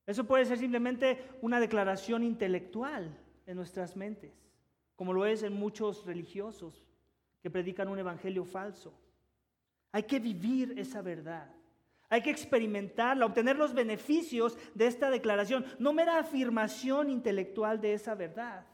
Eso 0.05 0.25
puede 0.25 0.43
ser 0.43 0.57
simplemente 0.57 1.29
una 1.41 1.61
declaración 1.61 2.25
intelectual 2.25 3.17
en 3.45 3.55
nuestras 3.55 3.95
mentes, 3.95 4.33
como 4.97 5.13
lo 5.13 5.25
es 5.25 5.43
en 5.43 5.53
muchos 5.53 6.05
religiosos 6.05 6.85
que 7.41 7.49
predican 7.49 7.87
un 7.87 7.99
evangelio 7.99 8.43
falso. 8.43 8.93
Hay 9.93 10.03
que 10.03 10.19
vivir 10.19 10.77
esa 10.77 11.01
verdad. 11.01 11.56
Hay 12.09 12.21
que 12.21 12.29
experimentarla, 12.29 13.25
obtener 13.25 13.57
los 13.57 13.73
beneficios 13.73 14.57
de 14.73 14.87
esta 14.87 15.09
declaración, 15.09 15.65
no 15.77 15.91
mera 15.91 16.19
afirmación 16.19 17.09
intelectual 17.09 17.81
de 17.81 17.93
esa 17.93 18.15
verdad. 18.15 18.65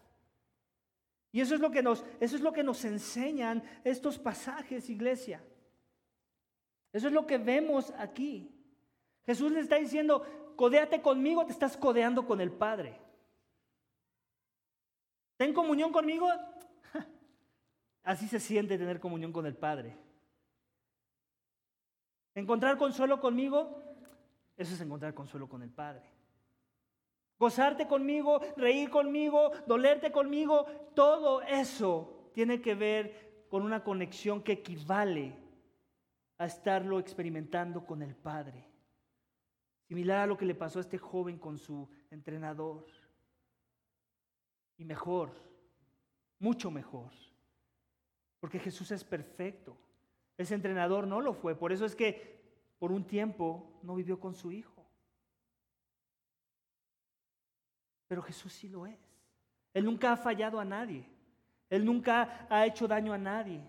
Y 1.31 1.41
eso 1.41 1.55
es 1.55 1.61
lo 1.61 1.71
que 1.71 1.81
nos, 1.81 2.05
eso 2.19 2.35
es 2.35 2.41
lo 2.43 2.53
que 2.53 2.63
nos 2.63 2.85
enseñan 2.85 3.63
estos 3.83 4.19
pasajes, 4.19 4.87
iglesia. 4.89 5.43
Eso 6.93 7.07
es 7.07 7.13
lo 7.13 7.25
que 7.25 7.39
vemos 7.39 7.91
aquí. 7.97 8.51
Jesús 9.25 9.51
le 9.51 9.61
está 9.61 9.77
diciendo, 9.77 10.23
codéate 10.55 11.01
conmigo, 11.01 11.43
te 11.43 11.51
estás 11.51 11.75
codeando 11.75 12.27
con 12.27 12.39
el 12.39 12.51
Padre. 12.51 12.99
Ten 15.37 15.53
comunión 15.53 15.91
conmigo. 15.91 16.29
Así 18.03 18.27
se 18.27 18.39
siente 18.39 18.77
tener 18.77 18.99
comunión 18.99 19.33
con 19.33 19.47
el 19.47 19.55
Padre. 19.55 19.97
Encontrar 22.35 22.77
consuelo 22.77 23.19
conmigo, 23.19 23.81
eso 24.57 24.73
es 24.73 24.81
encontrar 24.81 25.13
consuelo 25.13 25.47
con 25.47 25.61
el 25.61 25.69
Padre. 25.69 26.09
Gozarte 27.37 27.87
conmigo, 27.87 28.39
reír 28.55 28.89
conmigo, 28.89 29.51
dolerte 29.67 30.11
conmigo, 30.11 30.65
todo 30.95 31.41
eso 31.41 32.31
tiene 32.33 32.61
que 32.61 32.75
ver 32.75 33.45
con 33.49 33.63
una 33.63 33.83
conexión 33.83 34.41
que 34.41 34.53
equivale 34.53 35.35
a 36.37 36.45
estarlo 36.45 36.99
experimentando 36.99 37.85
con 37.85 38.01
el 38.01 38.15
Padre. 38.15 38.67
Similar 39.87 40.19
a 40.19 40.27
lo 40.27 40.37
que 40.37 40.45
le 40.45 40.55
pasó 40.55 40.79
a 40.79 40.81
este 40.81 40.97
joven 40.97 41.37
con 41.37 41.57
su 41.57 41.87
entrenador. 42.09 42.85
Y 44.77 44.85
mejor, 44.85 45.31
mucho 46.39 46.71
mejor. 46.71 47.11
Porque 48.39 48.59
Jesús 48.59 48.91
es 48.91 49.03
perfecto. 49.03 49.77
Ese 50.37 50.55
entrenador 50.55 51.07
no 51.07 51.21
lo 51.21 51.33
fue. 51.33 51.55
Por 51.55 51.71
eso 51.71 51.85
es 51.85 51.95
que 51.95 52.41
por 52.79 52.91
un 52.91 53.05
tiempo 53.05 53.79
no 53.83 53.95
vivió 53.95 54.19
con 54.19 54.35
su 54.35 54.51
hijo. 54.51 54.85
Pero 58.07 58.21
Jesús 58.21 58.53
sí 58.53 58.67
lo 58.67 58.85
es. 58.85 58.99
Él 59.73 59.85
nunca 59.85 60.11
ha 60.11 60.17
fallado 60.17 60.59
a 60.59 60.65
nadie. 60.65 61.05
Él 61.69 61.85
nunca 61.85 62.45
ha 62.49 62.65
hecho 62.65 62.87
daño 62.87 63.13
a 63.13 63.17
nadie. 63.17 63.63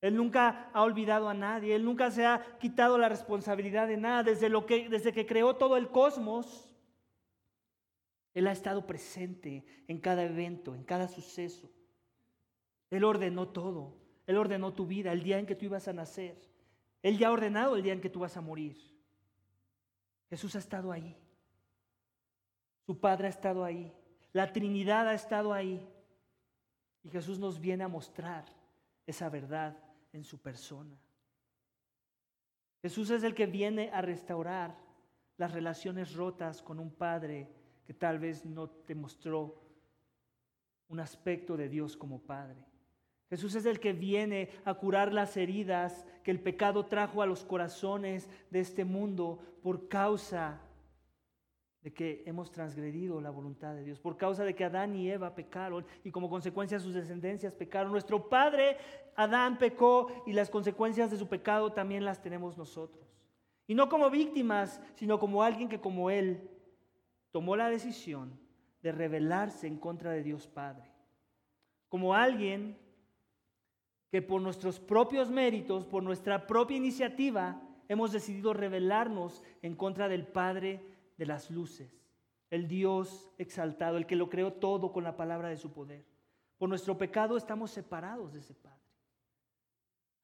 Él 0.00 0.16
nunca 0.16 0.70
ha 0.72 0.82
olvidado 0.82 1.28
a 1.28 1.34
nadie. 1.34 1.74
Él 1.74 1.84
nunca 1.84 2.10
se 2.10 2.26
ha 2.26 2.58
quitado 2.58 2.98
la 2.98 3.08
responsabilidad 3.08 3.88
de 3.88 3.96
nada. 3.96 4.22
Desde, 4.24 4.48
lo 4.48 4.66
que, 4.66 4.88
desde 4.88 5.12
que 5.12 5.26
creó 5.26 5.56
todo 5.56 5.76
el 5.76 5.88
cosmos, 5.88 6.68
Él 8.34 8.48
ha 8.48 8.52
estado 8.52 8.86
presente 8.86 9.64
en 9.88 9.98
cada 9.98 10.24
evento, 10.24 10.74
en 10.74 10.84
cada 10.84 11.08
suceso. 11.08 11.70
Él 12.90 13.04
ordenó 13.04 13.48
todo. 13.48 14.01
Él 14.26 14.36
ordenó 14.36 14.72
tu 14.72 14.86
vida, 14.86 15.12
el 15.12 15.22
día 15.22 15.38
en 15.38 15.46
que 15.46 15.54
tú 15.54 15.66
ibas 15.66 15.88
a 15.88 15.92
nacer. 15.92 16.36
Él 17.02 17.18
ya 17.18 17.28
ha 17.28 17.32
ordenado 17.32 17.76
el 17.76 17.82
día 17.82 17.92
en 17.92 18.00
que 18.00 18.10
tú 18.10 18.20
vas 18.20 18.36
a 18.36 18.40
morir. 18.40 18.76
Jesús 20.30 20.54
ha 20.56 20.60
estado 20.60 20.92
ahí. 20.92 21.16
Su 22.86 22.98
Padre 22.98 23.26
ha 23.26 23.30
estado 23.30 23.64
ahí. 23.64 23.92
La 24.32 24.52
Trinidad 24.52 25.08
ha 25.08 25.14
estado 25.14 25.52
ahí. 25.52 25.86
Y 27.02 27.10
Jesús 27.10 27.38
nos 27.38 27.60
viene 27.60 27.84
a 27.84 27.88
mostrar 27.88 28.44
esa 29.06 29.28
verdad 29.28 29.76
en 30.12 30.24
su 30.24 30.38
persona. 30.38 30.96
Jesús 32.80 33.10
es 33.10 33.22
el 33.22 33.34
que 33.34 33.46
viene 33.46 33.90
a 33.92 34.00
restaurar 34.00 34.76
las 35.36 35.52
relaciones 35.52 36.14
rotas 36.14 36.62
con 36.62 36.78
un 36.78 36.90
Padre 36.90 37.48
que 37.84 37.94
tal 37.94 38.18
vez 38.18 38.44
no 38.44 38.68
te 38.68 38.94
mostró 38.94 39.60
un 40.88 41.00
aspecto 41.00 41.56
de 41.56 41.68
Dios 41.68 41.96
como 41.96 42.20
Padre. 42.20 42.64
Jesús 43.32 43.54
es 43.54 43.64
el 43.64 43.80
que 43.80 43.94
viene 43.94 44.50
a 44.66 44.74
curar 44.74 45.10
las 45.10 45.38
heridas 45.38 46.04
que 46.22 46.30
el 46.30 46.38
pecado 46.38 46.84
trajo 46.84 47.22
a 47.22 47.26
los 47.26 47.46
corazones 47.46 48.28
de 48.50 48.60
este 48.60 48.84
mundo 48.84 49.38
por 49.62 49.88
causa 49.88 50.60
de 51.80 51.94
que 51.94 52.24
hemos 52.26 52.52
transgredido 52.52 53.22
la 53.22 53.30
voluntad 53.30 53.74
de 53.74 53.84
Dios, 53.84 53.98
por 53.98 54.18
causa 54.18 54.44
de 54.44 54.54
que 54.54 54.66
Adán 54.66 54.94
y 54.94 55.10
Eva 55.10 55.34
pecaron 55.34 55.86
y 56.04 56.10
como 56.10 56.28
consecuencia 56.28 56.78
sus 56.78 56.92
descendencias 56.92 57.54
pecaron. 57.54 57.90
Nuestro 57.90 58.28
padre 58.28 58.76
Adán 59.16 59.56
pecó 59.56 60.08
y 60.26 60.34
las 60.34 60.50
consecuencias 60.50 61.10
de 61.10 61.16
su 61.16 61.26
pecado 61.26 61.72
también 61.72 62.04
las 62.04 62.20
tenemos 62.20 62.58
nosotros. 62.58 63.16
Y 63.66 63.74
no 63.74 63.88
como 63.88 64.10
víctimas, 64.10 64.78
sino 64.94 65.18
como 65.18 65.42
alguien 65.42 65.70
que 65.70 65.80
como 65.80 66.10
él 66.10 66.50
tomó 67.30 67.56
la 67.56 67.70
decisión 67.70 68.38
de 68.82 68.92
rebelarse 68.92 69.66
en 69.66 69.78
contra 69.78 70.10
de 70.10 70.22
Dios 70.22 70.46
Padre. 70.48 70.92
Como 71.88 72.12
alguien 72.12 72.76
que 74.12 74.20
por 74.20 74.42
nuestros 74.42 74.78
propios 74.78 75.30
méritos, 75.30 75.86
por 75.86 76.02
nuestra 76.02 76.46
propia 76.46 76.76
iniciativa, 76.76 77.62
hemos 77.88 78.12
decidido 78.12 78.52
rebelarnos 78.52 79.42
en 79.62 79.74
contra 79.74 80.06
del 80.06 80.26
Padre 80.26 80.84
de 81.16 81.24
las 81.24 81.50
luces, 81.50 82.04
el 82.50 82.68
Dios 82.68 83.32
exaltado, 83.38 83.96
el 83.96 84.06
que 84.06 84.16
lo 84.16 84.28
creó 84.28 84.52
todo 84.52 84.92
con 84.92 85.02
la 85.02 85.16
palabra 85.16 85.48
de 85.48 85.56
su 85.56 85.72
poder. 85.72 86.04
Por 86.58 86.68
nuestro 86.68 86.98
pecado 86.98 87.38
estamos 87.38 87.70
separados 87.70 88.34
de 88.34 88.40
ese 88.40 88.52
Padre. 88.52 88.82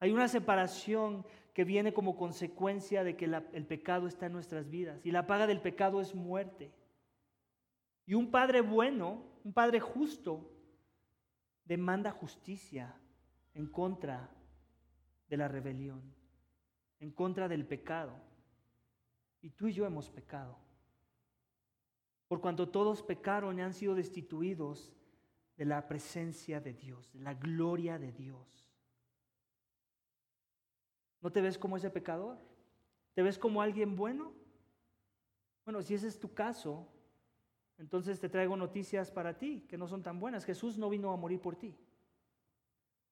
Hay 0.01 0.13
una 0.13 0.29
separación 0.29 1.25
que 1.55 1.65
viene 1.65 1.95
como 1.95 2.15
consecuencia 2.15 3.03
de 3.03 3.17
que 3.17 3.25
el 3.25 3.67
pecado 3.67 4.07
está 4.07 4.27
en 4.27 4.35
nuestras 4.35 4.69
vidas 4.69 5.01
y 5.03 5.13
la 5.13 5.27
paga 5.27 5.47
del 5.47 5.63
pecado 5.63 6.03
es 6.03 6.15
muerte. 6.15 6.71
Y 8.05 8.13
un 8.13 8.31
Padre 8.31 8.61
bueno, 8.61 9.25
un 9.45 9.55
Padre 9.55 9.81
justo, 9.81 10.53
demanda 11.65 12.11
justicia 12.11 12.95
en 13.59 13.67
contra 13.67 14.31
de 15.29 15.37
la 15.37 15.49
rebelión, 15.49 16.01
en 17.01 17.11
contra 17.11 17.49
del 17.49 17.67
pecado. 17.67 18.15
Y 19.43 19.51
tú 19.51 19.67
y 19.67 19.73
yo 19.73 19.85
hemos 19.85 20.09
pecado 20.09 20.57
por 22.29 22.43
cuanto 22.43 22.69
todos 22.69 23.03
pecaron 23.03 23.59
y 23.59 23.63
han 23.63 23.73
sido 23.73 23.95
destituidos 23.95 24.93
de 25.57 25.65
la 25.65 25.89
presencia 25.89 26.61
de 26.61 26.75
Dios, 26.75 27.11
de 27.15 27.21
la 27.21 27.35
gloria 27.35 27.99
de 27.99 28.13
Dios. 28.13 28.71
¿No 31.21 31.33
te 31.33 31.41
ves 31.41 31.59
como 31.59 31.79
ese 31.79 31.91
pecador? 31.91 32.39
¿Te 33.15 33.23
ves 33.23 33.39
como 33.39 33.61
alguien 33.63 33.97
bueno? 33.97 34.33
Bueno, 35.65 35.83
si 35.83 35.95
ese 35.95 36.07
es 36.07 36.21
tu 36.21 36.33
caso, 36.33 36.87
entonces 37.79 38.21
te 38.21 38.29
traigo 38.29 38.57
noticias 38.57 39.11
para 39.11 39.37
ti 39.37 39.67
que 39.67 39.79
no 39.79 39.89
son 39.89 40.03
tan 40.03 40.21
buenas. 40.21 40.45
Jesús 40.45 40.79
no 40.79 40.91
vino 40.91 41.13
a 41.13 41.17
morir 41.17 41.41
por 41.41 41.57
ti. 41.57 41.75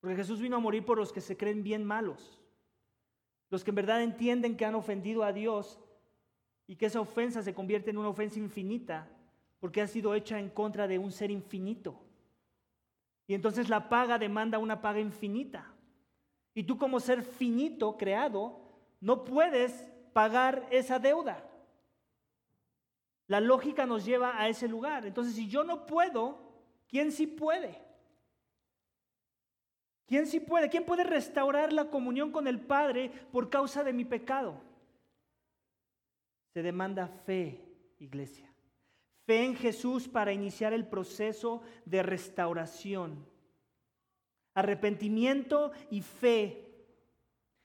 Porque 0.01 0.17
Jesús 0.17 0.41
vino 0.41 0.57
a 0.57 0.61
morir 0.61 0.85
por 0.85 0.99
los 0.99 1.13
que 1.13 1.21
se 1.21 1.37
creen 1.37 1.63
bien 1.63 1.85
malos. 1.85 2.41
Los 3.51 3.65
que 3.65 3.71
en 3.71 3.77
verdad 3.77 4.03
entienden 4.03 4.57
que 4.57 4.65
han 4.65 4.75
ofendido 4.75 5.23
a 5.23 5.33
Dios 5.33 5.81
y 6.67 6.77
que 6.77 6.87
esa 6.87 7.01
ofensa 7.01 7.43
se 7.43 7.55
convierte 7.55 7.91
en 7.91 7.99
una 7.99 8.09
ofensa 8.09 8.39
infinita 8.39 9.09
porque 9.61 9.81
ha 9.81 9.87
sido 9.87 10.15
hecha 10.15 10.39
en 10.39 10.51
contra 10.51 10.87
de 10.87 10.99
un 10.99 11.13
ser 11.13 11.31
infinito. 11.31 12.01
Y 13.27 13.35
entonces 13.35 13.69
la 13.69 13.89
paga 13.89 14.19
demanda 14.19 14.59
una 14.59 14.81
paga 14.81 15.01
infinita. 15.01 15.73
Y 16.55 16.65
tú 16.65 16.79
como 16.79 17.01
ser 17.01 17.23
finito 17.23 17.97
creado 17.97 18.61
no 19.01 19.25
puedes 19.25 19.73
pagar 20.13 20.67
esa 20.71 20.99
deuda. 20.99 21.49
La 23.27 23.41
lógica 23.41 23.87
nos 23.87 24.05
lleva 24.05 24.41
a 24.41 24.49
ese 24.49 24.69
lugar. 24.69 25.07
Entonces 25.07 25.35
si 25.35 25.49
yo 25.49 25.65
no 25.65 25.87
puedo, 25.87 26.39
¿quién 26.89 27.11
sí 27.13 27.27
puede? 27.27 27.86
¿Quién 30.07 30.27
sí 30.27 30.41
puede? 30.41 30.69
¿Quién 30.69 30.85
puede 30.85 31.05
restaurar 31.05 31.73
la 31.73 31.91
comunión 31.91 32.31
con 32.31 32.47
el 32.47 32.61
Padre 32.61 33.11
por 33.33 33.51
causa 33.51 33.83
de 33.85 33.93
mi 33.93 34.05
pecado? 34.05 34.61
se 36.57 36.63
demanda 36.63 37.07
fe, 37.07 37.61
iglesia. 37.99 38.51
Fe 39.27 39.45
en 39.45 39.57
Jesús 39.57 40.09
para 40.09 40.33
iniciar 40.33 40.73
el 40.73 40.87
proceso 40.87 41.61
de 41.85 42.03
restauración. 42.03 43.27
Arrepentimiento 44.55 45.73
y 45.91 46.01
fe. 46.01 46.65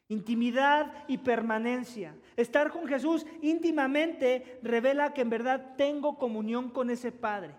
Intimidad 0.10 1.06
y 1.08 1.20
permanencia. 1.20 2.18
Estar 2.36 2.70
con 2.70 2.86
Jesús 2.86 3.26
íntimamente 3.42 4.60
revela 4.62 5.14
que 5.14 5.22
en 5.22 5.30
verdad 5.30 5.76
tengo 5.78 6.18
comunión 6.18 6.70
con 6.70 6.90
ese 6.90 7.14
Padre. 7.14 7.56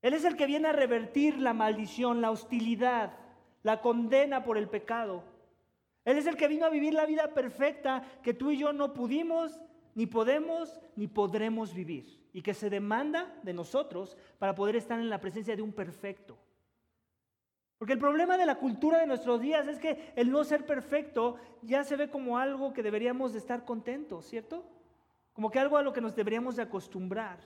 Él 0.00 0.14
es 0.14 0.24
el 0.24 0.38
que 0.38 0.46
viene 0.46 0.68
a 0.68 0.72
revertir 0.72 1.38
la 1.38 1.52
maldición, 1.52 2.22
la 2.22 2.30
hostilidad, 2.30 3.18
la 3.66 3.80
condena 3.80 4.44
por 4.44 4.58
el 4.58 4.68
pecado. 4.68 5.24
Él 6.04 6.16
es 6.18 6.26
el 6.28 6.36
que 6.36 6.46
vino 6.46 6.66
a 6.66 6.70
vivir 6.70 6.94
la 6.94 7.04
vida 7.04 7.34
perfecta 7.34 8.00
que 8.22 8.32
tú 8.32 8.52
y 8.52 8.58
yo 8.58 8.72
no 8.72 8.94
pudimos, 8.94 9.60
ni 9.96 10.06
podemos, 10.06 10.78
ni 10.94 11.08
podremos 11.08 11.74
vivir. 11.74 12.28
Y 12.32 12.42
que 12.42 12.54
se 12.54 12.70
demanda 12.70 13.34
de 13.42 13.52
nosotros 13.52 14.16
para 14.38 14.54
poder 14.54 14.76
estar 14.76 15.00
en 15.00 15.10
la 15.10 15.20
presencia 15.20 15.56
de 15.56 15.62
un 15.62 15.72
perfecto. 15.72 16.38
Porque 17.76 17.94
el 17.94 17.98
problema 17.98 18.38
de 18.38 18.46
la 18.46 18.54
cultura 18.54 19.00
de 19.00 19.06
nuestros 19.08 19.40
días 19.40 19.66
es 19.66 19.80
que 19.80 20.12
el 20.14 20.30
no 20.30 20.44
ser 20.44 20.64
perfecto 20.64 21.34
ya 21.62 21.82
se 21.82 21.96
ve 21.96 22.08
como 22.08 22.38
algo 22.38 22.72
que 22.72 22.84
deberíamos 22.84 23.32
de 23.32 23.40
estar 23.40 23.64
contentos, 23.64 24.26
¿cierto? 24.26 24.64
Como 25.32 25.50
que 25.50 25.58
algo 25.58 25.76
a 25.76 25.82
lo 25.82 25.92
que 25.92 26.00
nos 26.00 26.14
deberíamos 26.14 26.54
de 26.54 26.62
acostumbrar. 26.62 27.40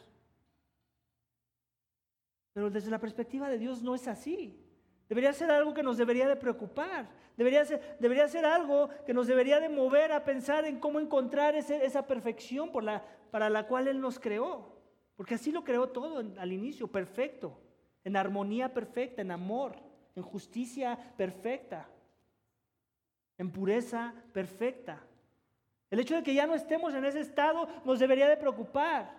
Pero 2.53 2.69
desde 2.69 2.91
la 2.91 3.01
perspectiva 3.01 3.49
de 3.49 3.57
Dios 3.57 3.83
no 3.83 3.95
es 3.95 4.07
así. 4.07 4.67
Debería 5.11 5.33
ser 5.33 5.51
algo 5.51 5.75
que 5.75 5.83
nos 5.83 5.99
debería 5.99 6.29
de 6.29 6.37
preocupar. 6.37 7.09
Debería 7.37 7.65
ser, 7.65 7.97
debería 7.99 8.29
ser 8.29 8.47
algo 8.47 8.91
que 9.05 9.13
nos 9.13 9.27
debería 9.27 9.59
de 9.59 9.69
mover 9.69 10.13
a 10.13 10.25
pensar 10.25 10.65
en 10.65 10.79
cómo 10.79 11.01
encontrar 11.01 11.57
esa 11.57 12.07
perfección 12.07 12.71
para 12.71 13.51
la 13.51 13.67
cual 13.67 13.89
Él 13.89 14.01
nos 14.01 14.21
creó. 14.21 14.73
Porque 15.17 15.35
así 15.35 15.51
lo 15.51 15.65
creó 15.65 15.89
todo 15.89 16.23
al 16.39 16.53
inicio, 16.53 16.87
perfecto, 16.87 17.61
en 18.05 18.17
armonía 18.17 18.73
perfecta, 18.73 19.21
en 19.21 19.33
amor, 19.33 19.75
en 20.15 20.23
justicia 20.23 20.97
perfecta, 21.17 21.89
en 23.37 23.51
pureza 23.51 24.15
perfecta. 24.33 25.03
El 25.91 25.99
hecho 25.99 26.15
de 26.15 26.23
que 26.23 26.35
ya 26.35 26.47
no 26.47 26.55
estemos 26.55 26.95
en 26.95 27.05
ese 27.05 27.19
estado 27.19 27.67
nos 27.85 27.99
debería 27.99 28.29
de 28.29 28.37
preocupar. 28.37 29.19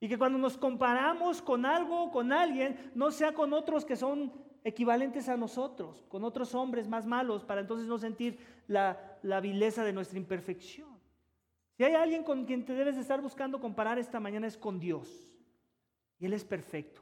Y 0.00 0.08
que 0.08 0.18
cuando 0.18 0.36
nos 0.36 0.58
comparamos 0.58 1.40
con 1.40 1.64
algo 1.64 2.06
o 2.06 2.10
con 2.10 2.32
alguien, 2.32 2.90
no 2.96 3.12
sea 3.12 3.32
con 3.32 3.52
otros 3.52 3.84
que 3.84 3.94
son 3.94 4.45
equivalentes 4.66 5.28
a 5.28 5.36
nosotros, 5.36 6.04
con 6.08 6.24
otros 6.24 6.52
hombres 6.52 6.88
más 6.88 7.06
malos, 7.06 7.44
para 7.44 7.60
entonces 7.60 7.86
no 7.86 7.98
sentir 7.98 8.40
la, 8.66 9.20
vileza 9.40 9.84
de 9.84 9.92
nuestra 9.92 10.18
imperfección. 10.18 10.88
Si 11.76 11.84
hay 11.84 11.94
alguien 11.94 12.24
con 12.24 12.44
quien 12.46 12.64
te 12.64 12.72
debes 12.72 12.96
estar 12.96 13.22
buscando 13.22 13.60
comparar 13.60 13.96
esta 13.96 14.18
mañana 14.18 14.48
es 14.48 14.56
con 14.56 14.80
Dios. 14.80 15.30
Y 16.18 16.26
Él 16.26 16.32
es 16.32 16.44
perfecto. 16.44 17.00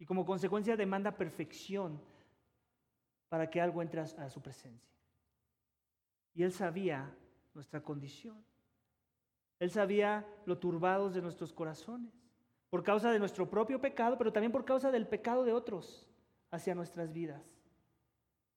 Y 0.00 0.04
como 0.04 0.26
consecuencia 0.26 0.76
demanda 0.76 1.16
perfección 1.16 2.02
para 3.28 3.48
que 3.48 3.60
algo 3.60 3.80
entre 3.80 4.00
a 4.00 4.28
su 4.28 4.42
presencia. 4.42 4.92
Y 6.34 6.42
Él 6.42 6.50
sabía 6.50 7.16
nuestra 7.54 7.84
condición. 7.84 8.44
Él 9.60 9.70
sabía 9.70 10.26
lo 10.44 10.58
turbados 10.58 11.14
de 11.14 11.22
nuestros 11.22 11.52
corazones, 11.52 12.12
por 12.68 12.82
causa 12.82 13.12
de 13.12 13.20
nuestro 13.20 13.48
propio 13.48 13.80
pecado, 13.80 14.18
pero 14.18 14.32
también 14.32 14.50
por 14.50 14.64
causa 14.64 14.90
del 14.90 15.06
pecado 15.06 15.44
de 15.44 15.52
otros 15.52 16.08
hacia 16.54 16.74
nuestras 16.74 17.12
vidas, 17.12 17.42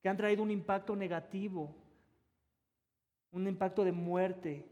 que 0.02 0.10
han 0.10 0.18
traído 0.18 0.44
un 0.44 0.52
impacto 0.52 0.96
negativo, 0.96 1.76
un 3.32 3.48
impacto 3.48 3.84
de 3.84 3.92
muerte, 3.92 4.66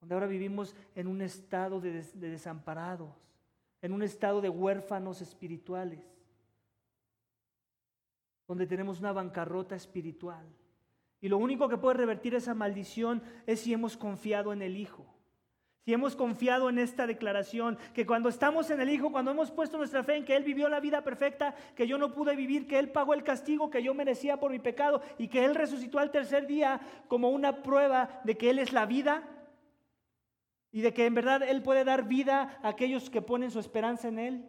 donde 0.00 0.14
ahora 0.14 0.26
vivimos 0.26 0.74
en 0.94 1.06
un 1.06 1.20
estado 1.22 1.80
de, 1.80 2.02
desamparados, 2.14 3.10
en 3.82 3.92
un 3.92 4.02
estado 4.02 4.40
de 4.40 4.48
huérfanos 4.48 5.20
espirituales, 5.20 6.04
donde 8.46 8.66
tenemos 8.66 9.00
una 9.00 9.12
bancarrota 9.12 9.74
espiritual. 9.74 10.46
Y 11.20 11.28
lo 11.28 11.38
único 11.38 11.68
que 11.68 11.78
puede 11.78 11.96
revertir 11.96 12.34
esa 12.34 12.54
maldición 12.54 13.22
es 13.46 13.60
si 13.60 13.72
hemos 13.72 13.96
confiado 13.96 14.52
en 14.52 14.60
el 14.62 14.76
Hijo. 14.76 15.13
Si 15.84 15.92
hemos 15.92 16.16
confiado 16.16 16.70
en 16.70 16.78
esta 16.78 17.06
declaración, 17.06 17.76
que 17.92 18.06
cuando 18.06 18.30
estamos 18.30 18.70
en 18.70 18.80
el 18.80 18.88
Hijo, 18.88 19.12
cuando 19.12 19.32
hemos 19.32 19.50
puesto 19.50 19.76
nuestra 19.76 20.02
fe 20.02 20.16
en 20.16 20.24
que 20.24 20.34
Él 20.34 20.42
vivió 20.42 20.70
la 20.70 20.80
vida 20.80 21.02
perfecta, 21.02 21.54
que 21.76 21.86
yo 21.86 21.98
no 21.98 22.10
pude 22.10 22.34
vivir, 22.34 22.66
que 22.66 22.78
Él 22.78 22.90
pagó 22.90 23.12
el 23.12 23.22
castigo 23.22 23.68
que 23.68 23.82
yo 23.82 23.92
merecía 23.92 24.40
por 24.40 24.50
mi 24.50 24.58
pecado 24.58 25.02
y 25.18 25.28
que 25.28 25.44
Él 25.44 25.54
resucitó 25.54 25.98
al 25.98 26.10
tercer 26.10 26.46
día 26.46 26.80
como 27.06 27.28
una 27.28 27.62
prueba 27.62 28.22
de 28.24 28.34
que 28.38 28.48
Él 28.48 28.60
es 28.60 28.72
la 28.72 28.86
vida 28.86 29.28
y 30.72 30.80
de 30.80 30.94
que 30.94 31.04
en 31.04 31.14
verdad 31.14 31.42
Él 31.42 31.62
puede 31.62 31.84
dar 31.84 32.08
vida 32.08 32.58
a 32.62 32.68
aquellos 32.68 33.10
que 33.10 33.20
ponen 33.20 33.50
su 33.50 33.60
esperanza 33.60 34.08
en 34.08 34.18
Él, 34.18 34.48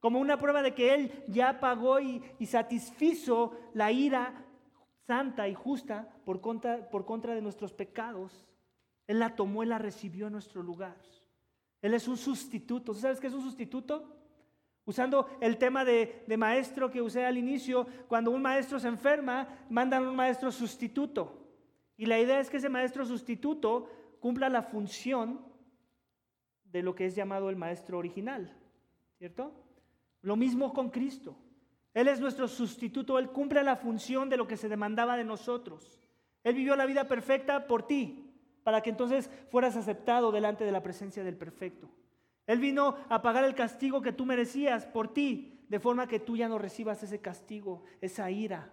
como 0.00 0.18
una 0.18 0.40
prueba 0.40 0.62
de 0.62 0.72
que 0.72 0.94
Él 0.94 1.24
ya 1.28 1.60
pagó 1.60 2.00
y, 2.00 2.22
satisfizo 2.46 3.54
la 3.74 3.92
ira 3.92 4.46
santa 5.06 5.46
y 5.46 5.52
justa 5.52 6.08
por 6.24 6.40
contra, 6.40 6.88
por 6.88 7.04
contra 7.04 7.34
de 7.34 7.42
nuestros 7.42 7.74
pecados. 7.74 8.49
Él 9.10 9.18
la 9.18 9.34
tomó, 9.34 9.64
Él 9.64 9.70
la 9.70 9.78
recibió 9.78 10.28
en 10.28 10.34
nuestro 10.34 10.62
lugar. 10.62 10.96
Él 11.82 11.94
es 11.94 12.06
un 12.06 12.16
sustituto. 12.16 12.94
¿Sabes 12.94 13.18
qué 13.18 13.26
es 13.26 13.32
un 13.32 13.42
sustituto? 13.42 14.04
Usando 14.84 15.28
el 15.40 15.58
tema 15.58 15.84
de, 15.84 16.24
maestro 16.38 16.92
que 16.92 17.02
usé 17.02 17.24
al 17.24 17.36
inicio, 17.36 17.88
cuando 18.06 18.30
un 18.30 18.40
maestro 18.40 18.78
se 18.78 18.86
enferma, 18.86 19.48
mandan 19.68 20.06
un 20.06 20.14
maestro 20.14 20.52
sustituto. 20.52 21.44
Y 21.96 22.06
la 22.06 22.20
idea 22.20 22.38
es 22.38 22.48
que 22.48 22.58
ese 22.58 22.68
maestro 22.68 23.04
sustituto 23.04 23.90
cumpla 24.20 24.48
la 24.48 24.62
función 24.62 25.44
de 26.62 26.80
lo 26.80 26.94
que 26.94 27.06
es 27.06 27.16
llamado 27.16 27.50
el 27.50 27.56
maestro 27.56 27.98
original. 27.98 28.56
¿Cierto? 29.18 29.52
Lo 30.22 30.36
mismo 30.36 30.72
con 30.72 30.88
Cristo. 30.88 31.36
Él 31.94 32.06
es 32.06 32.20
nuestro 32.20 32.46
sustituto, 32.46 33.18
Él 33.18 33.30
cumple 33.30 33.64
la 33.64 33.74
función 33.74 34.28
de 34.28 34.36
lo 34.36 34.46
que 34.46 34.56
se 34.56 34.68
demandaba 34.68 35.16
de 35.16 35.24
nosotros. 35.24 36.00
Él 36.44 36.54
vivió 36.54 36.76
la 36.76 36.86
vida 36.86 37.08
perfecta 37.08 37.66
por 37.66 37.88
ti, 37.88 38.29
para 38.62 38.82
que 38.82 38.90
entonces 38.90 39.30
fueras 39.50 39.76
aceptado 39.76 40.32
delante 40.32 40.64
de 40.64 40.72
la 40.72 40.82
presencia 40.82 41.24
del 41.24 41.36
perfecto. 41.36 41.88
Él 42.46 42.58
vino 42.58 42.96
a 43.08 43.22
pagar 43.22 43.44
el 43.44 43.54
castigo 43.54 44.02
que 44.02 44.12
tú 44.12 44.26
merecías 44.26 44.86
por 44.86 45.12
ti, 45.12 45.64
de 45.68 45.78
forma 45.78 46.08
que 46.08 46.18
tú 46.18 46.36
ya 46.36 46.48
no 46.48 46.58
recibas 46.58 47.02
ese 47.02 47.20
castigo, 47.20 47.84
esa 48.00 48.30
ira. 48.30 48.72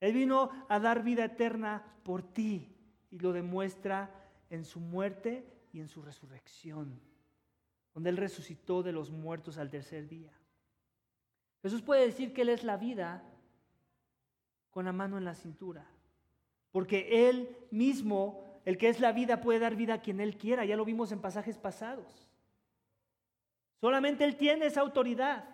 Él 0.00 0.14
vino 0.14 0.50
a 0.68 0.78
dar 0.78 1.02
vida 1.02 1.24
eterna 1.24 1.84
por 2.02 2.22
ti 2.22 2.74
y 3.10 3.18
lo 3.18 3.32
demuestra 3.32 4.10
en 4.50 4.64
su 4.64 4.80
muerte 4.80 5.46
y 5.72 5.80
en 5.80 5.88
su 5.88 6.00
resurrección, 6.02 6.98
donde 7.92 8.10
Él 8.10 8.16
resucitó 8.16 8.82
de 8.82 8.92
los 8.92 9.10
muertos 9.10 9.58
al 9.58 9.70
tercer 9.70 10.08
día. 10.08 10.32
Jesús 11.62 11.82
puede 11.82 12.06
decir 12.06 12.32
que 12.32 12.42
Él 12.42 12.50
es 12.50 12.64
la 12.64 12.76
vida 12.76 13.22
con 14.70 14.84
la 14.84 14.92
mano 14.92 15.18
en 15.18 15.24
la 15.24 15.34
cintura, 15.34 15.86
porque 16.70 17.28
Él 17.28 17.54
mismo 17.70 18.45
el 18.66 18.76
que 18.76 18.90
es 18.90 19.00
la 19.00 19.12
vida 19.12 19.40
puede 19.40 19.60
dar 19.60 19.76
vida 19.76 19.94
a 19.94 20.02
quien 20.02 20.20
Él 20.20 20.36
quiera, 20.36 20.66
ya 20.66 20.76
lo 20.76 20.84
vimos 20.84 21.10
en 21.12 21.20
pasajes 21.22 21.56
pasados. 21.56 22.28
Solamente 23.80 24.24
Él 24.24 24.36
tiene 24.36 24.66
esa 24.66 24.82
autoridad. 24.82 25.48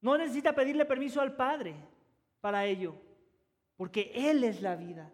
No 0.00 0.16
necesita 0.16 0.54
pedirle 0.54 0.84
permiso 0.84 1.20
al 1.20 1.34
Padre 1.34 1.74
para 2.40 2.66
ello, 2.66 2.94
porque 3.76 4.12
Él 4.14 4.44
es 4.44 4.62
la 4.62 4.76
vida. 4.76 5.10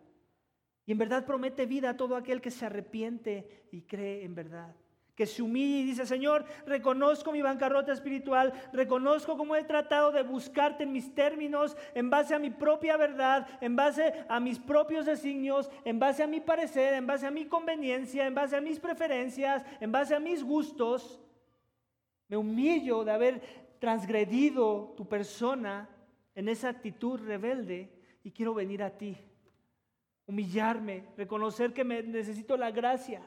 Y 0.84 0.92
en 0.92 0.98
verdad 0.98 1.24
promete 1.24 1.64
vida 1.64 1.90
a 1.90 1.96
todo 1.96 2.16
aquel 2.16 2.40
que 2.40 2.50
se 2.50 2.66
arrepiente 2.66 3.66
y 3.70 3.82
cree 3.82 4.24
en 4.24 4.34
verdad 4.34 4.74
que 5.18 5.26
se 5.26 5.42
humille 5.42 5.78
y 5.78 5.82
dice, 5.82 6.06
Señor, 6.06 6.44
reconozco 6.64 7.32
mi 7.32 7.42
bancarrota 7.42 7.92
espiritual, 7.92 8.52
reconozco 8.72 9.36
cómo 9.36 9.56
he 9.56 9.64
tratado 9.64 10.12
de 10.12 10.22
buscarte 10.22 10.84
en 10.84 10.92
mis 10.92 11.12
términos, 11.12 11.76
en 11.96 12.08
base 12.08 12.36
a 12.36 12.38
mi 12.38 12.50
propia 12.50 12.96
verdad, 12.96 13.48
en 13.60 13.74
base 13.74 14.14
a 14.28 14.38
mis 14.38 14.60
propios 14.60 15.06
designios, 15.06 15.72
en 15.84 15.98
base 15.98 16.22
a 16.22 16.28
mi 16.28 16.38
parecer, 16.38 16.94
en 16.94 17.08
base 17.08 17.26
a 17.26 17.32
mi 17.32 17.46
conveniencia, 17.46 18.28
en 18.28 18.34
base 18.36 18.54
a 18.54 18.60
mis 18.60 18.78
preferencias, 18.78 19.64
en 19.80 19.90
base 19.90 20.14
a 20.14 20.20
mis 20.20 20.44
gustos. 20.44 21.20
Me 22.28 22.36
humillo 22.36 23.02
de 23.02 23.10
haber 23.10 23.40
transgredido 23.80 24.94
tu 24.96 25.08
persona 25.08 25.88
en 26.36 26.48
esa 26.48 26.68
actitud 26.68 27.18
rebelde 27.18 27.90
y 28.22 28.30
quiero 28.30 28.54
venir 28.54 28.84
a 28.84 28.96
ti, 28.96 29.18
humillarme, 30.26 31.06
reconocer 31.16 31.72
que 31.72 31.82
me 31.82 32.04
necesito 32.04 32.56
la 32.56 32.70
gracia 32.70 33.20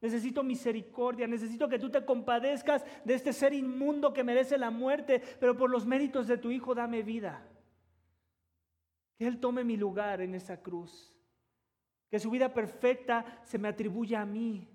Necesito 0.00 0.42
misericordia, 0.42 1.26
necesito 1.26 1.68
que 1.68 1.78
tú 1.78 1.90
te 1.90 2.04
compadezcas 2.04 2.84
de 3.04 3.14
este 3.14 3.32
ser 3.32 3.54
inmundo 3.54 4.12
que 4.12 4.24
merece 4.24 4.58
la 4.58 4.70
muerte, 4.70 5.22
pero 5.40 5.56
por 5.56 5.70
los 5.70 5.86
méritos 5.86 6.26
de 6.26 6.36
tu 6.36 6.50
Hijo 6.50 6.74
dame 6.74 7.02
vida. 7.02 7.46
Que 9.18 9.26
Él 9.26 9.40
tome 9.40 9.64
mi 9.64 9.76
lugar 9.76 10.20
en 10.20 10.34
esa 10.34 10.60
cruz. 10.60 11.14
Que 12.10 12.20
su 12.20 12.30
vida 12.30 12.52
perfecta 12.52 13.40
se 13.44 13.58
me 13.58 13.68
atribuya 13.68 14.20
a 14.20 14.26
mí. 14.26 14.68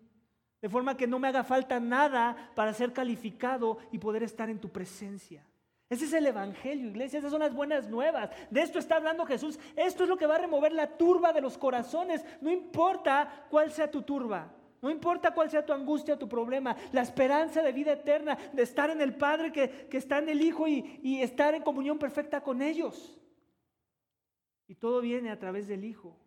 De 0.59 0.69
forma 0.69 0.97
que 0.97 1.07
no 1.07 1.19
me 1.19 1.27
haga 1.27 1.43
falta 1.43 1.79
nada 1.79 2.51
para 2.55 2.73
ser 2.73 2.91
calificado 2.91 3.77
y 3.91 3.99
poder 3.99 4.23
estar 4.23 4.49
en 4.49 4.59
tu 4.59 4.69
presencia. 4.69 5.45
Ese 5.89 6.05
es 6.05 6.13
el 6.13 6.25
Evangelio, 6.25 6.87
iglesia. 6.87 7.19
Esas 7.19 7.31
son 7.31 7.41
las 7.41 7.53
buenas 7.53 7.89
nuevas. 7.89 8.31
De 8.49 8.61
esto 8.61 8.79
está 8.79 8.95
hablando 8.95 9.25
Jesús. 9.25 9.59
Esto 9.75 10.03
es 10.03 10.09
lo 10.09 10.17
que 10.17 10.25
va 10.25 10.35
a 10.35 10.39
remover 10.39 10.71
la 10.71 10.97
turba 10.97 11.31
de 11.31 11.41
los 11.41 11.57
corazones. 11.57 12.25
No 12.41 12.49
importa 12.49 13.47
cuál 13.49 13.71
sea 13.71 13.91
tu 13.91 14.01
turba. 14.01 14.51
No 14.81 14.89
importa 14.89 15.33
cuál 15.33 15.49
sea 15.49 15.65
tu 15.65 15.73
angustia 15.73 16.17
tu 16.17 16.27
problema, 16.27 16.75
la 16.91 17.01
esperanza 17.01 17.61
de 17.61 17.71
vida 17.71 17.93
eterna, 17.93 18.37
de 18.51 18.63
estar 18.63 18.89
en 18.89 18.99
el 18.99 19.15
Padre 19.15 19.51
que, 19.51 19.87
está 19.91 20.17
en 20.17 20.29
el 20.29 20.41
Hijo 20.41 20.67
y, 20.67 20.99
y 21.03 21.21
estar 21.21 21.53
en 21.53 21.61
comunión 21.61 21.99
perfecta 21.99 22.41
con 22.41 22.61
ellos. 22.61 23.17
Y 24.67 24.75
todo 24.75 25.01
viene 25.01 25.29
a 25.29 25.37
través 25.37 25.67
del 25.67 25.83
Hijo. 25.83 26.17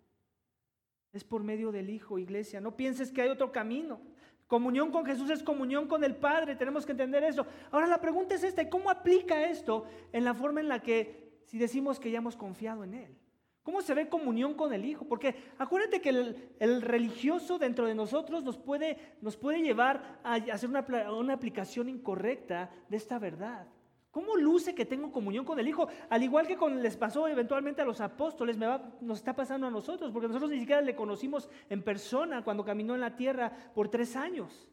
Es 1.12 1.24
por 1.24 1.42
medio 1.42 1.72
del 1.72 1.90
Hijo, 1.90 2.18
iglesia. 2.18 2.60
No 2.60 2.76
pienses 2.76 3.10
que 3.10 3.22
hay 3.22 3.28
otro 3.28 3.50
camino. 3.50 4.00
Comunión 4.46 4.92
con 4.92 5.04
Jesús 5.04 5.30
es 5.30 5.42
comunión 5.42 5.88
con 5.88 6.04
el 6.04 6.14
Padre, 6.14 6.54
tenemos 6.54 6.84
que 6.84 6.92
entender 6.92 7.24
eso. 7.24 7.46
Ahora 7.70 7.86
la 7.86 8.00
pregunta 8.00 8.34
es 8.34 8.44
esta, 8.44 8.68
¿cómo 8.68 8.90
aplica 8.90 9.48
esto 9.48 9.86
en 10.12 10.24
la 10.24 10.34
forma 10.34 10.60
en 10.60 10.68
la 10.68 10.80
que, 10.80 11.40
si 11.46 11.58
decimos 11.58 11.98
que 11.98 12.10
ya 12.10 12.18
hemos 12.18 12.36
confiado 12.36 12.84
en 12.84 12.94
Él? 12.94 13.18
¿Cómo 13.64 13.80
se 13.80 13.94
ve 13.94 14.10
comunión 14.10 14.52
con 14.54 14.74
el 14.74 14.84
Hijo? 14.84 15.06
Porque 15.06 15.34
acuérdate 15.56 16.02
que 16.02 16.10
el, 16.10 16.82
religioso 16.82 17.58
dentro 17.58 17.86
de 17.86 17.94
nosotros 17.94 18.44
nos 18.44 18.58
puede, 18.58 19.16
nos 19.22 19.38
puede 19.38 19.62
llevar 19.62 20.20
a 20.22 20.34
hacer 20.34 20.68
una, 20.68 20.84
una 21.10 21.32
aplicación 21.32 21.88
incorrecta 21.88 22.70
de 22.90 22.98
esta 22.98 23.18
verdad. 23.18 23.66
¿Cómo 24.10 24.36
luce 24.36 24.74
que 24.74 24.84
tengo 24.84 25.10
comunión 25.10 25.46
con 25.46 25.58
el 25.58 25.66
Hijo? 25.66 25.88
Al 26.10 26.22
igual 26.22 26.46
que 26.46 26.58
con, 26.58 26.82
les 26.82 26.96
pasó 26.98 27.26
eventualmente 27.26 27.80
a 27.80 27.86
los 27.86 28.02
apóstoles, 28.02 28.58
me 28.58 28.66
va, 28.66 28.92
nos 29.00 29.18
está 29.18 29.34
pasando 29.34 29.66
a 29.66 29.70
nosotros, 29.70 30.12
porque 30.12 30.28
nosotros 30.28 30.50
ni 30.50 30.60
siquiera 30.60 30.82
le 30.82 30.94
conocimos 30.94 31.48
en 31.70 31.82
persona 31.82 32.44
cuando 32.44 32.66
caminó 32.66 32.94
en 32.94 33.00
la 33.00 33.16
tierra 33.16 33.50
por 33.74 33.88
tres 33.88 34.14
años. 34.14 34.68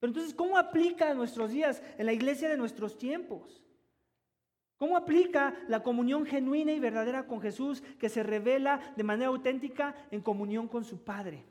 Pero 0.00 0.10
entonces, 0.10 0.34
¿cómo 0.34 0.58
aplica 0.58 1.08
a 1.08 1.14
nuestros 1.14 1.52
días 1.52 1.82
en 1.96 2.06
la 2.06 2.12
iglesia 2.12 2.48
de 2.48 2.56
nuestros 2.56 2.98
tiempos? 2.98 3.62
¿Cómo 4.78 4.96
aplica 4.96 5.54
la 5.66 5.82
comunión 5.82 6.24
genuina 6.24 6.72
y 6.72 6.78
verdadera 6.78 7.26
con 7.26 7.40
Jesús 7.40 7.82
que 7.98 8.08
se 8.08 8.22
revela 8.22 8.94
de 8.96 9.02
manera 9.02 9.28
auténtica 9.28 9.94
en 10.12 10.22
comunión 10.22 10.68
con 10.68 10.84
su 10.84 11.02
Padre? 11.02 11.44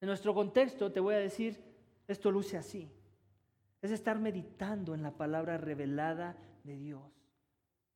En 0.00 0.06
nuestro 0.06 0.34
contexto 0.34 0.92
te 0.92 1.00
voy 1.00 1.14
a 1.14 1.18
decir, 1.18 1.58
esto 2.06 2.30
luce 2.30 2.58
así. 2.58 2.90
Es 3.80 3.90
estar 3.90 4.18
meditando 4.18 4.94
en 4.94 5.02
la 5.02 5.12
palabra 5.12 5.56
revelada 5.56 6.36
de 6.62 6.76
Dios. 6.76 7.02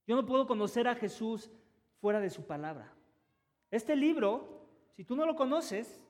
Yo 0.06 0.16
no 0.16 0.24
puedo 0.24 0.46
conocer 0.46 0.88
a 0.88 0.94
Jesús 0.94 1.50
fuera 2.00 2.18
de 2.18 2.30
su 2.30 2.46
palabra. 2.46 2.92
Este 3.70 3.94
libro, 3.94 4.68
si 4.96 5.04
tú 5.04 5.14
no 5.16 5.26
lo 5.26 5.36
conoces, 5.36 6.02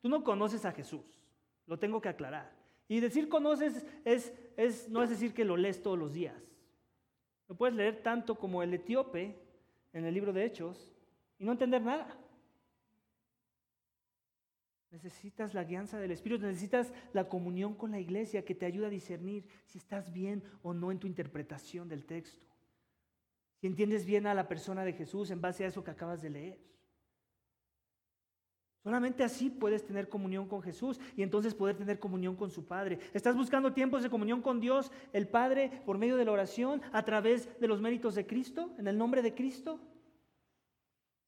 tú 0.00 0.08
no 0.08 0.22
conoces 0.22 0.64
a 0.64 0.72
Jesús. 0.72 1.20
Lo 1.66 1.80
tengo 1.80 2.00
que 2.00 2.08
aclarar. 2.08 2.52
Y 2.86 3.00
decir 3.00 3.28
conoces 3.28 3.84
es, 4.04 4.32
es, 4.56 4.88
no 4.88 5.02
es 5.02 5.10
decir 5.10 5.34
que 5.34 5.44
lo 5.44 5.56
lees 5.56 5.82
todos 5.82 5.98
los 5.98 6.12
días. 6.12 6.53
Lo 7.48 7.56
puedes 7.56 7.74
leer 7.74 8.02
tanto 8.02 8.36
como 8.36 8.62
el 8.62 8.72
etíope 8.74 9.36
en 9.92 10.04
el 10.04 10.14
libro 10.14 10.32
de 10.32 10.44
Hechos 10.44 10.94
y 11.38 11.44
no 11.44 11.52
entender 11.52 11.82
nada. 11.82 12.18
Necesitas 14.90 15.54
la 15.54 15.64
guianza 15.64 15.98
del 15.98 16.12
Espíritu, 16.12 16.46
necesitas 16.46 16.92
la 17.12 17.28
comunión 17.28 17.74
con 17.74 17.90
la 17.90 17.98
iglesia 17.98 18.44
que 18.44 18.54
te 18.54 18.64
ayuda 18.64 18.86
a 18.86 18.90
discernir 18.90 19.44
si 19.66 19.78
estás 19.78 20.12
bien 20.12 20.44
o 20.62 20.72
no 20.72 20.92
en 20.92 21.00
tu 21.00 21.08
interpretación 21.08 21.88
del 21.88 22.06
texto. 22.06 22.46
Si 23.56 23.66
entiendes 23.66 24.06
bien 24.06 24.26
a 24.26 24.34
la 24.34 24.46
persona 24.46 24.84
de 24.84 24.92
Jesús 24.92 25.30
en 25.30 25.40
base 25.40 25.64
a 25.64 25.66
eso 25.68 25.82
que 25.82 25.90
acabas 25.90 26.22
de 26.22 26.30
leer. 26.30 26.73
Solamente 28.84 29.24
así 29.24 29.48
puedes 29.48 29.82
tener 29.86 30.10
comunión 30.10 30.46
con 30.46 30.60
Jesús 30.60 31.00
y 31.16 31.22
entonces 31.22 31.54
poder 31.54 31.74
tener 31.74 31.98
comunión 31.98 32.36
con 32.36 32.50
su 32.50 32.66
Padre. 32.66 32.98
¿Estás 33.14 33.34
buscando 33.34 33.72
tiempos 33.72 34.02
de 34.02 34.10
comunión 34.10 34.42
con 34.42 34.60
Dios, 34.60 34.92
el 35.14 35.26
Padre, 35.26 35.82
por 35.86 35.96
medio 35.96 36.18
de 36.18 36.26
la 36.26 36.32
oración, 36.32 36.82
a 36.92 37.02
través 37.02 37.48
de 37.58 37.66
los 37.66 37.80
méritos 37.80 38.14
de 38.14 38.26
Cristo, 38.26 38.74
en 38.76 38.86
el 38.86 38.98
nombre 38.98 39.22
de 39.22 39.34
Cristo? 39.34 39.80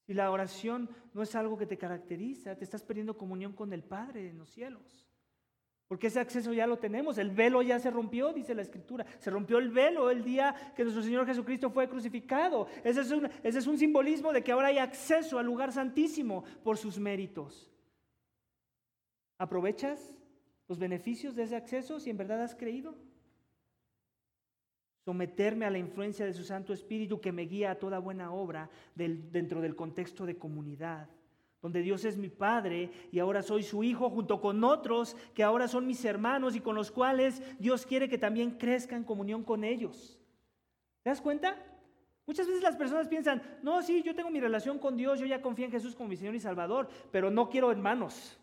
Si 0.03 0.13
la 0.13 0.31
oración 0.31 0.91
no 1.15 1.23
es 1.23 1.35
algo 1.35 1.57
que 1.57 1.65
te 1.65 1.79
caracteriza, 1.79 2.57
te 2.57 2.65
estás 2.65 2.83
perdiendo 2.83 3.17
comunión 3.17 3.55
con 3.55 3.73
el 3.73 3.83
Padre 3.83 4.29
en 4.29 4.37
los 4.37 4.51
cielos. 4.51 5.06
Porque 5.89 6.09
ese 6.09 6.19
acceso 6.19 6.53
ya 6.53 6.67
lo 6.67 6.79
tenemos, 6.79 7.17
el 7.19 7.31
velo 7.31 7.63
ya 7.63 7.79
se 7.79 7.91
rompió, 7.91 8.33
dice 8.33 8.55
la 8.55 8.63
Escritura. 8.63 9.07
Se 9.19 9.31
rompió 9.31 9.59
el 9.59 9.71
velo 9.71 10.11
el 10.11 10.25
día 10.25 10.73
que 10.75 10.83
nuestro 10.83 11.03
Señor 11.03 11.27
Jesucristo 11.27 11.71
fue 11.71 11.89
crucificado. 11.89 12.67
Ese 12.83 13.03
es 13.03 13.11
un, 13.13 13.29
ese 13.43 13.59
es 13.59 13.67
un 13.67 13.79
simbolismo 13.79 14.33
de 14.33 14.43
que 14.43 14.51
ahora 14.51 14.69
hay 14.69 14.79
acceso 14.79 15.39
al 15.39 15.47
lugar 15.47 15.73
santísimo 15.73 16.45
por 16.65 16.77
sus 16.77 16.99
méritos. 16.99 17.71
¿Aprovechas 19.39 20.17
los 20.67 20.79
beneficios 20.79 21.37
de 21.37 21.45
ese 21.45 21.55
acceso 21.55 22.01
si 22.01 22.11
en 22.11 22.17
verdad 22.17 22.43
has 22.43 22.55
creído? 22.55 22.97
someterme 25.07 25.65
a 25.65 25.71
la 25.71 25.79
influencia 25.79 26.27
de 26.27 26.33
su 26.33 26.43
Santo 26.43 26.73
Espíritu 26.73 27.21
que 27.21 27.31
me 27.31 27.43
guía 27.43 27.71
a 27.71 27.79
toda 27.79 28.01
buena 28.01 28.33
obra 28.33 28.69
dentro 28.97 29.61
del 29.61 29.77
contexto 29.77 30.27
de 30.27 30.37
comunidad, 30.37 31.09
donde 31.67 31.83
Dios 31.83 32.05
es 32.05 32.17
mi 32.17 32.29
Padre 32.29 32.93
y 33.11 33.19
ahora 33.19 33.43
soy 33.43 33.65
su 33.65 33.83
Hijo 33.83 34.09
junto 34.09 34.41
con 34.41 34.63
otros 34.63 35.17
que 35.35 35.43
ahora 35.43 35.67
son 35.67 35.85
mis 35.85 36.05
hermanos 36.05 36.55
y 36.55 36.61
con 36.61 36.77
los 36.77 36.93
cuales 36.93 37.43
Dios 37.59 37.85
quiere 37.85 38.09
que 38.09 38.19
también 38.19 38.53
crezca 38.53 38.95
en 38.95 39.03
comunión 39.03 39.43
con 39.43 39.65
ellos. 39.65 40.17
¿Te 41.03 41.11
das 41.11 41.21
cuenta? 41.21 41.61
Muchas 42.25 42.47
veces 42.47 42.63
las 42.63 42.77
personas 42.77 43.09
piensan, 43.09 43.43
no, 43.65 43.83
sí, 43.83 44.05
yo 44.05 44.15
tengo 44.15 44.31
mi 44.31 44.39
relación 44.39 44.79
con 44.79 44.97
Dios, 44.97 45.19
yo 45.19 45.27
ya 45.27 45.43
confío 45.43 45.65
en 45.65 45.73
Jesús 45.73 45.97
como 45.97 46.09
mi 46.09 46.17
Señor 46.17 46.37
y 46.37 46.41
Salvador, 46.41 46.89
pero 47.11 47.33
no 47.33 47.51
quiero 47.51 47.73
hermanos 47.73 48.39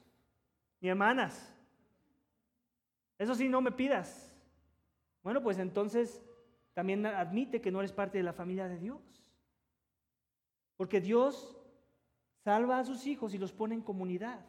ni 0.81 0.89
hermanas. 0.89 1.55
Eso 3.17 3.35
sí, 3.35 3.47
no 3.47 3.61
me 3.61 3.71
pidas. 3.71 4.35
Bueno, 5.23 5.41
pues 5.41 5.59
entonces 5.59 6.21
también 6.73 7.05
admite 7.05 7.61
que 7.61 7.71
no 7.71 7.79
eres 7.79 7.93
parte 7.93 8.17
de 8.17 8.25
la 8.25 8.33
familia 8.33 8.67
de 8.67 8.79
Dios. 8.79 8.99
Porque 10.75 10.99
Dios 10.99 11.62
salva 12.43 12.79
a 12.79 12.83
sus 12.83 13.05
hijos 13.07 13.33
y 13.33 13.37
los 13.37 13.51
pone 13.51 13.75
en 13.75 13.81
comunidad. 13.81 14.45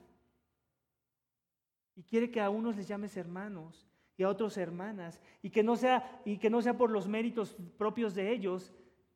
Y 1.96 2.02
quiere 2.02 2.30
que 2.30 2.40
a 2.40 2.50
unos 2.50 2.76
les 2.76 2.88
llames 2.88 3.16
hermanos 3.16 3.88
y 4.16 4.22
a 4.22 4.28
otros 4.28 4.56
hermanas. 4.56 5.20
Y 5.42 5.50
que 5.50 5.62
no 5.62 5.76
sea, 5.76 6.20
y 6.24 6.38
que 6.38 6.50
no 6.50 6.60
sea 6.60 6.76
por 6.76 6.90
los 6.90 7.06
méritos 7.06 7.56
propios 7.78 8.14
de 8.14 8.32
ellos 8.32 8.72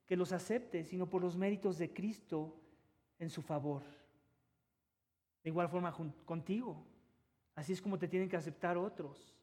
que 0.07 0.17
los 0.17 0.33
acepte, 0.33 0.85
sino 0.85 1.09
por 1.11 1.23
los 1.23 1.37
méritos 1.37 1.79
de 1.79 1.93
Cristo 1.93 2.57
en 3.19 3.31
su 3.31 3.43
favor. 3.43 3.83
De 5.43 5.51
igual 5.51 5.69
forma 5.69 5.95
contigo. 6.25 6.85
Así 7.55 7.73
es 7.73 7.83
como 7.83 7.99
te 7.99 8.09
tienen 8.09 8.29
que 8.29 8.37
aceptar 8.37 8.79
otros 8.79 9.35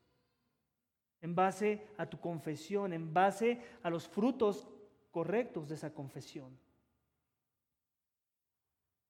en 1.22 1.34
base 1.34 1.88
a 1.98 2.06
tu 2.06 2.20
confesión, 2.20 2.94
en 2.94 3.14
base 3.14 3.60
a 3.82 3.90
los 3.90 4.08
frutos 4.08 4.68
correctos 5.12 5.68
de 5.68 5.76
esa 5.76 5.94
confesión. 5.94 6.56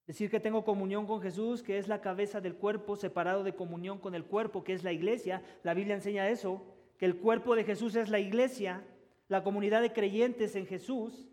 Decir 0.06 0.30
que 0.30 0.38
tengo 0.38 0.64
comunión 0.64 1.06
con 1.06 1.20
Jesús, 1.20 1.62
que 1.62 1.78
es 1.78 1.88
la 1.88 2.00
cabeza 2.00 2.40
del 2.40 2.54
cuerpo, 2.54 2.94
separado 2.96 3.42
de 3.42 3.54
comunión 3.54 3.98
con 3.98 4.14
el 4.14 4.24
cuerpo, 4.24 4.62
que 4.62 4.72
es 4.72 4.84
la 4.84 4.92
iglesia. 4.92 5.42
La 5.64 5.74
Biblia 5.74 5.96
enseña 5.96 6.28
eso, 6.28 6.62
que 6.96 7.06
el 7.06 7.16
cuerpo 7.16 7.56
de 7.56 7.64
Jesús 7.64 7.96
es 7.96 8.08
la 8.08 8.20
iglesia, 8.20 8.84
la 9.28 9.42
comunidad 9.42 9.82
de 9.82 9.92
creyentes 9.92 10.54
en 10.54 10.66
Jesús. 10.66 11.28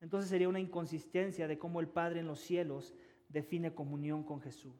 Entonces 0.00 0.28
sería 0.28 0.48
una 0.48 0.60
inconsistencia 0.60 1.48
de 1.48 1.58
cómo 1.58 1.80
el 1.80 1.88
Padre 1.88 2.20
en 2.20 2.26
los 2.26 2.40
cielos 2.40 2.94
define 3.28 3.74
comunión 3.74 4.24
con 4.24 4.42
Jesús. 4.42 4.76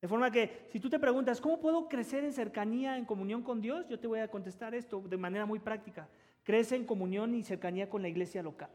De 0.00 0.08
forma 0.08 0.30
que 0.30 0.66
si 0.70 0.80
tú 0.80 0.88
te 0.88 0.98
preguntas, 0.98 1.40
¿cómo 1.40 1.60
puedo 1.60 1.88
crecer 1.88 2.24
en 2.24 2.32
cercanía, 2.32 2.96
en 2.96 3.04
comunión 3.04 3.42
con 3.42 3.60
Dios? 3.60 3.86
Yo 3.88 3.98
te 3.98 4.06
voy 4.06 4.20
a 4.20 4.30
contestar 4.30 4.74
esto 4.74 5.00
de 5.00 5.16
manera 5.16 5.44
muy 5.44 5.58
práctica. 5.58 6.08
Crece 6.42 6.76
en 6.76 6.86
comunión 6.86 7.34
y 7.34 7.42
cercanía 7.42 7.90
con 7.90 8.00
la 8.00 8.08
iglesia 8.08 8.42
local. 8.42 8.70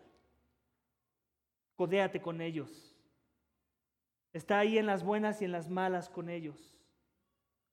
Codéate 1.75 2.21
con 2.21 2.41
ellos. 2.41 2.94
Está 4.35 4.59
ahí 4.59 4.77
en 4.77 4.85
las 4.85 5.01
buenas 5.01 5.41
y 5.41 5.45
en 5.45 5.53
las 5.53 5.69
malas 5.69 6.09
con 6.09 6.29
ellos. 6.29 6.75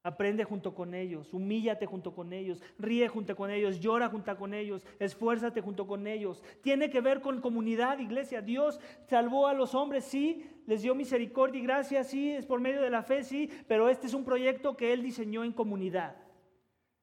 Aprende 0.04 0.44
junto 0.44 0.76
con 0.76 0.94
ellos, 0.94 1.34
humíllate 1.34 1.86
junto 1.86 2.14
con 2.14 2.32
ellos, 2.32 2.62
ríe 2.78 3.08
junto 3.08 3.34
con 3.34 3.50
ellos, 3.50 3.80
llora 3.80 4.08
junto 4.08 4.36
con 4.36 4.54
ellos, 4.54 4.86
esfuérzate 5.00 5.60
junto 5.60 5.88
con 5.88 6.06
ellos. 6.06 6.40
Tiene 6.60 6.88
que 6.88 7.00
ver 7.00 7.20
con 7.20 7.40
comunidad, 7.40 7.98
iglesia. 7.98 8.42
Dios 8.42 8.78
salvó 9.08 9.48
a 9.48 9.54
los 9.54 9.74
hombres, 9.74 10.04
sí, 10.04 10.48
les 10.68 10.82
dio 10.82 10.94
misericordia 10.94 11.60
y 11.60 11.64
gracia, 11.64 12.04
sí, 12.04 12.30
es 12.30 12.46
por 12.46 12.60
medio 12.60 12.80
de 12.80 12.90
la 12.90 13.02
fe, 13.02 13.24
sí, 13.24 13.50
pero 13.66 13.88
este 13.88 14.06
es 14.06 14.14
un 14.14 14.24
proyecto 14.24 14.76
que 14.76 14.92
Él 14.92 15.02
diseñó 15.02 15.42
en 15.42 15.52
comunidad. 15.52 16.14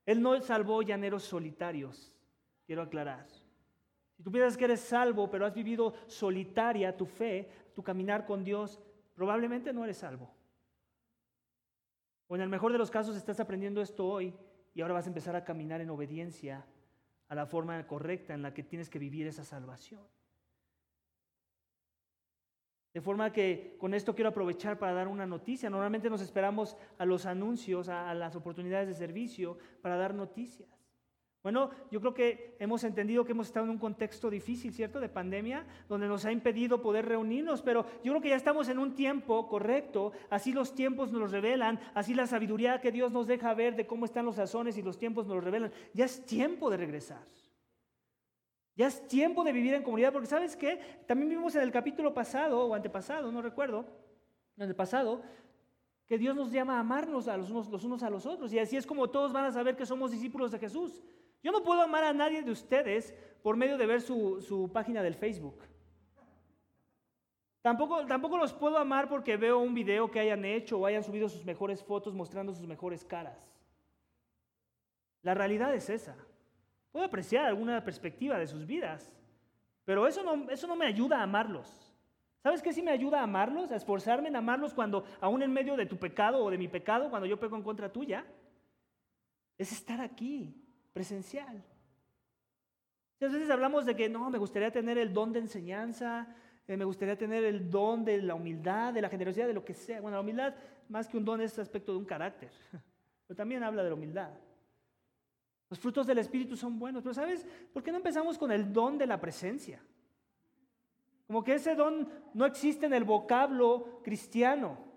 Él 0.06 0.22
no 0.22 0.40
salvó 0.42 0.82
llaneros 0.84 1.24
solitarios, 1.24 2.16
quiero 2.66 2.84
aclarar. 2.84 3.28
Si 4.16 4.24
tú 4.24 4.32
piensas 4.32 4.56
que 4.56 4.64
eres 4.64 4.80
salvo, 4.80 5.30
pero 5.30 5.46
has 5.46 5.54
vivido 5.54 5.94
solitaria 6.08 6.96
tu 6.96 7.06
fe, 7.06 7.50
tu 7.76 7.84
caminar 7.84 8.26
con 8.26 8.46
Dios, 8.46 8.80
probablemente 9.20 9.74
no 9.74 9.84
eres 9.84 9.98
salvo. 9.98 10.34
O 12.30 12.38
en 12.38 12.42
el 12.42 12.48
mejor 12.48 12.72
de 12.72 12.78
los 12.78 12.90
casos 12.90 13.18
estás 13.18 13.42
aprendiendo 13.42 13.82
esto 13.82 14.08
hoy 14.08 14.34
y 14.74 14.80
ahora 14.80 14.94
vas 14.94 15.08
a 15.08 15.10
empezar 15.10 15.36
a 15.36 15.44
caminar 15.44 15.82
en 15.82 15.90
obediencia 15.90 16.66
a 17.28 17.36
la 17.36 17.46
forma 17.46 17.86
correcta 17.86 18.34
en 18.34 18.42
la 18.42 18.54
que 18.54 18.64
tienes 18.64 18.90
que 18.90 18.98
vivir 18.98 19.28
esa 19.28 19.44
salvación. 19.44 20.08
De 22.94 23.02
forma 23.02 23.34
que 23.34 23.76
con 23.78 23.94
esto 23.94 24.16
quiero 24.16 24.30
aprovechar 24.30 24.80
para 24.80 24.94
dar 24.94 25.10
una 25.10 25.26
noticia. 25.26 25.70
Normalmente 25.70 26.10
nos 26.10 26.22
esperamos 26.22 26.78
a 26.98 27.04
los 27.04 27.26
anuncios, 27.26 27.90
a, 27.90 28.14
las 28.14 28.38
oportunidades 28.38 28.88
de 28.88 28.94
servicio 28.94 29.58
para 29.82 29.98
dar 29.98 30.14
noticias. 30.14 30.79
Bueno, 31.42 31.70
yo 31.90 32.02
creo 32.02 32.14
que 32.14 32.58
hemos 32.60 32.84
entendido 32.84 33.24
que 33.24 33.32
hemos 33.32 33.48
estado 33.48 33.66
en 33.66 33.72
un 33.72 33.78
contexto 33.78 34.30
difícil, 34.30 34.74
¿cierto? 34.74 35.00
De 35.00 35.08
pandemia, 35.08 35.66
donde 35.88 36.08
nos 36.08 36.26
ha 36.26 36.34
impedido 36.34 36.82
poder 36.82 37.06
reunirnos, 37.06 37.62
pero 37.62 37.86
yo 38.04 38.12
creo 38.12 38.22
que 38.22 38.30
ya 38.30 38.36
estamos 38.36 38.68
en 38.68 38.78
un 38.78 38.94
tiempo 38.94 39.48
correcto, 39.48 40.12
así 40.30 40.52
los 40.52 40.76
tiempos 40.76 41.14
nos 41.14 41.22
los 41.22 41.32
revelan, 41.32 41.80
así 41.94 42.14
la 42.14 42.28
sabiduría 42.28 42.82
que 42.82 42.92
Dios 42.92 43.14
nos 43.14 43.26
deja 43.26 43.54
ver 43.54 43.78
de 43.78 43.88
cómo 43.88 44.04
están 44.04 44.26
los 44.26 44.36
sazones 44.36 44.78
y 44.78 44.82
los 44.82 44.98
tiempos 44.98 45.28
nos 45.28 45.36
los 45.36 45.44
revelan. 45.46 45.72
Ya 45.94 46.06
es 46.06 46.26
tiempo 46.26 46.70
de 46.70 46.76
regresar. 46.76 47.26
Ya 48.76 48.88
es 48.88 49.08
tiempo 49.08 49.46
de 49.46 49.54
vivir 49.54 49.74
en 49.74 49.84
comunidad, 49.84 50.12
porque 50.12 50.28
¿sabes 50.28 50.58
qué? 50.58 50.78
También 51.08 51.30
vimos 51.30 51.56
en 51.56 51.62
el 51.62 51.72
capítulo 51.72 52.14
pasado 52.14 52.66
o 52.66 52.74
antepasado, 52.74 53.32
no 53.32 53.42
recuerdo, 53.42 53.86
en 54.58 54.68
el 54.68 54.76
pasado, 54.76 55.22
que 56.06 56.18
Dios 56.18 56.36
nos 56.36 56.52
llama 56.52 56.78
a 56.78 56.80
amarnos 56.80 57.30
a 57.30 57.38
los 57.38 57.50
unos, 57.50 57.70
los 57.70 57.84
unos 57.86 58.04
a 58.04 58.10
los 58.10 58.26
otros. 58.26 58.52
Y 58.52 58.60
así 58.60 58.76
es 58.76 58.86
como 58.86 59.10
todos 59.10 59.32
van 59.32 59.46
a 59.46 59.52
saber 59.54 59.78
que 59.78 59.86
somos 59.86 60.12
discípulos 60.12 60.52
de 60.52 60.60
Jesús. 60.60 61.02
Yo 61.42 61.52
no 61.52 61.64
puedo 61.64 61.82
amar 61.82 62.04
a 62.04 62.14
nadie 62.14 62.42
de 62.42 62.52
ustedes 62.52 63.14
por 63.42 63.56
medio 63.56 63.78
de 63.78 63.86
ver 63.86 64.02
su, 64.02 64.70
página 64.74 65.02
del 65.02 65.16
Facebook. 65.16 65.64
Tampoco, 67.62 68.06
tampoco 68.06 68.38
los 68.38 68.54
puedo 68.54 68.78
amar 68.78 69.10
porque 69.10 69.38
veo 69.38 69.60
un 69.60 69.74
video 69.74 70.10
que 70.10 70.20
hayan 70.20 70.46
hecho 70.46 70.80
o 70.80 70.86
hayan 70.86 71.04
subido 71.04 71.28
sus 71.30 71.46
mejores 71.46 71.84
fotos 71.84 72.14
mostrando 72.14 72.54
sus 72.54 72.68
mejores 72.68 73.04
caras. 73.04 73.38
La 75.22 75.34
realidad 75.34 75.74
es 75.74 75.90
esa. 75.90 76.16
Puedo 76.92 77.06
apreciar 77.06 77.46
alguna 77.46 77.84
perspectiva 77.84 78.38
de 78.38 78.48
sus 78.48 78.66
vidas, 78.66 79.14
pero 79.86 80.08
eso 80.08 80.24
no, 80.24 80.50
eso 80.50 80.68
no 80.68 80.76
me 80.76 80.86
ayuda 80.86 81.20
a 81.20 81.24
amarlos. 81.24 81.90
¿Sabes 82.42 82.62
qué 82.62 82.72
sí 82.72 82.82
me 82.82 82.92
ayuda 82.92 83.20
a 83.20 83.24
amarlos? 83.24 83.72
A 83.72 83.76
esforzarme 83.76 84.30
en 84.30 84.36
amarlos 84.36 84.74
cuando, 84.74 85.04
aún 85.20 85.44
en 85.44 85.52
medio 85.52 85.76
de 85.76 85.86
tu 85.86 85.98
pecado 85.98 86.44
o 86.44 86.50
de 86.50 86.58
mi 86.58 86.70
pecado, 86.70 87.10
cuando 87.10 87.28
yo 87.28 87.40
pego 87.40 87.58
en 87.58 87.64
contra 87.64 87.92
tuya, 87.92 88.26
es 89.58 89.74
estar 89.74 90.00
aquí, 90.00 90.56
presencial. 90.94 91.64
Muchas 93.20 93.34
veces 93.34 93.50
hablamos 93.50 93.86
de 93.86 93.96
que 93.96 94.08
no, 94.08 94.30
me 94.30 94.38
gustaría 94.38 94.72
tener 94.72 94.98
el 94.98 95.14
don 95.14 95.34
de 95.34 95.40
enseñanza, 95.40 96.28
eh, 96.68 96.78
me 96.78 96.86
gustaría 96.86 97.18
tener 97.18 97.44
el 97.44 97.70
don 97.70 98.06
de 98.06 98.22
la 98.22 98.36
humildad, 98.36 98.94
de 98.94 99.02
la 99.02 99.10
generosidad, 99.10 99.48
de 99.48 99.54
lo 99.54 99.66
que 99.66 99.74
sea. 99.74 100.02
Bueno, 100.02 100.18
la 100.18 100.22
humildad, 100.22 100.56
más 100.88 101.08
que 101.08 101.18
un 101.18 101.26
don, 101.26 101.42
es 101.42 101.60
aspecto 101.60 101.92
de 101.92 101.98
un 101.98 102.06
carácter, 102.06 102.52
pero 103.28 103.36
también 103.36 103.64
habla 103.64 103.84
de 103.84 103.90
la 103.90 103.96
humildad. 103.96 104.32
Los 105.70 105.80
frutos 105.80 106.08
del 106.08 106.18
Espíritu 106.18 106.56
son 106.56 106.80
buenos, 106.80 107.04
pero 107.04 107.14
¿sabes 107.14 107.46
por 107.74 107.84
qué 107.84 107.92
no 107.92 107.98
empezamos 107.98 108.38
con 108.38 108.52
el 108.52 108.72
don 108.74 108.98
de 108.98 109.06
la 109.06 109.20
presencia? 109.20 109.84
Como 111.28 111.44
que 111.44 111.54
ese 111.54 111.76
don 111.76 112.10
no 112.34 112.46
existe 112.46 112.88
en 112.88 112.94
el 112.94 113.04
vocablo 113.04 114.02
cristiano. 114.04 114.89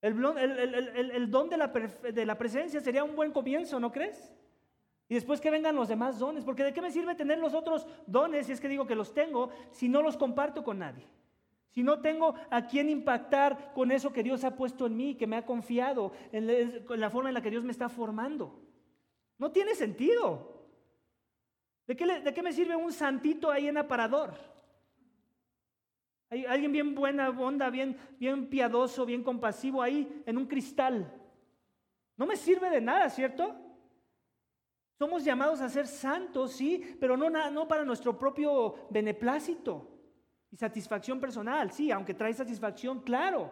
El, 0.00 1.30
don 1.30 1.48
de 1.48 1.56
la, 1.56 1.68
de 1.68 2.26
la 2.26 2.38
presencia 2.38 2.80
sería 2.80 3.02
un 3.02 3.16
buen 3.16 3.32
comienzo, 3.32 3.80
¿no 3.80 3.90
crees? 3.90 4.32
Y 5.08 5.14
después 5.14 5.40
que 5.40 5.50
vengan 5.50 5.74
los 5.74 5.88
demás 5.88 6.18
dones, 6.18 6.44
porque 6.44 6.62
¿de 6.62 6.72
qué 6.72 6.82
me 6.82 6.92
sirve 6.92 7.14
tener 7.14 7.38
los 7.38 7.54
otros 7.54 7.86
dones, 8.06 8.46
si 8.46 8.52
es 8.52 8.60
que 8.60 8.68
digo 8.68 8.86
que 8.86 8.94
los 8.94 9.14
tengo, 9.14 9.50
si 9.72 9.88
no 9.88 10.02
los 10.02 10.16
comparto 10.16 10.62
con 10.62 10.78
nadie? 10.78 11.06
Si 11.70 11.82
no 11.82 12.00
tengo 12.00 12.34
a 12.50 12.66
quién 12.66 12.88
impactar 12.88 13.72
con 13.72 13.90
eso 13.90 14.12
que 14.12 14.22
Dios 14.22 14.44
ha 14.44 14.54
puesto 14.54 14.86
en 14.86 14.96
mí, 14.96 15.14
que 15.14 15.26
me 15.26 15.36
ha 15.36 15.46
confiado, 15.46 16.12
en 16.32 16.84
la 17.00 17.10
forma 17.10 17.30
en 17.30 17.34
la 17.34 17.42
que 17.42 17.50
Dios 17.50 17.64
me 17.64 17.72
está 17.72 17.88
formando. 17.88 18.60
No 19.38 19.50
tiene 19.50 19.74
sentido. 19.74 20.58
¿De 21.86 21.96
qué, 21.96 22.20
¿De 22.20 22.34
qué 22.34 22.42
me 22.42 22.52
sirve 22.52 22.76
un 22.76 22.92
santito 22.92 23.50
ahí 23.50 23.68
en 23.68 23.78
aparador? 23.78 24.34
Hay 26.30 26.44
alguien 26.44 26.72
bien 26.72 26.94
buena 26.94 27.30
onda, 27.30 27.70
bien, 27.70 27.96
bien 28.18 28.48
piadoso, 28.50 29.06
bien 29.06 29.22
compasivo 29.22 29.80
ahí 29.80 30.22
en 30.26 30.36
un 30.36 30.46
cristal. 30.46 31.10
No 32.16 32.26
me 32.26 32.36
sirve 32.36 32.68
de 32.68 32.80
nada, 32.80 33.08
¿cierto? 33.08 33.56
Somos 34.98 35.24
llamados 35.24 35.60
a 35.60 35.68
ser 35.68 35.86
santos, 35.86 36.52
sí, 36.52 36.96
pero 37.00 37.16
no, 37.16 37.30
no 37.30 37.68
para 37.68 37.84
nuestro 37.84 38.18
propio 38.18 38.88
beneplácito 38.90 39.88
y 40.50 40.56
satisfacción 40.56 41.20
personal, 41.20 41.70
sí, 41.70 41.90
aunque 41.90 42.14
trae 42.14 42.34
satisfacción, 42.34 43.00
claro. 43.00 43.50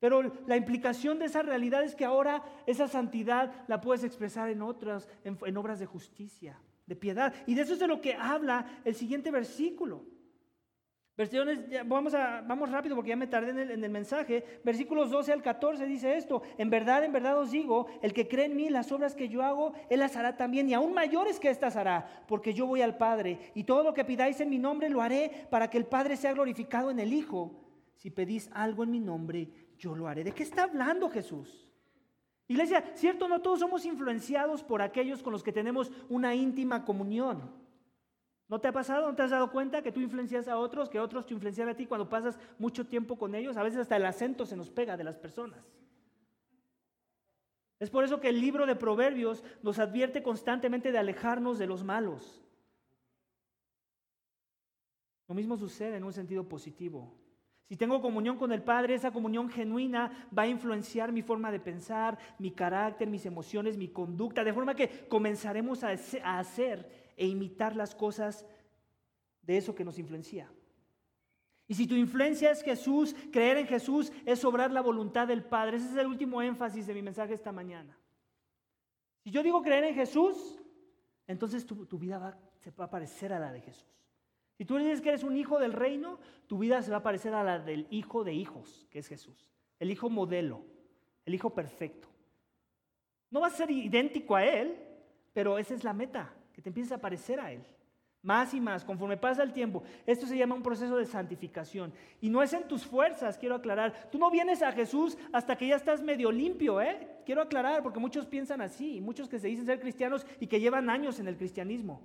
Pero 0.00 0.22
la 0.46 0.56
implicación 0.56 1.18
de 1.18 1.26
esa 1.26 1.42
realidad 1.42 1.82
es 1.84 1.94
que 1.94 2.04
ahora 2.04 2.42
esa 2.66 2.86
santidad 2.86 3.64
la 3.66 3.80
puedes 3.80 4.04
expresar 4.04 4.50
en 4.50 4.62
otras, 4.62 5.08
en 5.24 5.56
obras 5.56 5.78
de 5.78 5.86
justicia, 5.86 6.60
de 6.86 6.96
piedad. 6.96 7.32
Y 7.46 7.54
de 7.54 7.62
eso 7.62 7.74
es 7.74 7.80
de 7.80 7.88
lo 7.88 8.00
que 8.00 8.14
habla 8.14 8.80
el 8.84 8.94
siguiente 8.94 9.30
versículo. 9.30 10.17
Versiones, 11.18 11.58
vamos, 11.84 12.70
rápido 12.70 12.94
porque 12.94 13.08
ya 13.08 13.16
me 13.16 13.26
tardé 13.26 13.50
en 13.50 13.58
el, 13.58 13.70
en 13.72 13.82
el, 13.82 13.90
mensaje. 13.90 14.60
Versículos 14.62 15.10
12 15.10 15.32
al 15.32 15.42
14 15.42 15.84
dice 15.84 16.16
esto. 16.16 16.42
En 16.58 16.70
verdad, 16.70 17.02
en 17.02 17.12
verdad 17.12 17.36
os 17.36 17.50
digo, 17.50 17.88
el 18.02 18.12
que 18.12 18.28
cree 18.28 18.44
en 18.44 18.54
mí, 18.54 18.70
las 18.70 18.92
obras 18.92 19.16
que 19.16 19.28
yo 19.28 19.42
hago, 19.42 19.72
él 19.90 19.98
las 19.98 20.14
hará 20.16 20.36
también 20.36 20.68
y 20.68 20.74
aún 20.74 20.94
mayores 20.94 21.40
que 21.40 21.50
estas 21.50 21.74
hará, 21.74 22.22
porque 22.28 22.54
yo 22.54 22.68
voy 22.68 22.82
al 22.82 22.96
Padre. 22.96 23.50
Y 23.56 23.64
todo 23.64 23.82
lo 23.82 23.94
que 23.94 24.04
pidáis 24.04 24.40
en 24.40 24.48
mi 24.48 24.58
nombre 24.58 24.88
lo 24.90 25.02
haré 25.02 25.48
para 25.50 25.68
que 25.68 25.78
el 25.78 25.86
Padre 25.86 26.16
sea 26.16 26.34
glorificado 26.34 26.88
en 26.92 27.00
el 27.00 27.12
Hijo. 27.12 27.50
Si 27.96 28.10
pedís 28.10 28.48
algo 28.52 28.84
en 28.84 28.92
mi 28.92 29.00
nombre, 29.00 29.48
yo 29.76 29.96
lo 29.96 30.06
haré. 30.06 30.22
¿De 30.22 30.30
qué 30.30 30.44
está 30.44 30.62
hablando 30.62 31.10
Jesús? 31.10 31.68
Iglesia, 32.46 32.92
cierto, 32.94 33.26
no 33.26 33.40
todos 33.40 33.58
somos 33.58 33.84
influenciados 33.84 34.62
por 34.62 34.82
aquellos 34.82 35.24
con 35.24 35.32
los 35.32 35.42
que 35.42 35.50
tenemos 35.50 35.90
una 36.08 36.36
íntima 36.36 36.84
comunión. 36.84 37.57
¿No 38.48 38.58
te 38.60 38.68
ha 38.68 38.72
pasado? 38.72 39.06
¿No 39.06 39.14
te 39.14 39.22
has 39.22 39.30
dado 39.30 39.50
cuenta 39.50 39.82
que 39.82 39.92
tú 39.92 40.00
influencias 40.00 40.48
a 40.48 40.56
otros, 40.56 40.88
que 40.88 40.98
otros 40.98 41.26
te 41.26 41.34
influencian 41.34 41.68
a 41.68 41.74
ti 41.74 41.86
cuando 41.86 42.08
pasas 42.08 42.38
mucho 42.58 42.86
tiempo 42.86 43.18
con 43.18 43.34
ellos? 43.34 43.56
A 43.58 43.62
veces 43.62 43.80
hasta 43.80 43.96
el 43.96 44.06
acento 44.06 44.46
se 44.46 44.56
nos 44.56 44.70
pega 44.70 44.96
de 44.96 45.04
las 45.04 45.18
personas. 45.18 45.62
Es 47.78 47.90
por 47.90 48.04
eso 48.04 48.20
que 48.20 48.30
el 48.30 48.40
libro 48.40 48.66
de 48.66 48.74
Proverbios 48.74 49.44
nos 49.62 49.78
advierte 49.78 50.22
constantemente 50.22 50.90
de 50.90 50.98
alejarnos 50.98 51.58
de 51.58 51.66
los 51.66 51.84
malos. 51.84 52.42
Lo 55.28 55.34
mismo 55.34 55.58
sucede 55.58 55.98
en 55.98 56.04
un 56.04 56.12
sentido 56.14 56.48
positivo. 56.48 57.14
Si 57.68 57.76
tengo 57.76 58.00
comunión 58.00 58.38
con 58.38 58.50
el 58.50 58.62
Padre, 58.62 58.94
esa 58.94 59.10
comunión 59.10 59.50
genuina 59.50 60.26
va 60.36 60.44
a 60.44 60.48
influenciar 60.48 61.12
mi 61.12 61.20
forma 61.20 61.52
de 61.52 61.60
pensar, 61.60 62.18
mi 62.38 62.50
carácter, 62.50 63.08
mis 63.08 63.26
emociones, 63.26 63.76
mi 63.76 63.88
conducta, 63.88 64.42
de 64.42 64.54
forma 64.54 64.74
que 64.74 65.06
comenzaremos 65.06 65.84
a 65.84 65.90
hacer 66.38 66.97
e 67.18 67.26
imitar 67.26 67.76
las 67.76 67.94
cosas 67.94 68.46
de 69.42 69.56
eso 69.56 69.74
que 69.74 69.84
nos 69.84 69.98
influencia. 69.98 70.50
Y 71.66 71.74
si 71.74 71.86
tu 71.86 71.94
influencia 71.94 72.50
es 72.50 72.62
Jesús, 72.62 73.14
creer 73.30 73.58
en 73.58 73.66
Jesús 73.66 74.10
es 74.24 74.42
obrar 74.44 74.70
la 74.70 74.80
voluntad 74.80 75.28
del 75.28 75.44
Padre. 75.44 75.76
Ese 75.76 75.90
es 75.90 75.96
el 75.96 76.06
último 76.06 76.40
énfasis 76.40 76.86
de 76.86 76.94
mi 76.94 77.02
mensaje 77.02 77.34
esta 77.34 77.52
mañana. 77.52 77.98
Si 79.22 79.30
yo 79.30 79.42
digo 79.42 79.60
creer 79.60 79.84
en 79.84 79.94
Jesús, 79.94 80.58
entonces 81.26 81.66
tu, 81.66 81.98
vida 81.98 82.18
va, 82.18 82.38
se 82.60 82.70
va 82.70 82.86
a 82.86 82.90
parecer 82.90 83.34
a 83.34 83.38
la 83.38 83.52
de 83.52 83.60
Jesús. 83.60 83.86
Si 84.56 84.64
tú 84.64 84.76
dices 84.78 85.02
que 85.02 85.10
eres 85.10 85.24
un 85.24 85.36
hijo 85.36 85.58
del 85.58 85.74
reino, 85.74 86.18
tu 86.46 86.58
vida 86.58 86.80
se 86.82 86.90
va 86.90 86.98
a 86.98 87.02
parecer 87.02 87.34
a 87.34 87.44
la 87.44 87.58
del 87.58 87.86
hijo 87.90 88.24
de 88.24 88.32
hijos, 88.32 88.86
que 88.90 89.00
es 89.00 89.08
Jesús. 89.08 89.50
El 89.78 89.90
hijo 89.90 90.08
modelo, 90.08 90.64
el 91.26 91.34
hijo 91.34 91.50
perfecto. 91.50 92.08
No 93.30 93.40
va 93.40 93.48
a 93.48 93.50
ser 93.50 93.70
idéntico 93.70 94.36
a 94.36 94.44
Él, 94.44 94.74
pero 95.34 95.58
esa 95.58 95.74
es 95.74 95.84
la 95.84 95.92
meta 95.92 96.34
que 96.58 96.62
te 96.62 96.70
empieces 96.70 96.90
a 96.90 97.00
parecer 97.00 97.38
a 97.38 97.52
Él. 97.52 97.62
Más 98.20 98.52
y 98.52 98.60
más, 98.60 98.84
conforme 98.84 99.16
pasa 99.16 99.44
el 99.44 99.52
tiempo. 99.52 99.84
Esto 100.04 100.26
se 100.26 100.36
llama 100.36 100.56
un 100.56 100.62
proceso 100.64 100.96
de 100.96 101.06
santificación. 101.06 101.92
Y 102.20 102.30
no 102.30 102.42
es 102.42 102.52
en 102.52 102.66
tus 102.66 102.84
fuerzas, 102.84 103.38
quiero 103.38 103.54
aclarar. 103.54 104.10
Tú 104.10 104.18
no 104.18 104.28
vienes 104.28 104.60
a 104.60 104.72
Jesús 104.72 105.16
hasta 105.32 105.56
que 105.56 105.68
ya 105.68 105.76
estás 105.76 106.02
medio 106.02 106.32
limpio, 106.32 106.80
¿eh? 106.80 107.20
Quiero 107.24 107.42
aclarar, 107.42 107.80
porque 107.80 108.00
muchos 108.00 108.26
piensan 108.26 108.60
así, 108.60 109.00
muchos 109.00 109.28
que 109.28 109.38
se 109.38 109.46
dicen 109.46 109.66
ser 109.66 109.78
cristianos 109.78 110.26
y 110.40 110.48
que 110.48 110.58
llevan 110.58 110.90
años 110.90 111.20
en 111.20 111.28
el 111.28 111.36
cristianismo. 111.36 112.02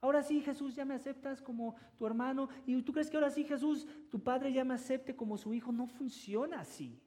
Ahora 0.00 0.22
sí, 0.22 0.40
Jesús, 0.40 0.74
ya 0.74 0.86
me 0.86 0.94
aceptas 0.94 1.42
como 1.42 1.76
tu 1.98 2.06
hermano. 2.06 2.48
Y 2.64 2.80
tú 2.80 2.94
crees 2.94 3.10
que 3.10 3.18
ahora 3.18 3.28
sí, 3.28 3.44
Jesús, 3.44 3.86
tu 4.08 4.18
padre 4.18 4.50
ya 4.50 4.64
me 4.64 4.72
acepte 4.72 5.14
como 5.14 5.36
su 5.36 5.52
hijo. 5.52 5.72
No 5.72 5.86
funciona 5.86 6.60
así. 6.60 6.98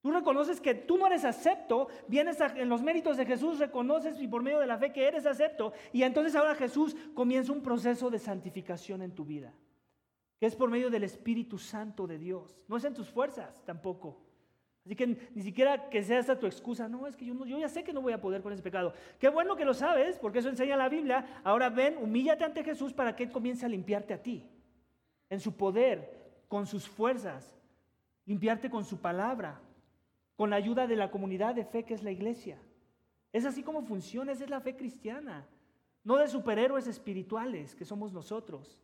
Tú 0.00 0.10
reconoces 0.12 0.60
que 0.60 0.74
tú 0.74 0.96
no 0.96 1.06
eres 1.06 1.24
acepto, 1.24 1.88
vienes 2.08 2.38
en 2.40 2.70
los 2.70 2.82
méritos 2.82 3.18
de 3.18 3.26
Jesús, 3.26 3.58
reconoces 3.58 4.20
y 4.20 4.26
por 4.26 4.42
medio 4.42 4.58
de 4.58 4.66
la 4.66 4.78
fe 4.78 4.92
que 4.92 5.06
eres 5.06 5.26
acepto, 5.26 5.74
y 5.92 6.02
entonces 6.04 6.34
ahora 6.34 6.54
Jesús 6.54 6.96
comienza 7.14 7.52
un 7.52 7.62
proceso 7.62 8.08
de 8.08 8.18
santificación 8.18 9.02
en 9.02 9.14
tu 9.14 9.26
vida, 9.26 9.52
que 10.38 10.46
es 10.46 10.56
por 10.56 10.70
medio 10.70 10.88
del 10.88 11.04
Espíritu 11.04 11.58
Santo 11.58 12.06
de 12.06 12.16
Dios. 12.16 12.62
No 12.66 12.78
es 12.78 12.84
en 12.84 12.94
tus 12.94 13.10
fuerzas 13.10 13.62
tampoco. 13.66 14.22
Así 14.86 14.96
que 14.96 15.06
ni 15.06 15.42
siquiera 15.42 15.90
que 15.90 16.02
sea 16.02 16.18
esa 16.18 16.38
tu 16.38 16.46
excusa, 16.46 16.88
no, 16.88 17.06
es 17.06 17.14
que 17.14 17.26
yo, 17.26 17.34
yo 17.44 17.58
ya 17.58 17.68
sé 17.68 17.84
que 17.84 17.92
no 17.92 18.00
voy 18.00 18.14
a 18.14 18.20
poder 18.22 18.40
con 18.40 18.54
ese 18.54 18.62
pecado. 18.62 18.94
Qué 19.18 19.28
bueno 19.28 19.54
que 19.54 19.66
lo 19.66 19.74
sabes, 19.74 20.18
porque 20.18 20.38
eso 20.38 20.48
enseña 20.48 20.78
la 20.78 20.88
Biblia. 20.88 21.42
Ahora 21.44 21.68
ven, 21.68 21.98
humíllate 21.98 22.44
ante 22.44 22.64
Jesús 22.64 22.94
para 22.94 23.14
que 23.14 23.24
Él 23.24 23.30
comience 23.30 23.66
a 23.66 23.68
limpiarte 23.68 24.14
a 24.14 24.22
ti, 24.22 24.48
en 25.28 25.40
su 25.40 25.54
poder, 25.54 26.42
con 26.48 26.66
sus 26.66 26.88
fuerzas, 26.88 27.54
limpiarte 28.24 28.70
con 28.70 28.84
su 28.84 28.98
palabra, 28.98 29.60
con 30.40 30.48
la 30.48 30.56
ayuda 30.56 30.86
de 30.86 30.96
la 30.96 31.10
comunidad 31.10 31.54
de 31.54 31.66
fe 31.66 31.84
que 31.84 31.92
es 31.92 32.02
la 32.02 32.12
iglesia. 32.12 32.58
Es 33.30 33.44
así 33.44 33.62
como 33.62 33.82
funciona, 33.82 34.32
esa 34.32 34.44
es 34.44 34.48
la 34.48 34.62
fe 34.62 34.74
cristiana. 34.74 35.46
No 36.02 36.16
de 36.16 36.28
superhéroes 36.28 36.86
espirituales 36.86 37.74
que 37.74 37.84
somos 37.84 38.14
nosotros, 38.14 38.80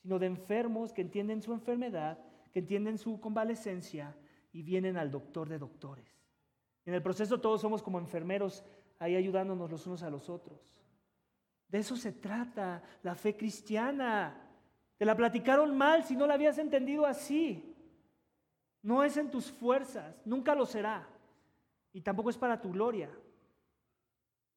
sino 0.00 0.18
de 0.18 0.24
enfermos 0.24 0.94
que 0.94 1.02
entienden 1.02 1.42
su 1.42 1.52
enfermedad, 1.52 2.18
que 2.50 2.60
entienden 2.60 2.96
su 2.96 3.20
convalecencia 3.20 4.16
y 4.54 4.62
vienen 4.62 4.96
al 4.96 5.10
doctor 5.10 5.50
de 5.50 5.58
doctores. 5.58 6.24
En 6.86 6.94
el 6.94 7.02
proceso 7.02 7.42
todos 7.42 7.60
somos 7.60 7.82
como 7.82 7.98
enfermeros 7.98 8.64
ahí 8.98 9.16
ayudándonos 9.16 9.70
los 9.70 9.86
unos 9.86 10.02
a 10.02 10.08
los 10.08 10.30
otros. 10.30 10.80
De 11.68 11.76
eso 11.76 11.94
se 11.98 12.12
trata 12.12 12.82
la 13.02 13.14
fe 13.14 13.36
cristiana. 13.36 14.34
Te 14.96 15.04
la 15.04 15.14
platicaron 15.14 15.76
mal 15.76 16.04
si 16.04 16.16
no 16.16 16.26
la 16.26 16.32
habías 16.32 16.56
entendido 16.56 17.04
así. 17.04 17.75
No 18.86 19.02
es 19.02 19.16
en 19.16 19.32
tus 19.32 19.50
fuerzas, 19.50 20.22
nunca 20.24 20.54
lo 20.54 20.64
será. 20.64 21.04
Y 21.92 22.02
tampoco 22.02 22.30
es 22.30 22.38
para 22.38 22.60
tu 22.60 22.70
gloria. 22.70 23.10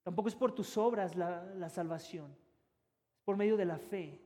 Tampoco 0.04 0.30
es 0.30 0.36
por 0.36 0.52
tus 0.52 0.78
obras 0.78 1.16
la, 1.16 1.68
salvación. 1.68 2.30
Es 3.16 3.24
por 3.24 3.38
medio 3.38 3.58
de 3.58 3.66
la 3.66 3.80
fe. 3.80 4.22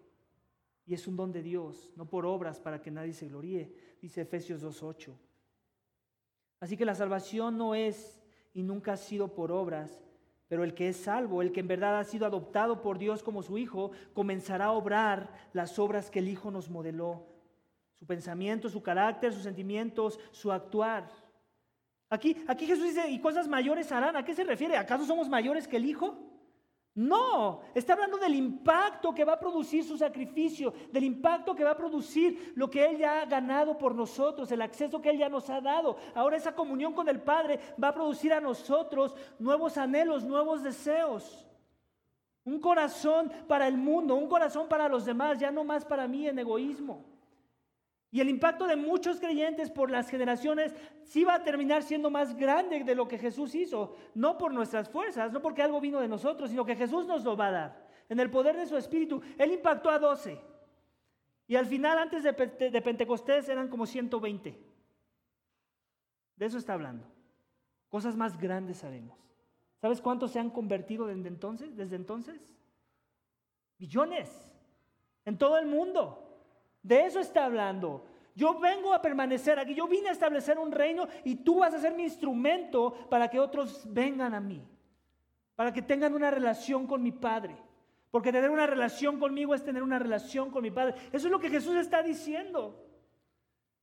Y 0.85 0.93
es 0.93 1.07
un 1.07 1.15
don 1.15 1.31
de 1.31 1.41
Dios, 1.41 1.93
no 1.95 2.05
por 2.05 2.25
obras 2.25 2.59
para 2.59 2.81
que 2.81 2.91
nadie 2.91 3.13
se 3.13 3.29
gloríe, 3.29 3.73
dice 4.01 4.19
Efesios 4.19 4.61
2.8. 4.61 5.13
Así 6.59 6.75
que 6.75 6.83
la 6.83 6.95
salvación 6.95 7.57
no 7.57 7.73
es 7.73 8.21
y 8.53 8.61
nunca 8.61 8.91
ha 8.91 8.97
sido 8.97 9.33
por 9.33 9.53
obras, 9.53 10.03
pero 10.49 10.65
el 10.65 10.73
que 10.73 10.89
es 10.89 10.97
salvo, 10.97 11.41
el 11.41 11.53
que 11.53 11.61
en 11.61 11.69
verdad 11.69 11.97
ha 11.97 12.03
sido 12.03 12.25
adoptado 12.25 12.81
por 12.81 12.97
Dios 12.97 13.23
como 13.23 13.41
su 13.41 13.57
Hijo, 13.57 13.91
comenzará 14.13 14.65
a 14.65 14.71
obrar 14.73 15.33
las 15.53 15.79
obras 15.79 16.11
que 16.11 16.19
el 16.19 16.27
Hijo 16.27 16.51
nos 16.51 16.69
modeló. 16.69 17.32
Su 18.03 18.07
pensamiento, 18.07 18.67
su 18.67 18.83
carácter, 18.83 19.31
sus 19.31 19.43
sentimientos, 19.43 20.19
su 20.29 20.51
actuar. 20.51 21.09
Aquí, 22.09 22.35
aquí 22.49 22.65
Jesús 22.65 22.83
dice, 22.83 23.09
y 23.09 23.17
cosas 23.17 23.47
mayores 23.47 23.93
harán. 23.93 24.17
¿A 24.17 24.25
qué 24.25 24.33
se 24.33 24.43
refiere? 24.43 24.75
¿Acaso 24.75 25.05
somos 25.05 25.29
mayores 25.29 25.69
que 25.69 25.77
el 25.77 25.85
Hijo? 25.85 26.17
No, 26.95 27.61
está 27.73 27.93
hablando 27.93 28.17
del 28.17 28.35
impacto 28.35 29.13
que 29.13 29.23
va 29.23 29.35
a 29.35 29.39
producir 29.39 29.85
su 29.85 29.97
sacrificio, 29.97 30.73
del 30.91 31.05
impacto 31.05 31.55
que 31.55 31.63
va 31.63 31.71
a 31.71 31.77
producir 31.77 32.51
lo 32.57 32.69
que 32.69 32.85
Él 32.85 32.97
ya 32.97 33.21
ha 33.21 33.25
ganado 33.25 33.77
por 33.77 33.95
nosotros, 33.95 34.51
el 34.51 34.61
acceso 34.61 35.01
que 35.01 35.09
Él 35.09 35.19
ya 35.19 35.29
nos 35.29 35.49
ha 35.49 35.61
dado. 35.61 35.95
Ahora 36.13 36.35
esa 36.35 36.53
comunión 36.53 36.91
con 36.91 37.07
el 37.07 37.21
Padre 37.21 37.57
va 37.81 37.87
a 37.87 37.93
producir 37.93 38.33
a 38.33 38.41
nosotros 38.41 39.15
nuevos 39.39 39.77
anhelos, 39.77 40.25
nuevos 40.25 40.61
deseos. 40.61 41.47
Un 42.43 42.59
corazón 42.59 43.31
para 43.47 43.65
el 43.65 43.77
mundo, 43.77 44.15
un 44.15 44.27
corazón 44.27 44.67
para 44.67 44.89
los 44.89 45.05
demás, 45.05 45.39
ya 45.39 45.51
no 45.51 45.63
más 45.63 45.85
para 45.85 46.05
mí 46.05 46.27
en 46.27 46.37
egoísmo. 46.37 47.12
Y 48.13 48.21
el 48.21 48.29
impacto 48.29 48.67
de 48.67 48.75
muchos 48.75 49.19
creyentes 49.19 49.71
por 49.71 49.89
las 49.89 50.07
generaciones 50.07 50.75
sí 51.01 51.23
va 51.23 51.33
a 51.33 51.43
terminar 51.43 51.81
siendo 51.81 52.11
más 52.11 52.37
grande 52.37 52.83
de 52.83 52.93
lo 52.93 53.07
que 53.07 53.17
Jesús 53.17 53.55
hizo. 53.55 53.95
No 54.13 54.37
por 54.37 54.53
nuestras 54.53 54.87
fuerzas, 54.87 55.31
no 55.31 55.41
porque 55.41 55.63
algo 55.63 55.81
vino 55.81 55.99
de 55.99 56.07
nosotros, 56.07 56.51
sino 56.51 56.63
que 56.63 56.75
Jesús 56.75 57.07
nos 57.07 57.23
lo 57.23 57.35
va 57.35 57.47
a 57.47 57.51
dar. 57.51 57.87
En 58.09 58.19
el 58.19 58.29
poder 58.29 58.55
de 58.55 58.67
su 58.67 58.77
Espíritu. 58.77 59.19
Él 59.35 59.53
impactó 59.53 59.89
a 59.89 59.97
12. 59.97 60.39
Y 61.47 61.55
al 61.55 61.65
final, 61.65 61.97
antes 61.97 62.21
de, 62.21 62.33
Pentecostés, 62.83 63.49
eran 63.49 63.67
como 63.67 63.87
120. 63.87 64.59
De 66.35 66.45
eso 66.45 66.59
está 66.59 66.73
hablando. 66.73 67.07
Cosas 67.89 68.15
más 68.15 68.37
grandes 68.37 68.83
haremos. 68.83 69.17
¿Sabes 69.81 69.99
cuántos 69.99 70.29
se 70.29 70.39
han 70.39 70.51
convertido 70.51 71.07
desde 71.07 71.29
entonces? 71.29 71.75
Desde 71.75 71.95
entonces? 71.95 72.53
Millones. 73.79 74.29
En 75.25 75.35
todo 75.35 75.57
el 75.57 75.65
mundo. 75.65 76.22
De 76.83 77.05
eso 77.05 77.19
está 77.19 77.45
hablando. 77.45 78.05
Yo 78.35 78.59
vengo 78.59 78.93
a 78.93 79.01
permanecer 79.01 79.57
aquí, 79.57 79.73
yo 79.73 79.87
vine 79.87 80.09
a 80.09 80.11
establecer 80.11 80.59
un 80.59 80.71
reino 80.71 81.07
y 81.23 81.35
tú 81.35 81.59
vas 81.59 81.73
a 81.73 81.79
ser 81.79 81.93
mi 81.93 82.03
instrumento 82.03 82.93
para 83.09 83.29
que 83.29 83.39
otros 83.39 83.87
vengan 83.91 84.33
a 84.33 84.41
mí, 84.41 84.61
para 85.55 85.71
que 85.71 85.81
tengan 85.81 86.13
una 86.13 86.29
relación 86.29 86.85
con 86.85 87.01
mi 87.01 87.11
Padre. 87.11 87.55
Porque 88.11 88.31
tener 88.31 88.51
una 88.51 88.67
relación 88.67 89.19
conmigo 89.19 89.55
es 89.55 89.63
tener 89.63 89.81
una 89.81 89.97
relación 89.97 90.51
con 90.51 90.61
mi 90.61 90.69
Padre. 90.69 90.95
Eso 91.11 91.27
es 91.27 91.31
lo 91.31 91.39
que 91.39 91.49
Jesús 91.49 91.75
está 91.75 92.03
diciendo. 92.03 92.85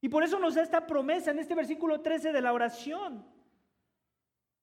Y 0.01 0.09
por 0.09 0.23
eso 0.23 0.39
nos 0.39 0.55
da 0.55 0.63
esta 0.63 0.87
promesa 0.87 1.31
en 1.31 1.41
este 1.41 1.55
versículo 1.55 2.01
13 2.01 2.33
de 2.33 2.41
la 2.41 2.53
oración. 2.53 3.25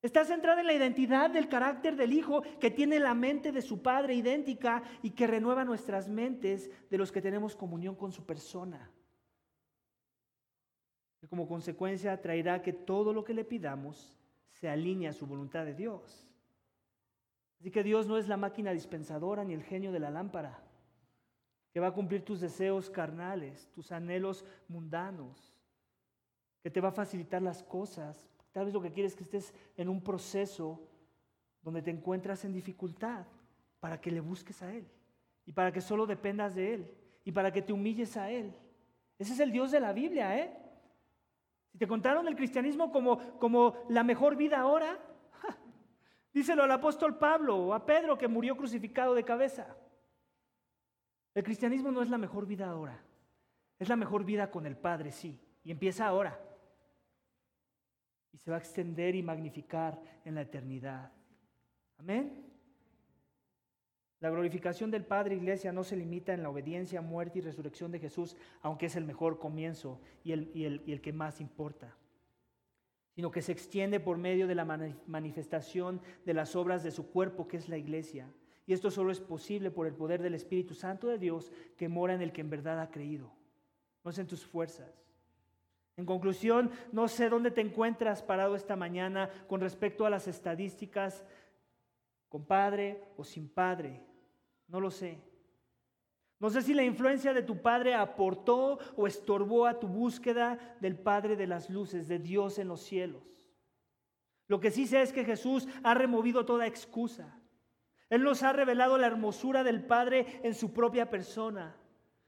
Está 0.02 0.26
centrada 0.26 0.62
en 0.62 0.68
la 0.68 0.74
identidad 0.74 1.30
del 1.30 1.50
carácter 1.50 1.96
del 1.96 2.14
Hijo 2.14 2.44
que 2.60 2.70
tiene 2.70 3.00
la 3.00 3.14
mente 3.14 3.52
de 3.52 3.62
su 3.62 3.82
Padre 3.82 4.14
idéntica 4.14 4.84
y 5.02 5.12
que 5.12 5.28
renueva 5.28 5.66
nuestras 5.66 6.08
mentes 6.08 6.70
de 6.90 6.98
los 6.98 7.12
que 7.12 7.22
tenemos 7.22 7.56
comunión 7.56 7.96
con 7.96 8.12
su 8.12 8.26
persona. 8.26 8.92
Y 11.22 11.28
como 11.28 11.48
consecuencia 11.48 12.22
traerá 12.22 12.62
que 12.62 12.74
todo 12.74 13.12
lo 13.12 13.24
que 13.24 13.34
le 13.34 13.44
pidamos 13.44 14.16
se 14.52 14.70
alinee 14.70 15.08
a 15.08 15.14
su 15.14 15.26
voluntad 15.26 15.66
de 15.66 15.74
Dios. 15.74 16.28
Así 17.60 17.72
que 17.72 17.84
Dios 17.84 18.08
no 18.08 18.18
es 18.18 18.28
la 18.28 18.38
máquina 18.38 18.72
dispensadora 18.72 19.44
ni 19.44 19.54
el 19.54 19.64
genio 19.64 19.92
de 19.92 20.00
la 20.00 20.12
lámpara 20.12 20.64
que 21.74 21.80
va 21.80 21.88
a 21.88 21.94
cumplir 21.94 22.24
tus 22.24 22.40
deseos 22.40 22.90
carnales, 22.90 23.70
tus 23.72 23.92
anhelos 23.92 24.46
mundanos, 24.68 25.56
que 26.64 26.72
te 26.72 26.82
va 26.82 26.90
a 26.90 26.92
facilitar 26.92 27.42
las 27.42 27.62
cosas 27.62 28.28
Tal 28.58 28.66
vez 28.66 28.74
lo 28.74 28.82
que 28.82 28.92
quieres 28.92 29.12
es 29.12 29.16
que 29.16 29.24
estés 29.24 29.54
en 29.76 29.88
un 29.88 30.04
proceso 30.04 30.82
donde 31.62 31.84
te 31.84 31.92
encuentras 31.92 32.44
en 32.44 32.54
dificultad 32.54 33.24
para 33.80 34.02
que 34.02 34.10
le 34.10 34.20
busques 34.20 34.64
a 34.64 34.74
Él 34.74 34.88
y 35.46 35.52
para 35.52 35.72
que 35.72 35.80
solo 35.80 36.08
dependas 36.08 36.56
de 36.56 36.74
Él 36.74 36.92
y 37.24 37.32
para 37.32 37.54
que 37.54 37.62
te 37.62 37.72
humilles 37.72 38.18
a 38.18 38.32
Él. 38.32 38.52
Ese 39.20 39.34
es 39.34 39.40
el 39.42 39.52
Dios 39.52 39.70
de 39.70 39.80
la 39.80 39.94
Biblia, 39.94 40.40
¿eh? 40.40 40.58
Si 41.72 41.78
te 41.78 41.86
contaron 41.86 42.28
el 42.28 42.36
cristianismo 42.36 42.92
como, 42.92 43.38
como 43.38 43.76
la 43.90 44.04
mejor 44.04 44.36
vida 44.36 44.60
ahora, 44.60 44.98
díselo 46.34 46.64
al 46.64 46.72
apóstol 46.72 47.16
Pablo 47.20 47.58
o 47.58 47.74
a 47.76 47.86
Pedro 47.86 48.18
que 48.18 48.28
murió 48.28 48.58
crucificado 48.58 49.14
de 49.14 49.24
cabeza. 49.24 49.78
El 51.36 51.44
cristianismo 51.44 51.92
no 51.92 52.02
es 52.02 52.10
la 52.10 52.18
mejor 52.18 52.48
vida 52.48 52.68
ahora, 52.68 53.00
es 53.78 53.88
la 53.88 53.96
mejor 53.96 54.26
vida 54.26 54.50
con 54.50 54.66
el 54.66 54.76
Padre, 54.76 55.12
sí, 55.12 55.40
y 55.64 55.70
empieza 55.70 56.08
ahora 56.08 56.47
y 58.32 58.38
se 58.38 58.52
va 58.52 58.58
a 58.58 58.60
extender 58.60 59.16
y 59.16 59.24
magnificar 59.24 60.02
en 60.26 60.36
la 60.36 60.42
eternidad. 60.42 61.12
Amén. 61.98 62.48
La 64.20 64.32
glorificación 64.32 64.90
del 64.90 65.06
Padre, 65.06 65.36
Iglesia, 65.36 65.72
no 65.72 65.84
se 65.84 65.96
limita 65.96 66.34
en 66.34 66.42
la 66.42 66.50
obediencia, 66.50 67.02
muerte 67.02 67.38
y 67.38 67.42
resurrección 67.42 67.92
de 67.92 68.00
Jesús, 68.00 68.36
aunque 68.62 68.88
es 68.88 68.96
el 68.96 69.06
mejor 69.06 69.38
comienzo 69.38 70.02
y 70.24 70.32
el, 70.32 70.50
y 70.56 70.66
el, 70.66 70.82
y 70.88 70.92
el 70.92 71.02
que 71.02 71.14
más 71.14 71.40
importa, 71.40 71.96
sino 73.12 73.30
que 73.30 73.44
se 73.44 73.52
extiende 73.52 74.00
por 74.00 74.18
medio 74.18 74.48
de 74.48 74.56
la 74.56 74.66
manifestación 75.06 76.02
de 76.26 76.34
las 76.34 76.56
obras 76.56 76.84
de 76.84 76.92
su 76.92 77.12
cuerpo, 77.12 77.48
que 77.48 77.58
es 77.58 77.70
la 77.70 77.78
Iglesia. 77.78 78.28
Y 78.66 78.74
esto 78.74 78.90
solo 78.90 79.12
es 79.12 79.20
posible 79.20 79.70
por 79.70 79.86
el 79.86 79.94
poder 79.94 80.22
del 80.22 80.34
Espíritu 80.34 80.74
Santo 80.74 81.08
de 81.08 81.20
Dios 81.20 81.52
que 81.78 81.88
mora 81.88 82.16
en 82.16 82.22
el 82.22 82.34
que 82.34 82.42
en 82.42 82.50
verdad 82.50 82.82
ha 82.82 82.90
creído. 82.90 83.32
No 84.04 84.12
es 84.12 84.18
en 84.18 84.28
tus 84.28 84.46
fuerzas, 84.46 85.07
en 85.98 86.06
conclusión, 86.06 86.70
no 86.92 87.08
sé 87.08 87.28
dónde 87.28 87.50
te 87.50 87.62
encuentras 87.62 88.22
parado 88.22 88.56
esta 88.56 88.76
mañana 88.76 89.30
con 89.48 89.60
respecto 89.60 90.06
a 90.06 90.12
las 90.12 90.28
estadísticas, 90.28 91.26
con 92.30 92.46
padre 92.46 93.04
o 93.18 93.24
sin 93.24 93.50
padre. 93.50 94.06
No 94.68 94.80
lo 94.80 94.92
sé. 94.92 95.20
No 96.40 96.52
sé 96.52 96.62
si 96.62 96.76
la 96.76 96.84
influencia 96.84 97.34
de 97.34 97.42
tu 97.42 97.64
padre 97.64 97.96
aportó 97.96 98.78
o 98.96 99.08
estorbó 99.08 99.66
a 99.66 99.80
tu 99.80 99.88
búsqueda 99.88 100.78
del 100.80 100.96
Padre 100.96 101.36
de 101.36 101.48
las 101.48 101.68
Luces, 101.68 102.08
de 102.08 102.20
Dios 102.20 102.60
en 102.60 102.68
los 102.68 102.82
cielos. 102.82 103.24
Lo 104.48 104.60
que 104.60 104.70
sí 104.70 104.86
sé 104.86 105.02
es 105.02 105.12
que 105.12 105.26
Jesús 105.26 105.68
ha 105.82 105.96
removido 105.96 106.46
toda 106.46 106.68
excusa. 106.68 107.42
Él 108.12 108.22
nos 108.22 108.44
ha 108.44 108.54
revelado 108.54 109.00
la 109.00 109.08
hermosura 109.08 109.64
del 109.64 109.84
Padre 109.84 110.42
en 110.44 110.54
su 110.54 110.74
propia 110.74 111.10
persona 111.10 111.76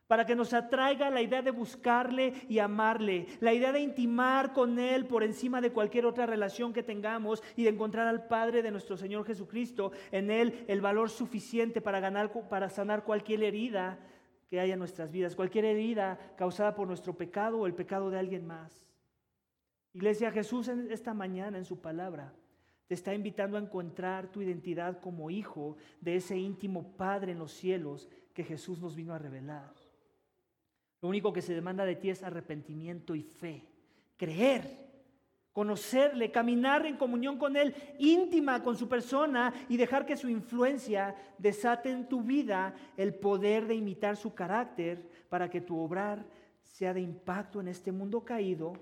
para 0.10 0.26
que 0.26 0.36
nos 0.36 0.56
atraiga 0.56 1.12
la 1.12 1.22
idea 1.22 1.44
de 1.44 1.52
buscarle 1.52 2.34
y 2.50 2.58
amarle, 2.58 3.28
la 3.42 3.54
idea 3.54 3.72
de 3.72 3.80
intimar 3.80 4.54
con 4.54 4.80
Él 4.80 5.06
por 5.06 5.22
encima 5.22 5.62
de 5.62 5.72
cualquier 5.72 6.08
otra 6.08 6.26
relación 6.26 6.74
que 6.74 6.82
tengamos 6.82 7.44
y 7.56 7.66
de 7.66 7.70
encontrar 7.70 8.08
al 8.08 8.26
Padre 8.26 8.64
de 8.64 8.72
nuestro 8.72 8.98
Señor 8.98 9.24
Jesucristo, 9.24 9.92
en 10.12 10.32
Él 10.32 10.66
el 10.68 10.82
valor 10.82 11.12
suficiente 11.12 11.80
para, 11.80 12.00
ganar, 12.00 12.32
para 12.50 12.72
sanar 12.72 13.04
cualquier 13.04 13.44
herida 13.44 14.00
que 14.50 14.60
haya 14.60 14.74
en 14.74 14.80
nuestras 14.80 15.12
vidas, 15.12 15.36
cualquier 15.36 15.66
herida 15.66 16.18
causada 16.36 16.74
por 16.74 16.88
nuestro 16.88 17.16
pecado 17.16 17.60
o 17.60 17.68
el 17.68 17.76
pecado 17.76 18.10
de 18.10 18.18
alguien 18.18 18.48
más. 18.48 18.88
Iglesia, 19.94 20.32
Jesús 20.32 20.70
esta 20.70 21.14
mañana 21.14 21.60
en 21.60 21.66
su 21.66 21.82
palabra 21.82 22.34
te 22.88 22.96
está 22.96 23.14
invitando 23.14 23.58
a 23.58 23.62
encontrar 23.62 24.32
tu 24.32 24.42
identidad 24.42 25.00
como 25.02 25.30
hijo 25.30 25.78
de 26.02 26.16
ese 26.16 26.36
íntimo 26.36 26.98
Padre 26.98 27.34
en 27.34 27.38
los 27.38 27.52
cielos 27.52 28.10
que 28.34 28.44
Jesús 28.44 28.82
nos 28.82 28.96
vino 28.96 29.14
a 29.14 29.20
revelar. 29.20 29.72
Lo 31.02 31.10
único 31.10 31.32
que 31.32 31.42
se 31.42 31.54
demanda 31.54 31.86
de 31.86 31.96
ti 31.96 32.10
es 32.10 32.24
arrepentimiento 32.24 33.16
y 33.16 33.24
fe. 33.24 33.64
Creer, 34.18 34.90
conocerle, 35.54 36.32
caminar 36.32 36.86
en 36.86 36.98
comunión 36.98 37.38
con 37.38 37.56
Él, 37.56 37.76
íntima 37.98 38.62
con 38.64 38.78
su 38.78 38.88
persona 38.88 39.54
y 39.70 39.78
dejar 39.78 40.06
que 40.06 40.18
su 40.18 40.30
influencia 40.30 41.16
desate 41.38 41.90
en 41.90 42.08
tu 42.08 42.22
vida 42.22 42.74
el 42.98 43.16
poder 43.16 43.66
de 43.66 43.76
imitar 43.76 44.18
su 44.18 44.34
carácter 44.34 45.10
para 45.30 45.50
que 45.50 45.62
tu 45.62 45.80
obrar 45.80 46.26
sea 46.64 46.94
de 46.94 47.02
impacto 47.02 47.62
en 47.62 47.68
este 47.68 47.92
mundo 47.92 48.24
caído 48.24 48.74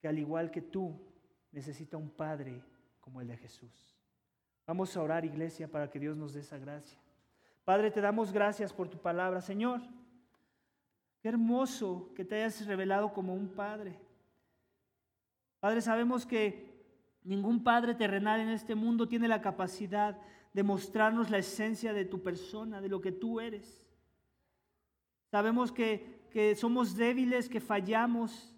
que 0.00 0.08
al 0.08 0.18
igual 0.18 0.50
que 0.50 0.62
tú 0.62 0.98
necesita 1.52 1.96
un 1.96 2.10
Padre 2.10 2.62
como 3.00 3.20
el 3.20 3.28
de 3.28 3.36
Jesús. 3.36 3.96
Vamos 4.66 4.96
a 4.96 5.02
orar, 5.02 5.24
iglesia, 5.24 5.68
para 5.68 5.90
que 5.90 5.98
Dios 5.98 6.16
nos 6.16 6.32
dé 6.32 6.40
esa 6.40 6.58
gracia. 6.58 6.98
Padre, 7.64 7.90
te 7.90 8.00
damos 8.00 8.32
gracias 8.32 8.72
por 8.72 8.88
tu 8.88 8.98
palabra, 8.98 9.40
Señor. 9.40 9.80
Qué 11.22 11.28
hermoso 11.28 12.12
que 12.14 12.24
te 12.24 12.34
hayas 12.34 12.66
revelado 12.66 13.12
como 13.12 13.34
un 13.34 13.48
padre. 13.48 13.98
Padre, 15.60 15.80
sabemos 15.80 16.26
que 16.26 16.72
Ningún 17.24 17.62
padre 17.62 17.94
terrenal 17.94 18.40
en 18.40 18.48
este 18.48 18.74
mundo 18.74 19.06
tiene 19.06 19.28
la 19.28 19.40
capacidad 19.40 20.18
de 20.52 20.62
mostrarnos 20.62 21.30
la 21.30 21.38
esencia 21.38 21.92
de 21.92 22.04
tu 22.04 22.20
persona, 22.22 22.80
de 22.80 22.88
lo 22.88 23.00
que 23.00 23.12
tú 23.12 23.40
eres. 23.40 23.80
Sabemos 25.30 25.70
que, 25.70 26.26
que 26.32 26.56
somos 26.56 26.96
débiles, 26.96 27.48
que 27.48 27.60
fallamos, 27.60 28.54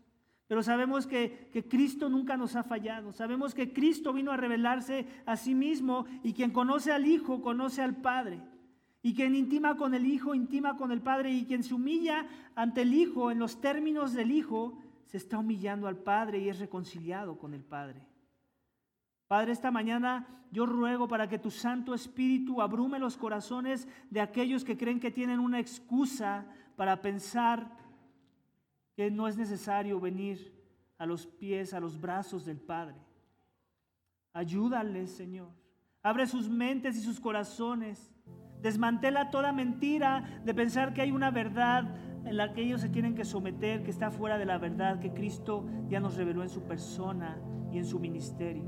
pero 0.46 0.62
sabemos 0.62 1.06
que, 1.06 1.50
que, 1.52 1.68
Cristo 1.68 2.08
nunca 2.08 2.36
nos 2.36 2.56
ha 2.56 2.62
fallado. 2.62 3.12
Sabemos 3.12 3.54
que 3.54 3.72
Cristo 3.72 4.12
vino 4.12 4.32
a 4.32 4.36
revelarse 4.36 5.06
a 5.26 5.36
sí 5.36 5.54
mismo 5.54 6.06
y 6.22 6.32
quien 6.32 6.50
conoce 6.50 6.90
al 6.90 7.06
Hijo 7.06 7.42
conoce 7.42 7.82
al 7.82 7.96
Padre. 7.96 8.40
Y 9.05 9.14
quien 9.14 9.36
intima 9.36 9.76
con 9.76 9.92
el 9.92 10.07
Hijo, 10.07 10.34
intima 10.34 10.78
con 10.78 10.90
el 10.90 11.02
Padre. 11.02 11.30
Y 11.30 11.44
quien 11.44 11.62
se 11.62 11.74
humilla 11.74 12.26
ante 12.55 12.80
el 12.80 12.94
Hijo 12.94 13.30
en 13.30 13.38
los 13.38 13.61
términos 13.61 14.14
del 14.14 14.32
Hijo, 14.32 14.78
se 15.05 15.18
está 15.18 15.38
humillando 15.38 15.86
al 15.88 15.98
Padre 15.98 16.38
y 16.38 16.48
es 16.48 16.59
reconciliado 16.59 17.36
con 17.36 17.52
el 17.52 17.62
Padre. 17.62 18.00
Padre, 19.28 19.52
esta 19.52 19.70
mañana 19.70 20.26
yo 20.50 20.64
ruego 20.64 21.07
para 21.07 21.28
que 21.28 21.38
tu 21.38 21.50
Santo 21.50 21.92
Espíritu 21.92 22.62
abrume 22.62 22.98
los 22.98 23.18
corazones 23.18 23.86
de 24.09 24.22
aquellos 24.22 24.64
que 24.64 24.78
creen 24.78 25.00
que 25.00 25.11
tienen 25.11 25.38
una 25.38 25.61
excusa 25.61 26.46
para 26.74 27.02
pensar 27.02 27.76
que 28.96 29.11
no 29.11 29.28
es 29.28 29.36
necesario 29.36 30.00
venir 30.00 30.50
a 30.96 31.05
los 31.05 31.26
pies, 31.26 31.74
a 31.74 31.80
los 31.80 32.00
brazos 32.00 32.46
del 32.46 32.59
Padre. 32.59 32.96
Ayúdales, 34.32 35.11
Señor. 35.11 35.50
Abre 36.02 36.26
sus 36.26 36.48
mentes 36.48 36.96
y 36.96 37.02
sus 37.02 37.20
corazones. 37.20 38.13
Desmantela 38.64 39.30
toda 39.30 39.52
mentira 39.52 40.40
de 40.44 40.54
pensar 40.54 40.94
que 40.94 41.02
hay 41.02 41.12
una 41.12 41.30
verdad 41.30 41.84
en 42.24 42.36
la 42.38 42.54
que 42.54 42.62
ellos 42.62 42.80
se 42.80 42.88
tienen 42.88 43.14
que 43.14 43.26
someter, 43.26 43.84
que 43.84 43.90
está 43.90 44.10
fuera 44.10 44.38
de 44.38 44.46
la 44.46 44.56
verdad 44.58 44.98
que 44.98 45.12
Cristo 45.12 45.66
ya 45.88 46.00
nos 46.00 46.16
reveló 46.16 46.42
en 46.42 46.48
su 46.48 46.62
persona 46.62 47.38
y 47.70 47.76
en 47.76 47.84
su 47.84 48.00
ministerio. 48.00 48.64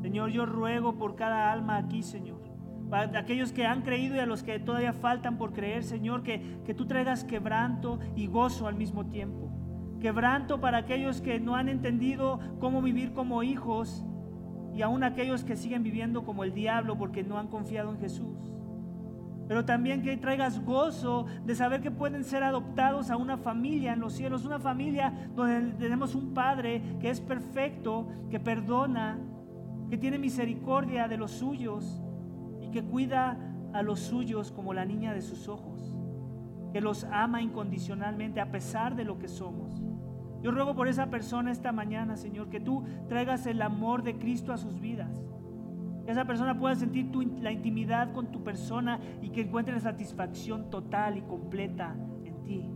Señor, 0.00 0.30
yo 0.30 0.46
ruego 0.46 0.96
por 0.96 1.14
cada 1.14 1.52
alma 1.52 1.76
aquí, 1.76 2.02
Señor 2.02 2.42
para 2.90 3.18
aquellos 3.18 3.52
que 3.52 3.66
han 3.66 3.82
creído 3.82 4.14
y 4.14 4.20
a 4.20 4.26
los 4.26 4.42
que 4.42 4.58
todavía 4.58 4.92
faltan 4.92 5.36
por 5.36 5.52
creer, 5.52 5.82
Señor, 5.82 6.22
que, 6.22 6.60
que 6.64 6.74
tú 6.74 6.86
traigas 6.86 7.24
quebranto 7.24 7.98
y 8.14 8.26
gozo 8.26 8.68
al 8.68 8.76
mismo 8.76 9.06
tiempo. 9.06 9.50
Quebranto 10.00 10.60
para 10.60 10.78
aquellos 10.78 11.20
que 11.20 11.40
no 11.40 11.56
han 11.56 11.68
entendido 11.68 12.38
cómo 12.60 12.82
vivir 12.82 13.12
como 13.12 13.42
hijos 13.42 14.04
y 14.74 14.82
aún 14.82 15.02
aquellos 15.02 15.44
que 15.44 15.56
siguen 15.56 15.82
viviendo 15.82 16.24
como 16.24 16.44
el 16.44 16.52
diablo 16.52 16.98
porque 16.98 17.22
no 17.22 17.38
han 17.38 17.48
confiado 17.48 17.90
en 17.90 17.98
Jesús. 17.98 18.53
Pero 19.46 19.64
también 19.64 20.02
que 20.02 20.16
traigas 20.16 20.64
gozo 20.64 21.26
de 21.44 21.54
saber 21.54 21.82
que 21.82 21.90
pueden 21.90 22.24
ser 22.24 22.42
adoptados 22.42 23.10
a 23.10 23.16
una 23.16 23.36
familia 23.36 23.92
en 23.92 24.00
los 24.00 24.14
cielos, 24.14 24.44
una 24.44 24.58
familia 24.58 25.28
donde 25.34 25.72
tenemos 25.72 26.14
un 26.14 26.32
Padre 26.32 26.82
que 27.00 27.10
es 27.10 27.20
perfecto, 27.20 28.08
que 28.30 28.40
perdona, 28.40 29.18
que 29.90 29.98
tiene 29.98 30.18
misericordia 30.18 31.08
de 31.08 31.18
los 31.18 31.30
suyos 31.32 32.00
que 32.74 32.82
cuida 32.82 33.38
a 33.72 33.82
los 33.82 34.00
suyos 34.00 34.50
como 34.50 34.74
la 34.74 34.84
niña 34.84 35.14
de 35.14 35.22
sus 35.22 35.46
ojos, 35.46 35.96
que 36.72 36.80
los 36.80 37.04
ama 37.04 37.40
incondicionalmente 37.40 38.40
a 38.40 38.50
pesar 38.50 38.96
de 38.96 39.04
lo 39.04 39.16
que 39.16 39.28
somos. 39.28 39.80
Yo 40.42 40.50
ruego 40.50 40.74
por 40.74 40.88
esa 40.88 41.06
persona 41.06 41.52
esta 41.52 41.70
mañana, 41.70 42.16
Señor, 42.16 42.50
que 42.50 42.58
tú 42.58 42.84
traigas 43.08 43.46
el 43.46 43.62
amor 43.62 44.02
de 44.02 44.18
Cristo 44.18 44.52
a 44.52 44.58
sus 44.58 44.80
vidas. 44.80 45.24
Que 46.04 46.12
esa 46.12 46.24
persona 46.24 46.58
pueda 46.58 46.74
sentir 46.74 47.10
la 47.40 47.52
intimidad 47.52 48.12
con 48.12 48.30
tu 48.30 48.42
persona 48.42 49.00
y 49.22 49.30
que 49.30 49.42
encuentre 49.42 49.78
satisfacción 49.80 50.70
total 50.70 51.16
y 51.16 51.22
completa 51.22 51.96
en 52.24 52.42
ti. 52.42 52.70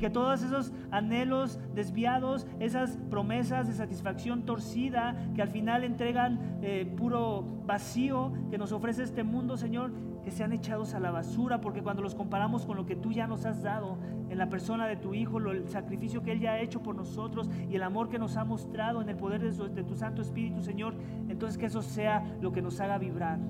Que 0.00 0.08
todos 0.08 0.42
esos 0.42 0.72
anhelos 0.90 1.60
desviados, 1.74 2.46
esas 2.58 2.96
promesas 3.10 3.68
de 3.68 3.74
satisfacción 3.74 4.46
torcida 4.46 5.14
que 5.34 5.42
al 5.42 5.50
final 5.50 5.84
entregan 5.84 6.58
eh, 6.62 6.90
puro 6.96 7.44
vacío 7.66 8.32
que 8.50 8.56
nos 8.56 8.72
ofrece 8.72 9.02
este 9.02 9.24
mundo, 9.24 9.58
Señor, 9.58 9.92
que 10.30 10.36
sean 10.36 10.52
echados 10.52 10.94
a 10.94 11.00
la 11.00 11.10
basura, 11.10 11.60
porque 11.60 11.82
cuando 11.82 12.02
los 12.02 12.14
comparamos 12.14 12.64
con 12.64 12.76
lo 12.76 12.86
que 12.86 12.94
tú 12.94 13.10
ya 13.10 13.26
nos 13.26 13.46
has 13.46 13.64
dado 13.64 13.98
en 14.28 14.38
la 14.38 14.48
persona 14.48 14.86
de 14.86 14.94
tu 14.94 15.12
Hijo, 15.12 15.38
el 15.38 15.68
sacrificio 15.68 16.22
que 16.22 16.30
Él 16.30 16.38
ya 16.38 16.52
ha 16.52 16.60
hecho 16.60 16.84
por 16.84 16.94
nosotros 16.94 17.50
y 17.68 17.74
el 17.74 17.82
amor 17.82 18.08
que 18.08 18.20
nos 18.20 18.36
ha 18.36 18.44
mostrado 18.44 19.02
en 19.02 19.08
el 19.08 19.16
poder 19.16 19.40
de, 19.40 19.68
de 19.70 19.82
tu 19.82 19.96
Santo 19.96 20.22
Espíritu, 20.22 20.62
Señor, 20.62 20.94
entonces 21.28 21.58
que 21.58 21.66
eso 21.66 21.82
sea 21.82 22.24
lo 22.40 22.52
que 22.52 22.62
nos 22.62 22.78
haga 22.80 22.96
vibrar. 22.96 23.40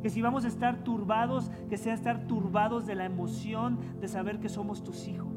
Que 0.00 0.08
si 0.08 0.22
vamos 0.22 0.46
a 0.46 0.48
estar 0.48 0.82
turbados, 0.84 1.50
que 1.68 1.76
sea 1.76 1.92
estar 1.92 2.26
turbados 2.26 2.86
de 2.86 2.94
la 2.94 3.04
emoción 3.04 3.78
de 4.00 4.08
saber 4.08 4.40
que 4.40 4.48
somos 4.48 4.82
tus 4.82 5.06
hijos 5.08 5.36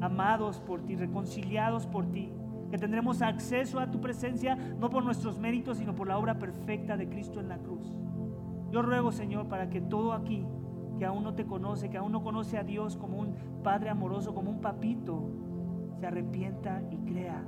amados 0.00 0.58
por 0.58 0.84
ti, 0.84 0.96
reconciliados 0.96 1.86
por 1.86 2.10
ti, 2.10 2.32
que 2.72 2.78
tendremos 2.78 3.22
acceso 3.22 3.78
a 3.78 3.88
tu 3.88 4.00
presencia 4.00 4.56
no 4.56 4.90
por 4.90 5.04
nuestros 5.04 5.38
méritos, 5.38 5.78
sino 5.78 5.94
por 5.94 6.08
la 6.08 6.18
obra 6.18 6.40
perfecta 6.40 6.96
de 6.96 7.08
Cristo 7.08 7.38
en 7.38 7.48
la 7.48 7.58
cruz. 7.58 7.92
Yo 8.72 8.82
ruego, 8.82 9.12
Señor, 9.12 9.48
para 9.48 9.70
que 9.70 9.80
todo 9.80 10.12
aquí, 10.12 10.44
que 10.98 11.04
aún 11.04 11.22
no 11.22 11.34
te 11.34 11.46
conoce, 11.46 11.90
que 11.90 11.98
aún 11.98 12.10
no 12.10 12.22
conoce 12.22 12.58
a 12.58 12.64
Dios 12.64 12.96
como 12.96 13.18
un 13.18 13.34
Padre 13.62 13.90
amoroso, 13.90 14.34
como 14.34 14.50
un 14.50 14.60
papito, 14.60 15.30
se 16.00 16.06
arrepienta 16.06 16.82
y 16.90 16.96
crea 16.98 17.44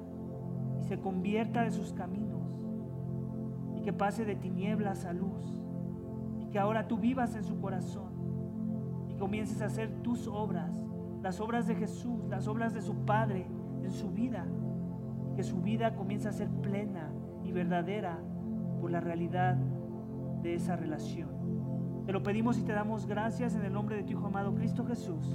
y 0.78 0.84
se 0.84 1.00
convierta 1.00 1.62
de 1.62 1.70
sus 1.70 1.92
caminos 1.92 2.62
y 3.74 3.82
que 3.82 3.92
pase 3.92 4.24
de 4.24 4.36
tinieblas 4.36 5.04
a 5.04 5.12
luz 5.12 5.60
y 6.38 6.46
que 6.46 6.58
ahora 6.58 6.86
tú 6.86 6.98
vivas 6.98 7.34
en 7.34 7.42
su 7.42 7.60
corazón 7.60 8.12
y 9.08 9.16
comiences 9.16 9.60
a 9.62 9.66
hacer 9.66 9.90
tus 10.02 10.28
obras 10.28 10.84
las 11.24 11.40
obras 11.40 11.66
de 11.66 11.74
Jesús, 11.74 12.28
las 12.28 12.46
obras 12.48 12.74
de 12.74 12.82
su 12.82 13.06
Padre 13.06 13.46
en 13.82 13.90
su 13.90 14.10
vida. 14.10 14.46
Que 15.34 15.42
su 15.42 15.62
vida 15.62 15.94
comience 15.96 16.28
a 16.28 16.32
ser 16.32 16.50
plena 16.50 17.10
y 17.42 17.50
verdadera 17.50 18.18
por 18.78 18.90
la 18.90 19.00
realidad 19.00 19.56
de 20.44 20.54
esa 20.54 20.76
relación. 20.76 22.04
Te 22.04 22.12
lo 22.12 22.22
pedimos 22.22 22.58
y 22.58 22.62
te 22.62 22.72
damos 22.72 23.06
gracias 23.06 23.54
en 23.54 23.64
el 23.64 23.72
nombre 23.72 23.96
de 23.96 24.02
tu 24.04 24.12
Hijo 24.12 24.26
amado 24.26 24.54
Cristo 24.54 24.84
Jesús. 24.84 25.26